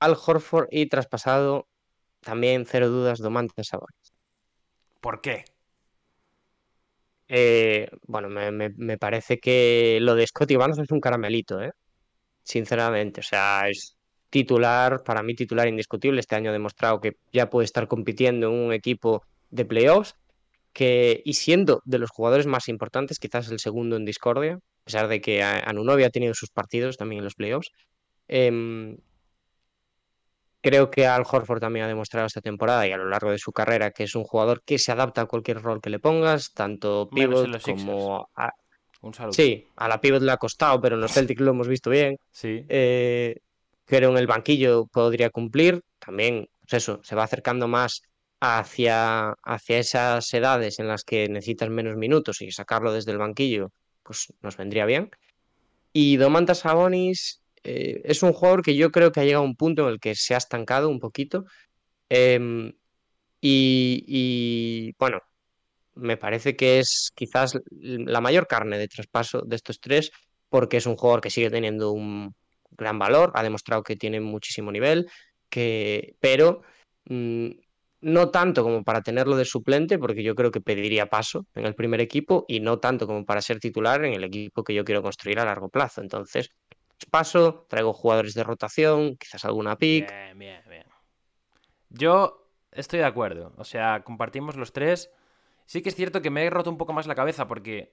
Al 0.00 0.16
Horford 0.16 0.68
y 0.70 0.86
traspasado, 0.86 1.68
también 2.20 2.66
cero 2.66 2.88
dudas, 2.88 3.20
Domantas 3.20 3.68
Sabonis. 3.68 4.12
¿Por 5.00 5.20
qué? 5.20 5.44
Eh, 7.28 7.88
bueno, 8.06 8.28
me, 8.28 8.98
parece 8.98 9.38
que 9.38 9.98
lo 10.00 10.14
de 10.14 10.26
Scotty 10.26 10.56
Barnes 10.56 10.78
es 10.78 10.90
un 10.90 11.00
caramelito, 11.00 11.60
¿eh? 11.60 11.72
Sinceramente, 12.42 13.20
o 13.20 13.22
sea, 13.22 13.68
es 13.68 13.95
titular, 14.36 15.02
para 15.02 15.22
mí 15.22 15.34
titular 15.34 15.66
indiscutible. 15.66 16.20
Este 16.20 16.36
año 16.36 16.50
ha 16.50 16.52
demostrado 16.52 17.00
que 17.00 17.16
ya 17.32 17.48
puede 17.48 17.64
estar 17.64 17.88
compitiendo 17.88 18.48
en 18.48 18.52
un 18.52 18.72
equipo 18.74 19.22
de 19.48 19.64
playoffs 19.64 20.14
que, 20.74 21.22
y 21.24 21.32
siendo 21.34 21.80
de 21.86 21.98
los 21.98 22.10
jugadores 22.10 22.46
más 22.46 22.68
importantes, 22.68 23.18
quizás 23.18 23.50
el 23.50 23.60
segundo 23.60 23.96
en 23.96 24.04
discordia, 24.04 24.56
a 24.56 24.84
pesar 24.84 25.08
de 25.08 25.22
que 25.22 25.42
Anunobi 25.42 26.04
ha 26.04 26.10
tenido 26.10 26.34
sus 26.34 26.50
partidos 26.50 26.98
también 26.98 27.20
en 27.20 27.24
los 27.24 27.34
playoffs. 27.34 27.70
Em, 28.28 28.98
creo 30.60 30.90
que 30.90 31.06
Al 31.06 31.22
Horford 31.22 31.60
también 31.60 31.86
ha 31.86 31.88
demostrado 31.88 32.26
esta 32.26 32.42
temporada 32.42 32.86
y 32.86 32.92
a 32.92 32.98
lo 32.98 33.08
largo 33.08 33.30
de 33.30 33.38
su 33.38 33.52
carrera 33.52 33.90
que 33.90 34.04
es 34.04 34.14
un 34.14 34.24
jugador 34.24 34.62
que 34.66 34.78
se 34.78 34.92
adapta 34.92 35.22
a 35.22 35.26
cualquier 35.26 35.62
rol 35.62 35.80
que 35.80 35.88
le 35.88 35.98
pongas, 35.98 36.52
tanto 36.52 37.08
pivot 37.08 37.58
como... 37.62 38.28
A... 38.36 38.50
Un 39.00 39.14
saludo. 39.14 39.32
Sí, 39.32 39.66
a 39.76 39.88
la 39.88 39.98
pivot 39.98 40.20
le 40.20 40.32
ha 40.32 40.36
costado, 40.36 40.78
pero 40.80 40.96
en 40.96 41.00
los 41.00 41.12
Celtics 41.14 41.40
lo 41.40 41.52
hemos 41.52 41.68
visto 41.68 41.88
bien. 41.88 42.18
Sí. 42.30 42.66
Eh, 42.68 43.40
pero 43.86 44.10
en 44.10 44.18
el 44.18 44.26
banquillo 44.26 44.86
podría 44.86 45.30
cumplir. 45.30 45.82
También, 45.98 46.48
pues 46.60 46.82
eso, 46.82 47.00
se 47.02 47.14
va 47.14 47.24
acercando 47.24 47.68
más 47.68 48.02
hacia, 48.40 49.30
hacia 49.42 49.78
esas 49.78 50.32
edades 50.34 50.78
en 50.78 50.88
las 50.88 51.04
que 51.04 51.28
necesitas 51.28 51.70
menos 51.70 51.96
minutos 51.96 52.42
y 52.42 52.50
sacarlo 52.52 52.92
desde 52.92 53.12
el 53.12 53.18
banquillo 53.18 53.72
pues 54.06 54.32
nos 54.40 54.56
vendría 54.56 54.86
bien. 54.86 55.10
Y 55.92 56.16
Domantas 56.16 56.60
Sabonis 56.60 57.42
eh, 57.64 58.00
es 58.04 58.22
un 58.22 58.32
jugador 58.32 58.62
que 58.62 58.76
yo 58.76 58.90
creo 58.90 59.12
que 59.12 59.20
ha 59.20 59.24
llegado 59.24 59.44
a 59.44 59.46
un 59.46 59.56
punto 59.56 59.86
en 59.86 59.94
el 59.94 60.00
que 60.00 60.14
se 60.14 60.34
ha 60.34 60.38
estancado 60.38 60.88
un 60.88 61.00
poquito. 61.00 61.44
Em, 62.08 62.72
y, 63.40 64.92
bueno, 64.98 65.20
me 65.94 66.16
parece 66.16 66.56
que 66.56 66.80
es 66.80 67.12
quizás 67.14 67.58
la 67.70 68.20
mayor 68.20 68.46
carne 68.46 68.78
de 68.78 68.88
traspaso 68.88 69.42
de 69.42 69.56
estos 69.56 69.80
tres, 69.80 70.10
porque 70.48 70.78
es 70.78 70.86
un 70.86 70.96
jugador 70.96 71.20
que 71.20 71.30
sigue 71.30 71.50
teniendo 71.50 71.92
un 71.92 72.34
gran 72.76 72.98
valor, 72.98 73.32
ha 73.34 73.42
demostrado 73.42 73.82
que 73.82 73.96
tiene 73.96 74.20
muchísimo 74.20 74.72
nivel, 74.72 75.10
que, 75.48 76.16
pero 76.20 76.62
mm, 77.06 77.48
no 78.02 78.30
tanto 78.30 78.62
como 78.62 78.84
para 78.84 79.02
tenerlo 79.02 79.36
de 79.36 79.44
suplente, 79.44 79.98
porque 79.98 80.22
yo 80.22 80.34
creo 80.34 80.50
que 80.50 80.60
pediría 80.60 81.06
paso 81.06 81.46
en 81.54 81.66
el 81.66 81.74
primer 81.74 82.00
equipo, 82.00 82.44
y 82.48 82.60
no 82.60 82.78
tanto 82.78 83.06
como 83.06 83.24
para 83.24 83.40
ser 83.40 83.58
titular 83.58 84.04
en 84.04 84.14
el 84.14 84.24
equipo 84.24 84.62
que 84.62 84.74
yo 84.74 84.84
quiero 84.84 85.02
construir 85.02 85.40
a 85.40 85.44
largo 85.44 85.68
plazo. 85.68 86.00
Entonces, 86.02 86.50
paso, 87.10 87.66
traigo 87.68 87.92
jugadores 87.92 88.34
de 88.34 88.44
rotación, 88.44 89.16
quizás 89.16 89.44
alguna 89.44 89.76
pick. 89.76 90.10
Bien, 90.10 90.38
bien, 90.38 90.62
bien. 90.68 90.84
Yo 91.90 92.48
estoy 92.72 93.00
de 93.00 93.06
acuerdo. 93.06 93.52
O 93.56 93.64
sea, 93.64 94.02
compartimos 94.04 94.56
los 94.56 94.72
tres. 94.72 95.10
Sí 95.66 95.82
que 95.82 95.88
es 95.88 95.96
cierto 95.96 96.22
que 96.22 96.30
me 96.30 96.44
he 96.44 96.50
roto 96.50 96.70
un 96.70 96.78
poco 96.78 96.92
más 96.92 97.06
la 97.06 97.14
cabeza 97.14 97.48
porque, 97.48 97.92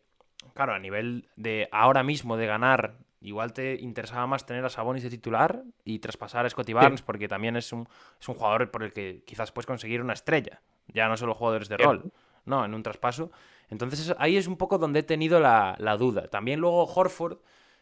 claro, 0.54 0.74
a 0.74 0.80
nivel 0.80 1.30
de 1.36 1.70
ahora 1.72 2.04
mismo 2.04 2.38
de 2.38 2.46
ganar 2.46 2.98
igual 3.24 3.54
te 3.54 3.76
interesaba 3.82 4.28
más 4.28 4.46
tener 4.46 4.64
a 4.64 4.70
Sabonis 4.70 5.04
de 5.04 5.10
titular 5.10 5.64
y 5.84 6.00
traspasar 6.00 6.46
a 6.46 6.50
Scotty 6.50 6.74
Barnes 6.74 7.02
porque 7.02 7.28
también 7.28 7.56
es 7.56 7.74
un, 7.74 7.88
es 8.20 8.30
un 8.30 8.36
jugador 8.36 8.70
por 8.70 8.84
el 8.84 8.94
que 8.94 9.24
quizás 9.26 9.52
puedes 9.52 9.66
conseguir 9.66 10.02
una 10.02 10.14
estrella, 10.14 10.62
ya 10.88 11.08
no 11.08 11.18
solo 11.18 11.34
jugadores 11.34 11.70
de 11.70 11.78
rol. 11.78 12.12
¿no? 12.46 12.66
En 12.66 12.74
un 12.74 12.84
traspaso. 12.84 13.32
Entonces 13.70 14.14
ahí 14.20 14.38
es 14.38 14.48
un 14.48 14.58
poco 14.58 14.78
donde 14.78 15.00
he 15.00 15.04
tenido 15.04 15.40
la, 15.40 15.76
duda. 15.98 16.28
También 16.28 16.60
luego 16.60 16.86
Horford, 16.86 17.40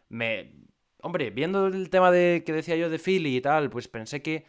me... 0.10 0.52
Hombre, 1.04 1.32
viendo 1.32 1.68
el 1.68 1.90
tema 1.90 2.12
de 2.12 2.44
que 2.46 2.54
decía 2.54 2.76
yo 2.76 2.90
de 2.90 3.00
Philly 3.00 3.38
y 3.38 3.42
tal, 3.42 3.72
pues 3.72 3.88
pensé 3.88 4.22
que 4.22 4.46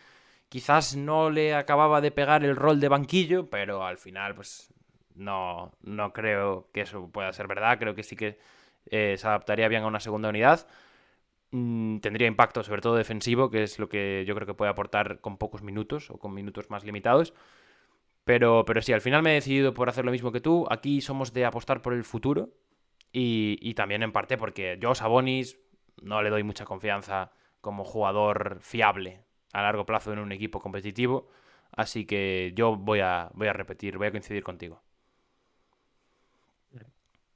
quizás 0.50 0.96
no 0.96 1.30
le 1.30 1.54
acababa 1.54 2.02
de 2.02 2.10
pegar 2.10 2.44
el 2.44 2.56
rol 2.56 2.78
de 2.78 2.88
banquillo, 2.88 3.48
pero 3.48 3.86
al 3.86 3.96
final, 3.96 4.34
pues 4.34 4.70
no, 5.14 5.72
no 5.80 6.12
creo 6.12 6.68
que 6.74 6.82
eso 6.82 7.08
pueda 7.08 7.32
ser 7.32 7.48
verdad. 7.48 7.78
Creo 7.78 7.94
que 7.94 8.02
sí 8.02 8.16
que 8.16 8.38
eh, 8.90 9.16
se 9.16 9.26
adaptaría 9.26 9.66
bien 9.68 9.82
a 9.82 9.86
una 9.86 10.00
segunda 10.00 10.28
unidad. 10.28 10.66
Mm, 11.52 11.98
tendría 11.98 12.28
impacto, 12.28 12.64
sobre 12.64 12.80
todo 12.80 12.96
defensivo, 12.96 13.50
que 13.50 13.62
es 13.62 13.78
lo 13.78 13.88
que 13.88 14.24
yo 14.26 14.34
creo 14.34 14.46
que 14.46 14.54
puede 14.54 14.70
aportar 14.70 15.20
con 15.20 15.36
pocos 15.36 15.62
minutos 15.62 16.10
o 16.10 16.18
con 16.18 16.34
minutos 16.34 16.70
más 16.70 16.84
limitados. 16.84 17.34
Pero, 18.24 18.64
pero 18.66 18.82
sí, 18.82 18.92
al 18.92 19.00
final 19.02 19.22
me 19.22 19.32
he 19.32 19.34
decidido 19.34 19.74
por 19.74 19.88
hacer 19.88 20.04
lo 20.04 20.12
mismo 20.12 20.32
que 20.32 20.40
tú. 20.40 20.66
Aquí 20.70 21.00
somos 21.00 21.32
de 21.32 21.44
apostar 21.44 21.82
por 21.82 21.92
el 21.94 22.04
futuro. 22.04 22.50
Y, 23.12 23.74
también 23.74 24.02
en 24.02 24.12
parte 24.12 24.38
porque 24.38 24.78
yo 24.80 24.90
a 24.92 24.94
Sabonis 24.94 25.58
no 26.02 26.22
le 26.22 26.30
doy 26.30 26.42
mucha 26.44 26.64
confianza 26.64 27.32
como 27.60 27.84
jugador 27.84 28.58
fiable 28.62 29.20
a 29.52 29.62
largo 29.62 29.84
plazo 29.86 30.12
en 30.12 30.18
un 30.20 30.32
equipo 30.32 30.60
competitivo. 30.60 31.28
Así 31.72 32.06
que 32.06 32.52
yo 32.56 32.76
voy 32.76 33.00
a, 33.00 33.30
voy 33.34 33.48
a 33.48 33.52
repetir, 33.52 33.98
voy 33.98 34.08
a 34.08 34.10
coincidir 34.12 34.42
contigo. 34.42 34.82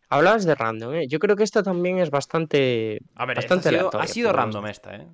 Hablabas 0.08 0.44
de 0.44 0.54
random, 0.54 0.94
¿eh? 0.94 1.08
Yo 1.08 1.18
creo 1.18 1.36
que 1.36 1.42
esta 1.42 1.62
también 1.62 1.98
es 1.98 2.10
bastante. 2.10 3.00
A 3.16 3.26
ver, 3.26 3.38
ha 3.38 3.42
sido, 3.42 3.90
ha 3.98 4.06
sido 4.06 4.32
random 4.32 4.66
esta, 4.66 4.94
¿eh? 4.94 5.06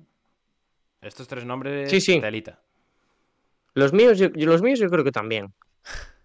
Estos 1.01 1.27
tres 1.27 1.45
nombres. 1.45 1.89
Sí, 1.89 1.99
sí. 1.99 2.21
Los 3.73 3.91
míos, 3.91 4.19
yo, 4.19 4.29
los 4.33 4.61
míos 4.61 4.79
yo 4.79 4.89
creo 4.89 5.03
que 5.03 5.11
también. 5.11 5.53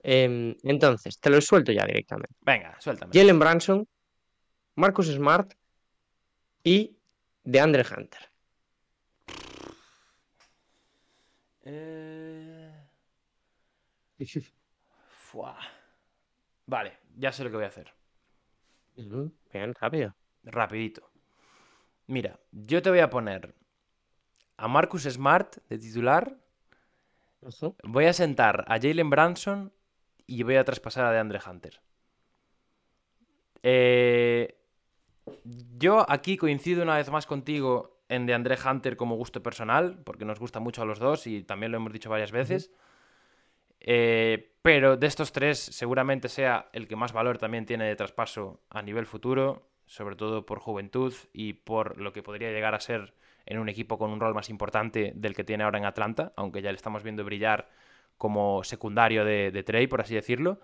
Em, 0.03 0.55
entonces, 0.63 1.19
te 1.19 1.31
los 1.31 1.45
suelto 1.45 1.73
ya 1.73 1.85
directamente. 1.85 2.35
Venga, 2.43 2.77
suéltame. 2.79 3.13
Jalen 3.13 3.39
Branson, 3.39 3.89
Marcus 4.77 5.09
Smart 5.09 5.53
y 6.63 6.97
DeAndre 7.43 7.85
Hunter. 7.85 8.31
Eh... 11.65 12.73
Vale, 16.67 16.99
ya 17.17 17.33
sé 17.33 17.45
lo 17.45 17.51
que 17.51 17.57
voy 17.57 17.65
a 17.65 17.69
hacer. 17.69 17.98
Bien, 19.53 19.75
rápido. 19.75 20.15
Rapidito. 20.43 21.09
Mira, 22.07 22.39
yo 22.51 22.83
te 22.83 22.91
voy 22.91 22.99
a 23.01 23.11
poner 23.11 23.55
a 24.57 24.67
Marcus 24.67 25.05
Smart 25.05 25.57
de 25.69 25.79
titular. 25.79 26.37
Voy 27.85 28.07
a 28.07 28.13
sentar 28.13 28.65
a 28.67 28.81
Jalen 28.81 29.11
Branson 29.11 29.73
y 30.27 30.43
voy 30.43 30.57
a 30.57 30.65
traspasar 30.65 31.05
a 31.05 31.13
DeAndre 31.13 31.39
Hunter. 31.47 31.81
Eh, 33.63 34.59
yo 35.77 36.05
aquí 36.11 36.37
coincido 36.37 36.83
una 36.83 36.97
vez 36.97 37.11
más 37.11 37.27
contigo 37.27 38.03
en 38.09 38.27
DeAndre 38.27 38.57
Hunter 38.59 38.97
como 38.97 39.17
gusto 39.17 39.43
personal, 39.43 40.03
porque 40.05 40.25
nos 40.25 40.41
gusta 40.41 40.61
mucho 40.61 40.83
a 40.83 40.87
los 40.87 40.99
dos 40.99 41.27
y 41.27 41.45
también 41.45 41.71
lo 41.71 41.79
hemos 41.79 41.93
dicho 41.93 42.11
varias 42.11 42.33
veces. 42.33 42.73
Eh, 43.81 44.55
pero 44.63 44.97
de 44.97 45.07
estos 45.07 45.33
tres, 45.33 45.59
seguramente 45.59 46.29
sea 46.29 46.69
el 46.73 46.89
que 46.89 46.97
más 46.97 47.13
valor 47.13 47.39
también 47.39 47.67
tiene 47.67 47.85
de 47.85 47.97
traspaso 47.97 48.61
a 48.71 48.83
nivel 48.83 49.07
futuro, 49.07 49.69
sobre 49.87 50.17
todo 50.17 50.45
por 50.45 50.59
juventud 50.59 51.15
y 51.33 51.55
por 51.55 51.99
lo 51.99 52.13
que 52.13 52.23
podría 52.23 52.51
llegar 52.51 52.75
a 52.75 52.81
ser 52.81 53.15
en 53.47 53.59
un 53.59 53.69
equipo 53.69 53.97
con 53.97 54.11
un 54.11 54.21
rol 54.21 54.35
más 54.35 54.51
importante 54.51 55.13
del 55.15 55.35
que 55.35 55.45
tiene 55.45 55.65
ahora 55.65 55.79
en 55.79 55.87
Atlanta, 55.87 56.33
aunque 56.37 56.61
ya 56.61 56.71
le 56.71 56.77
estamos 56.77 57.03
viendo 57.03 57.25
brillar 57.25 57.71
como 58.19 58.63
secundario 58.65 59.25
de, 59.25 59.51
de 59.51 59.63
Trey, 59.63 59.87
por 59.87 60.01
así 60.01 60.15
decirlo. 60.15 60.61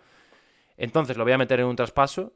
Entonces 0.76 1.16
lo 1.16 1.24
voy 1.24 1.32
a 1.32 1.38
meter 1.38 1.60
en 1.60 1.66
un 1.66 1.76
traspaso. 1.76 2.34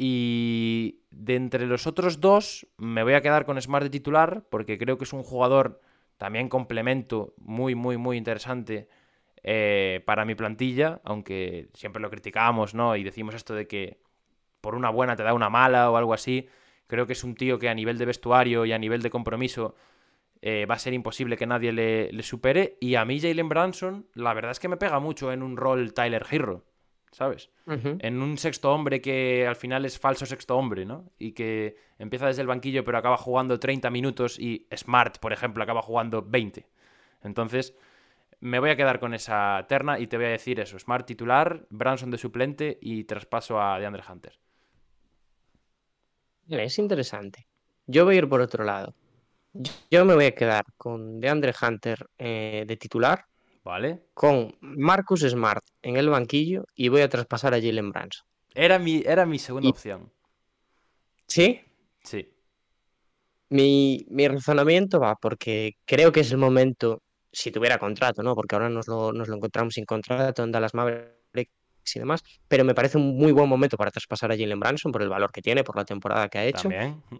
Y 0.00 1.00
de 1.10 1.34
entre 1.34 1.66
los 1.66 1.86
otros 1.86 2.20
dos, 2.20 2.66
me 2.76 3.02
voy 3.02 3.14
a 3.14 3.20
quedar 3.20 3.44
con 3.44 3.60
Smart 3.60 3.84
de 3.84 3.90
titular, 3.90 4.44
porque 4.48 4.78
creo 4.78 4.96
que 4.96 5.04
es 5.04 5.12
un 5.12 5.24
jugador 5.24 5.80
también 6.18 6.48
complemento 6.48 7.34
muy, 7.36 7.74
muy, 7.74 7.96
muy 7.96 8.16
interesante 8.16 8.88
eh, 9.50 10.02
para 10.04 10.26
mi 10.26 10.34
plantilla, 10.34 11.00
aunque 11.04 11.70
siempre 11.72 12.02
lo 12.02 12.10
criticamos, 12.10 12.74
¿no? 12.74 12.96
Y 12.96 13.02
decimos 13.02 13.34
esto 13.34 13.54
de 13.54 13.66
que 13.66 13.98
por 14.60 14.74
una 14.74 14.90
buena 14.90 15.16
te 15.16 15.22
da 15.22 15.32
una 15.32 15.48
mala 15.48 15.90
o 15.90 15.96
algo 15.96 16.12
así. 16.12 16.46
Creo 16.86 17.06
que 17.06 17.14
es 17.14 17.24
un 17.24 17.34
tío 17.34 17.58
que 17.58 17.70
a 17.70 17.74
nivel 17.74 17.96
de 17.96 18.04
vestuario 18.04 18.66
y 18.66 18.72
a 18.72 18.78
nivel 18.78 19.00
de 19.00 19.08
compromiso 19.08 19.74
eh, 20.42 20.66
va 20.66 20.74
a 20.74 20.78
ser 20.78 20.92
imposible 20.92 21.38
que 21.38 21.46
nadie 21.46 21.72
le, 21.72 22.22
supere. 22.22 22.76
Y 22.78 22.96
a 22.96 23.06
mí 23.06 23.20
Jalen 23.20 23.48
Branson, 23.48 24.06
la 24.12 24.34
verdad 24.34 24.50
es 24.50 24.60
que 24.60 24.68
me 24.68 24.76
pega 24.76 25.00
mucho 25.00 25.32
en 25.32 25.42
un 25.42 25.56
rol 25.56 25.94
Tyler 25.94 26.26
Hero, 26.30 26.66
¿sabes? 27.10 27.48
En 27.66 28.20
un 28.20 28.36
sexto 28.36 28.70
hombre 28.70 29.00
que 29.00 29.46
al 29.46 29.56
final 29.56 29.86
es 29.86 29.98
falso 29.98 30.26
sexto 30.26 30.58
hombre, 30.58 30.84
¿no? 30.84 31.10
Y 31.18 31.32
que 31.32 31.74
empieza 31.98 32.26
desde 32.26 32.42
el 32.42 32.48
banquillo 32.48 32.84
pero 32.84 32.98
acaba 32.98 33.16
jugando 33.16 33.58
30 33.58 33.88
minutos 33.88 34.38
y 34.38 34.66
Smart, 34.76 35.16
por 35.20 35.32
ejemplo, 35.32 35.62
acaba 35.62 35.80
jugando 35.80 36.20
20. 36.20 36.66
Entonces, 37.22 37.74
me 38.40 38.58
voy 38.58 38.70
a 38.70 38.76
quedar 38.76 39.00
con 39.00 39.14
esa 39.14 39.64
terna 39.68 39.98
y 39.98 40.06
te 40.06 40.16
voy 40.16 40.26
a 40.26 40.30
decir 40.30 40.60
eso: 40.60 40.78
Smart 40.78 41.06
titular, 41.06 41.66
Branson 41.70 42.10
de 42.10 42.18
suplente 42.18 42.78
y 42.80 43.04
traspaso 43.04 43.60
a 43.60 43.78
DeAndre 43.78 44.02
Hunter. 44.08 44.38
Es 46.48 46.78
interesante. 46.78 47.46
Yo 47.86 48.04
voy 48.04 48.16
a 48.16 48.18
ir 48.18 48.28
por 48.28 48.40
otro 48.40 48.64
lado. 48.64 48.94
Yo 49.90 50.04
me 50.04 50.14
voy 50.14 50.26
a 50.26 50.34
quedar 50.34 50.64
con 50.76 51.20
DeAndre 51.20 51.52
Hunter 51.60 52.08
eh, 52.18 52.64
de 52.66 52.76
titular. 52.76 53.26
Vale. 53.64 54.04
Con 54.14 54.56
Marcus 54.60 55.20
Smart 55.20 55.64
en 55.82 55.96
el 55.96 56.08
banquillo 56.08 56.64
y 56.74 56.88
voy 56.88 57.02
a 57.02 57.08
traspasar 57.08 57.54
a 57.54 57.60
Jalen 57.60 57.90
Branson. 57.90 58.26
Era 58.54 58.78
mi, 58.78 59.02
era 59.04 59.26
mi 59.26 59.38
segunda 59.38 59.68
opción. 59.68 60.10
¿Sí? 61.26 61.60
Sí. 62.02 62.32
Mi, 63.50 64.06
mi 64.08 64.26
razonamiento 64.28 65.00
va 65.00 65.16
porque 65.16 65.76
creo 65.84 66.12
que 66.12 66.20
es 66.20 66.32
el 66.32 66.38
momento 66.38 67.02
si 67.32 67.50
tuviera 67.50 67.78
contrato, 67.78 68.22
¿no? 68.22 68.34
Porque 68.34 68.54
ahora 68.54 68.68
nos 68.68 68.88
lo, 68.88 69.12
nos 69.12 69.28
lo 69.28 69.36
encontramos 69.36 69.74
sin 69.74 69.84
contrato 69.84 70.42
en 70.42 70.52
Dallas 70.52 70.74
Mavericks 70.74 71.52
y 71.94 71.98
demás, 71.98 72.22
pero 72.46 72.64
me 72.64 72.74
parece 72.74 72.98
un 72.98 73.16
muy 73.16 73.32
buen 73.32 73.48
momento 73.48 73.76
para 73.76 73.90
traspasar 73.90 74.30
a 74.32 74.36
Jalen 74.36 74.60
Branson 74.60 74.92
por 74.92 75.02
el 75.02 75.08
valor 75.08 75.32
que 75.32 75.42
tiene, 75.42 75.64
por 75.64 75.76
la 75.76 75.84
temporada 75.84 76.28
que 76.28 76.38
ha 76.38 76.44
hecho, 76.44 76.68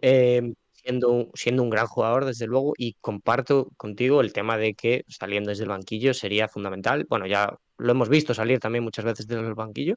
eh, 0.01 0.53
siendo, 0.71 1.29
siendo 1.33 1.63
un 1.63 1.69
gran 1.69 1.87
jugador 1.87 2.25
desde 2.25 2.45
luego 2.45 2.73
y 2.77 2.93
comparto 3.01 3.69
contigo 3.77 4.21
el 4.21 4.33
tema 4.33 4.57
de 4.57 4.75
que 4.75 5.05
saliendo 5.07 5.49
desde 5.49 5.63
el 5.63 5.69
banquillo 5.69 6.13
sería 6.13 6.47
fundamental, 6.47 7.05
bueno, 7.09 7.25
ya 7.25 7.57
lo 7.77 7.91
hemos 7.91 8.09
visto 8.09 8.33
salir 8.33 8.59
también 8.59 8.83
muchas 8.83 9.05
veces 9.05 9.27
desde 9.27 9.47
el 9.47 9.55
banquillo, 9.55 9.95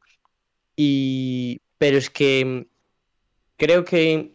y... 0.76 1.60
pero 1.78 1.98
es 1.98 2.08
que 2.08 2.66
creo 3.56 3.84
que 3.84 4.32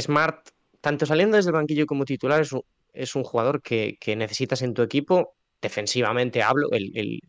Smart, 0.00 0.48
tanto 0.80 1.06
saliendo 1.06 1.36
desde 1.36 1.50
el 1.50 1.56
banquillo 1.56 1.86
como 1.86 2.04
titular, 2.04 2.40
es 2.40 2.54
es 2.96 3.14
un 3.14 3.24
jugador 3.24 3.62
que, 3.62 3.98
necesitas 4.16 4.62
en 4.62 4.74
tu 4.74 4.82
equipo, 4.82 5.34
defensivamente 5.60 6.42
hablo, 6.42 6.68
el, 6.72 7.20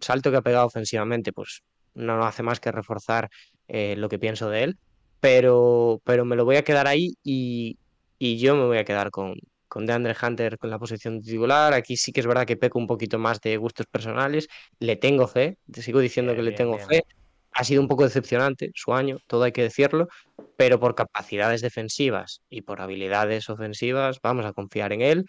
salto 0.00 0.30
que 0.30 0.36
ha 0.36 0.42
pegado 0.42 0.66
ofensivamente, 0.66 1.32
pues 1.32 1.62
no 1.94 2.24
hace 2.24 2.42
más 2.42 2.60
que 2.60 2.72
reforzar 2.72 3.28
eh, 3.68 3.94
lo 3.96 4.08
que 4.08 4.18
pienso 4.18 4.48
de 4.50 4.64
él, 4.64 4.78
pero, 5.20 6.00
pero 6.04 6.24
me 6.24 6.36
lo 6.36 6.44
voy 6.44 6.56
a 6.56 6.64
quedar 6.64 6.86
ahí 6.86 7.14
y, 7.22 7.76
yo 8.18 8.54
me 8.54 8.66
voy 8.66 8.78
a 8.78 8.84
quedar 8.84 9.10
con, 9.10 9.34
con 9.66 9.86
DeAndre 9.86 10.14
Hunter 10.20 10.58
con 10.58 10.68
la 10.68 10.78
posición 10.78 11.22
titular. 11.22 11.72
Aquí 11.72 11.96
sí 11.96 12.12
que 12.12 12.20
es 12.20 12.26
verdad 12.26 12.46
que 12.46 12.58
peco 12.58 12.78
un 12.78 12.86
poquito 12.86 13.18
más 13.18 13.40
de 13.40 13.56
gustos 13.56 13.86
personales. 13.86 14.46
Le 14.78 14.96
tengo 14.96 15.26
fe, 15.26 15.56
te 15.72 15.80
sigo 15.80 16.00
diciendo 16.00 16.34
que 16.34 16.42
le 16.42 16.52
tengo 16.52 16.78
fe. 16.78 17.04
Ha 17.52 17.64
sido 17.64 17.82
un 17.82 17.88
poco 17.88 18.04
decepcionante 18.04 18.70
su 18.74 18.94
año, 18.94 19.18
todo 19.26 19.42
hay 19.42 19.52
que 19.52 19.62
decirlo, 19.62 20.08
pero 20.56 20.78
por 20.78 20.94
capacidades 20.94 21.60
defensivas 21.62 22.42
y 22.48 22.62
por 22.62 22.80
habilidades 22.80 23.50
ofensivas 23.50 24.20
vamos 24.22 24.46
a 24.46 24.52
confiar 24.52 24.92
en 24.92 25.02
él 25.02 25.26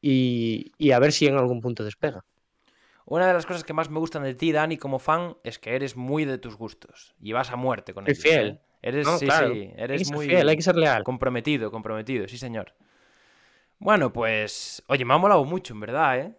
y, 0.00 0.90
a 0.92 0.98
ver 0.98 1.12
si 1.12 1.26
en 1.26 1.36
algún 1.36 1.60
punto 1.60 1.84
despega. 1.84 2.22
Una 3.06 3.26
de 3.26 3.34
las 3.34 3.46
cosas 3.46 3.64
que 3.64 3.72
más 3.72 3.90
me 3.90 3.98
gustan 3.98 4.22
de 4.22 4.34
ti, 4.34 4.52
Dani, 4.52 4.76
como 4.76 4.98
fan, 4.98 5.36
es 5.42 5.58
que 5.58 5.74
eres 5.74 5.96
muy 5.96 6.24
de 6.24 6.38
tus 6.38 6.56
gustos 6.56 7.14
y 7.20 7.32
vas 7.32 7.50
a 7.50 7.56
muerte 7.56 7.92
con 7.92 8.06
él. 8.06 8.14
fiel. 8.14 8.48
¿eh? 8.48 8.60
Eres, 8.82 9.08
sí, 9.18 9.26
sí, 9.30 9.70
eres 9.76 10.10
muy 10.12 10.26
fiel, 10.26 10.46
hay 10.46 10.56
que 10.56 10.62
ser 10.62 10.76
leal. 10.76 11.04
Comprometido, 11.04 11.70
comprometido, 11.70 12.28
sí, 12.28 12.36
señor. 12.36 12.74
Bueno, 13.78 14.12
pues, 14.12 14.82
oye, 14.86 15.04
me 15.06 15.14
ha 15.14 15.18
molado 15.18 15.44
mucho, 15.44 15.72
en 15.72 15.80
verdad, 15.80 16.18
¿eh? 16.18 16.34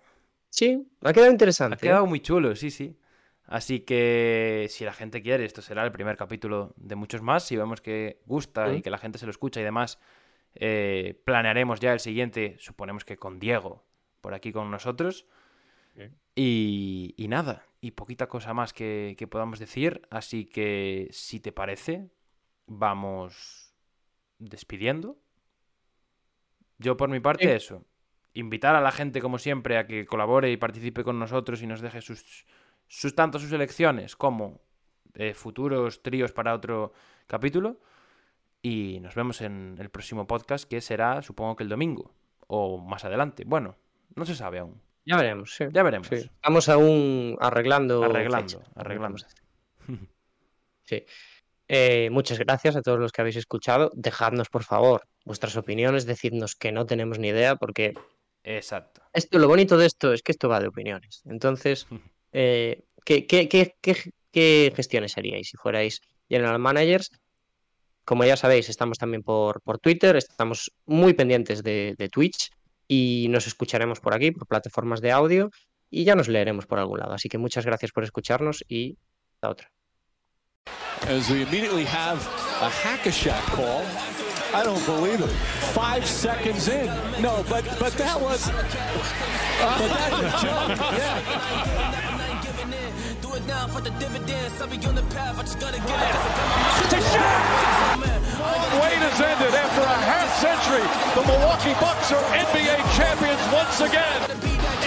Sí, 0.49 0.87
ha 1.01 1.11
quedado 1.11 1.31
interesante. 1.31 1.75
Ha 1.75 1.77
quedado 1.79 2.05
muy 2.05 2.19
chulo, 2.19 2.55
sí, 2.55 2.69
sí. 2.69 2.95
Así 3.47 3.81
que 3.81 4.67
si 4.69 4.85
la 4.85 4.93
gente 4.93 5.21
quiere, 5.21 5.45
esto 5.45 5.61
será 5.61 5.83
el 5.83 5.91
primer 5.91 6.17
capítulo 6.17 6.73
de 6.77 6.95
muchos 6.95 7.21
más. 7.21 7.43
Si 7.43 7.55
vemos 7.55 7.79
que 7.81 8.21
gusta 8.25 8.73
y 8.73 8.81
que 8.81 8.89
la 8.89 8.97
gente 8.97 9.19
se 9.19 9.25
lo 9.25 9.31
escucha 9.31 9.61
y 9.61 9.63
demás, 9.63 9.99
eh, 10.55 11.21
planearemos 11.25 11.79
ya 11.79 11.93
el 11.93 11.99
siguiente, 11.99 12.55
suponemos 12.59 13.05
que 13.05 13.17
con 13.17 13.39
Diego, 13.39 13.85
por 14.21 14.33
aquí 14.33 14.51
con 14.51 14.71
nosotros. 14.71 15.27
Y, 16.35 17.13
nada, 17.29 17.65
y 17.79 17.91
poquita 17.91 18.27
cosa 18.27 18.53
más 18.53 18.73
que, 18.73 19.15
podamos 19.29 19.59
decir. 19.59 20.01
Así 20.09 20.45
que 20.45 21.07
si 21.11 21.39
te 21.39 21.51
parece, 21.51 22.09
vamos 22.65 23.73
despidiendo. 24.39 25.17
Yo 26.77 26.97
por 26.97 27.09
mi 27.09 27.19
parte 27.19 27.55
eso. 27.55 27.85
Invitar 28.33 28.75
a 28.75 28.81
la 28.81 28.91
gente, 28.91 29.21
como 29.21 29.37
siempre, 29.37 29.77
a 29.77 29.87
que 29.87 30.05
colabore 30.05 30.51
y 30.51 30.57
participe 30.57 31.05
con 31.05 31.19
nosotros 31.19 31.61
y 31.61 31.67
nos 31.67 31.79
deje 31.79 32.01
sus 32.01 32.45
sus, 32.87 33.15
tanto 33.15 33.39
sus 33.39 33.51
elecciones 33.51 34.15
como 34.15 34.61
eh, 35.15 35.33
futuros 35.33 36.01
tríos 36.01 36.31
para 36.31 36.53
otro 36.53 36.93
capítulo. 37.27 37.79
Y 38.61 38.99
nos 38.99 39.13
vemos 39.15 39.41
en 39.41 39.75
el 39.79 39.89
próximo 39.89 40.25
podcast, 40.25 40.67
que 40.67 40.81
será, 40.81 41.21
supongo 41.21 41.55
que 41.55 41.63
el 41.63 41.69
domingo. 41.69 42.13
O 42.47 42.77
más 42.77 43.05
adelante. 43.05 43.43
Bueno, 43.45 43.75
no 44.15 44.25
se 44.25 44.35
sabe 44.35 44.59
aún. 44.59 44.81
Ya 45.05 45.17
veremos, 45.17 45.55
sí. 45.55 45.65
Ya 45.71 45.83
veremos. 45.83 46.11
Estamos 46.11 46.67
aún 46.69 47.37
arreglando. 47.39 48.03
Arreglando, 48.03 48.63
arreglando. 48.75 49.23
sí. 50.83 51.05
Eh, 51.67 52.09
muchas 52.11 52.39
gracias 52.39 52.75
a 52.75 52.81
todos 52.81 52.99
los 52.99 53.11
que 53.11 53.21
habéis 53.21 53.35
escuchado. 53.35 53.91
Dejadnos, 53.93 54.49
por 54.49 54.63
favor, 54.63 55.07
vuestras 55.25 55.57
opiniones, 55.57 56.05
decidnos 56.05 56.55
que 56.55 56.71
no 56.71 56.85
tenemos 56.85 57.19
ni 57.19 57.29
idea, 57.29 57.55
porque. 57.55 57.93
Exacto. 58.43 59.01
Esto, 59.13 59.39
lo 59.39 59.47
bonito 59.47 59.77
de 59.77 59.87
esto 59.87 60.13
es 60.13 60.21
que 60.21 60.31
esto 60.31 60.49
va 60.49 60.59
de 60.59 60.67
opiniones. 60.67 61.21
Entonces, 61.25 61.87
eh, 62.35 62.83
¿qué, 63.05 63.25
qué, 63.25 64.73
gestiones 64.75 65.17
haríais 65.17 65.47
si 65.49 65.57
fuerais 65.57 66.01
general 66.27 66.59
managers? 66.59 67.09
Como 68.03 68.23
ya 68.25 68.35
sabéis, 68.35 68.69
estamos 68.69 68.97
también 68.97 69.23
por, 69.23 69.61
por 69.61 69.79
Twitter, 69.79 70.15
estamos 70.15 70.71
muy 70.85 71.13
pendientes 71.13 71.63
de, 71.63 71.95
de 71.97 72.09
Twitch 72.09 72.51
y 72.87 73.27
nos 73.29 73.47
escucharemos 73.47 73.99
por 73.99 74.13
aquí, 74.13 74.31
por 74.31 74.47
plataformas 74.47 75.01
de 75.01 75.11
audio, 75.11 75.49
y 75.89 76.03
ya 76.03 76.15
nos 76.15 76.27
leeremos 76.27 76.65
por 76.65 76.79
algún 76.79 76.99
lado. 76.99 77.13
Así 77.13 77.29
que 77.29 77.37
muchas 77.37 77.65
gracias 77.65 77.91
por 77.91 78.03
escucharnos 78.03 78.63
y 78.67 78.97
la 79.41 79.49
otra. 79.49 79.71
As 81.07 81.29
we 81.29 81.41
immediately 81.41 81.85
have 81.85 82.19
a 82.61 82.69
Hackashack 82.69 83.41
call. 83.55 83.85
I 84.53 84.63
don't 84.63 84.83
believe 84.85 85.21
it. 85.21 85.29
Five 85.73 86.05
seconds 86.05 86.67
in. 86.67 86.87
No, 87.21 87.43
but 87.49 87.63
but 87.79 87.93
that 87.97 88.19
was. 88.19 88.49
But 89.59 89.91
a 89.91 90.31
joke. 90.41 90.77
Yeah. 90.97 92.01
down 93.47 93.69
for 93.69 93.81
the 93.81 93.91
dividends. 94.01 94.61
I'll 94.61 94.67
be 94.67 94.77
on 94.87 94.95
the 94.95 95.03
path. 95.13 95.39
I 95.39 95.41
just 95.43 95.59
gotta 95.59 95.77
get 95.77 95.99
it. 96.01 96.15
To 96.89 96.97
has 99.05 99.21
ended 99.21 99.53
after 99.53 99.81
a 99.81 99.97
half 100.11 100.29
century. 100.41 100.83
The 101.15 101.23
Milwaukee 101.27 101.75
Bucks 101.79 102.11
are 102.11 102.23
NBA 102.35 102.75
champions 102.97 103.41
once 103.53 103.79
again. 103.81 104.19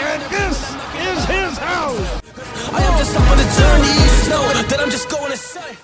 And 0.04 0.22
this 0.30 0.58
is 1.06 1.18
his 1.24 1.58
house. 1.58 2.20
I 2.72 2.82
am 2.82 2.98
just 2.98 3.16
on 3.16 3.36
the 3.38 3.48
journey. 3.56 3.94
You 4.04 4.28
know 4.28 4.68
that 4.68 4.80
I'm 4.80 4.90
just 4.90 5.08
going 5.08 5.30
to 5.30 5.38
say. 5.38 5.78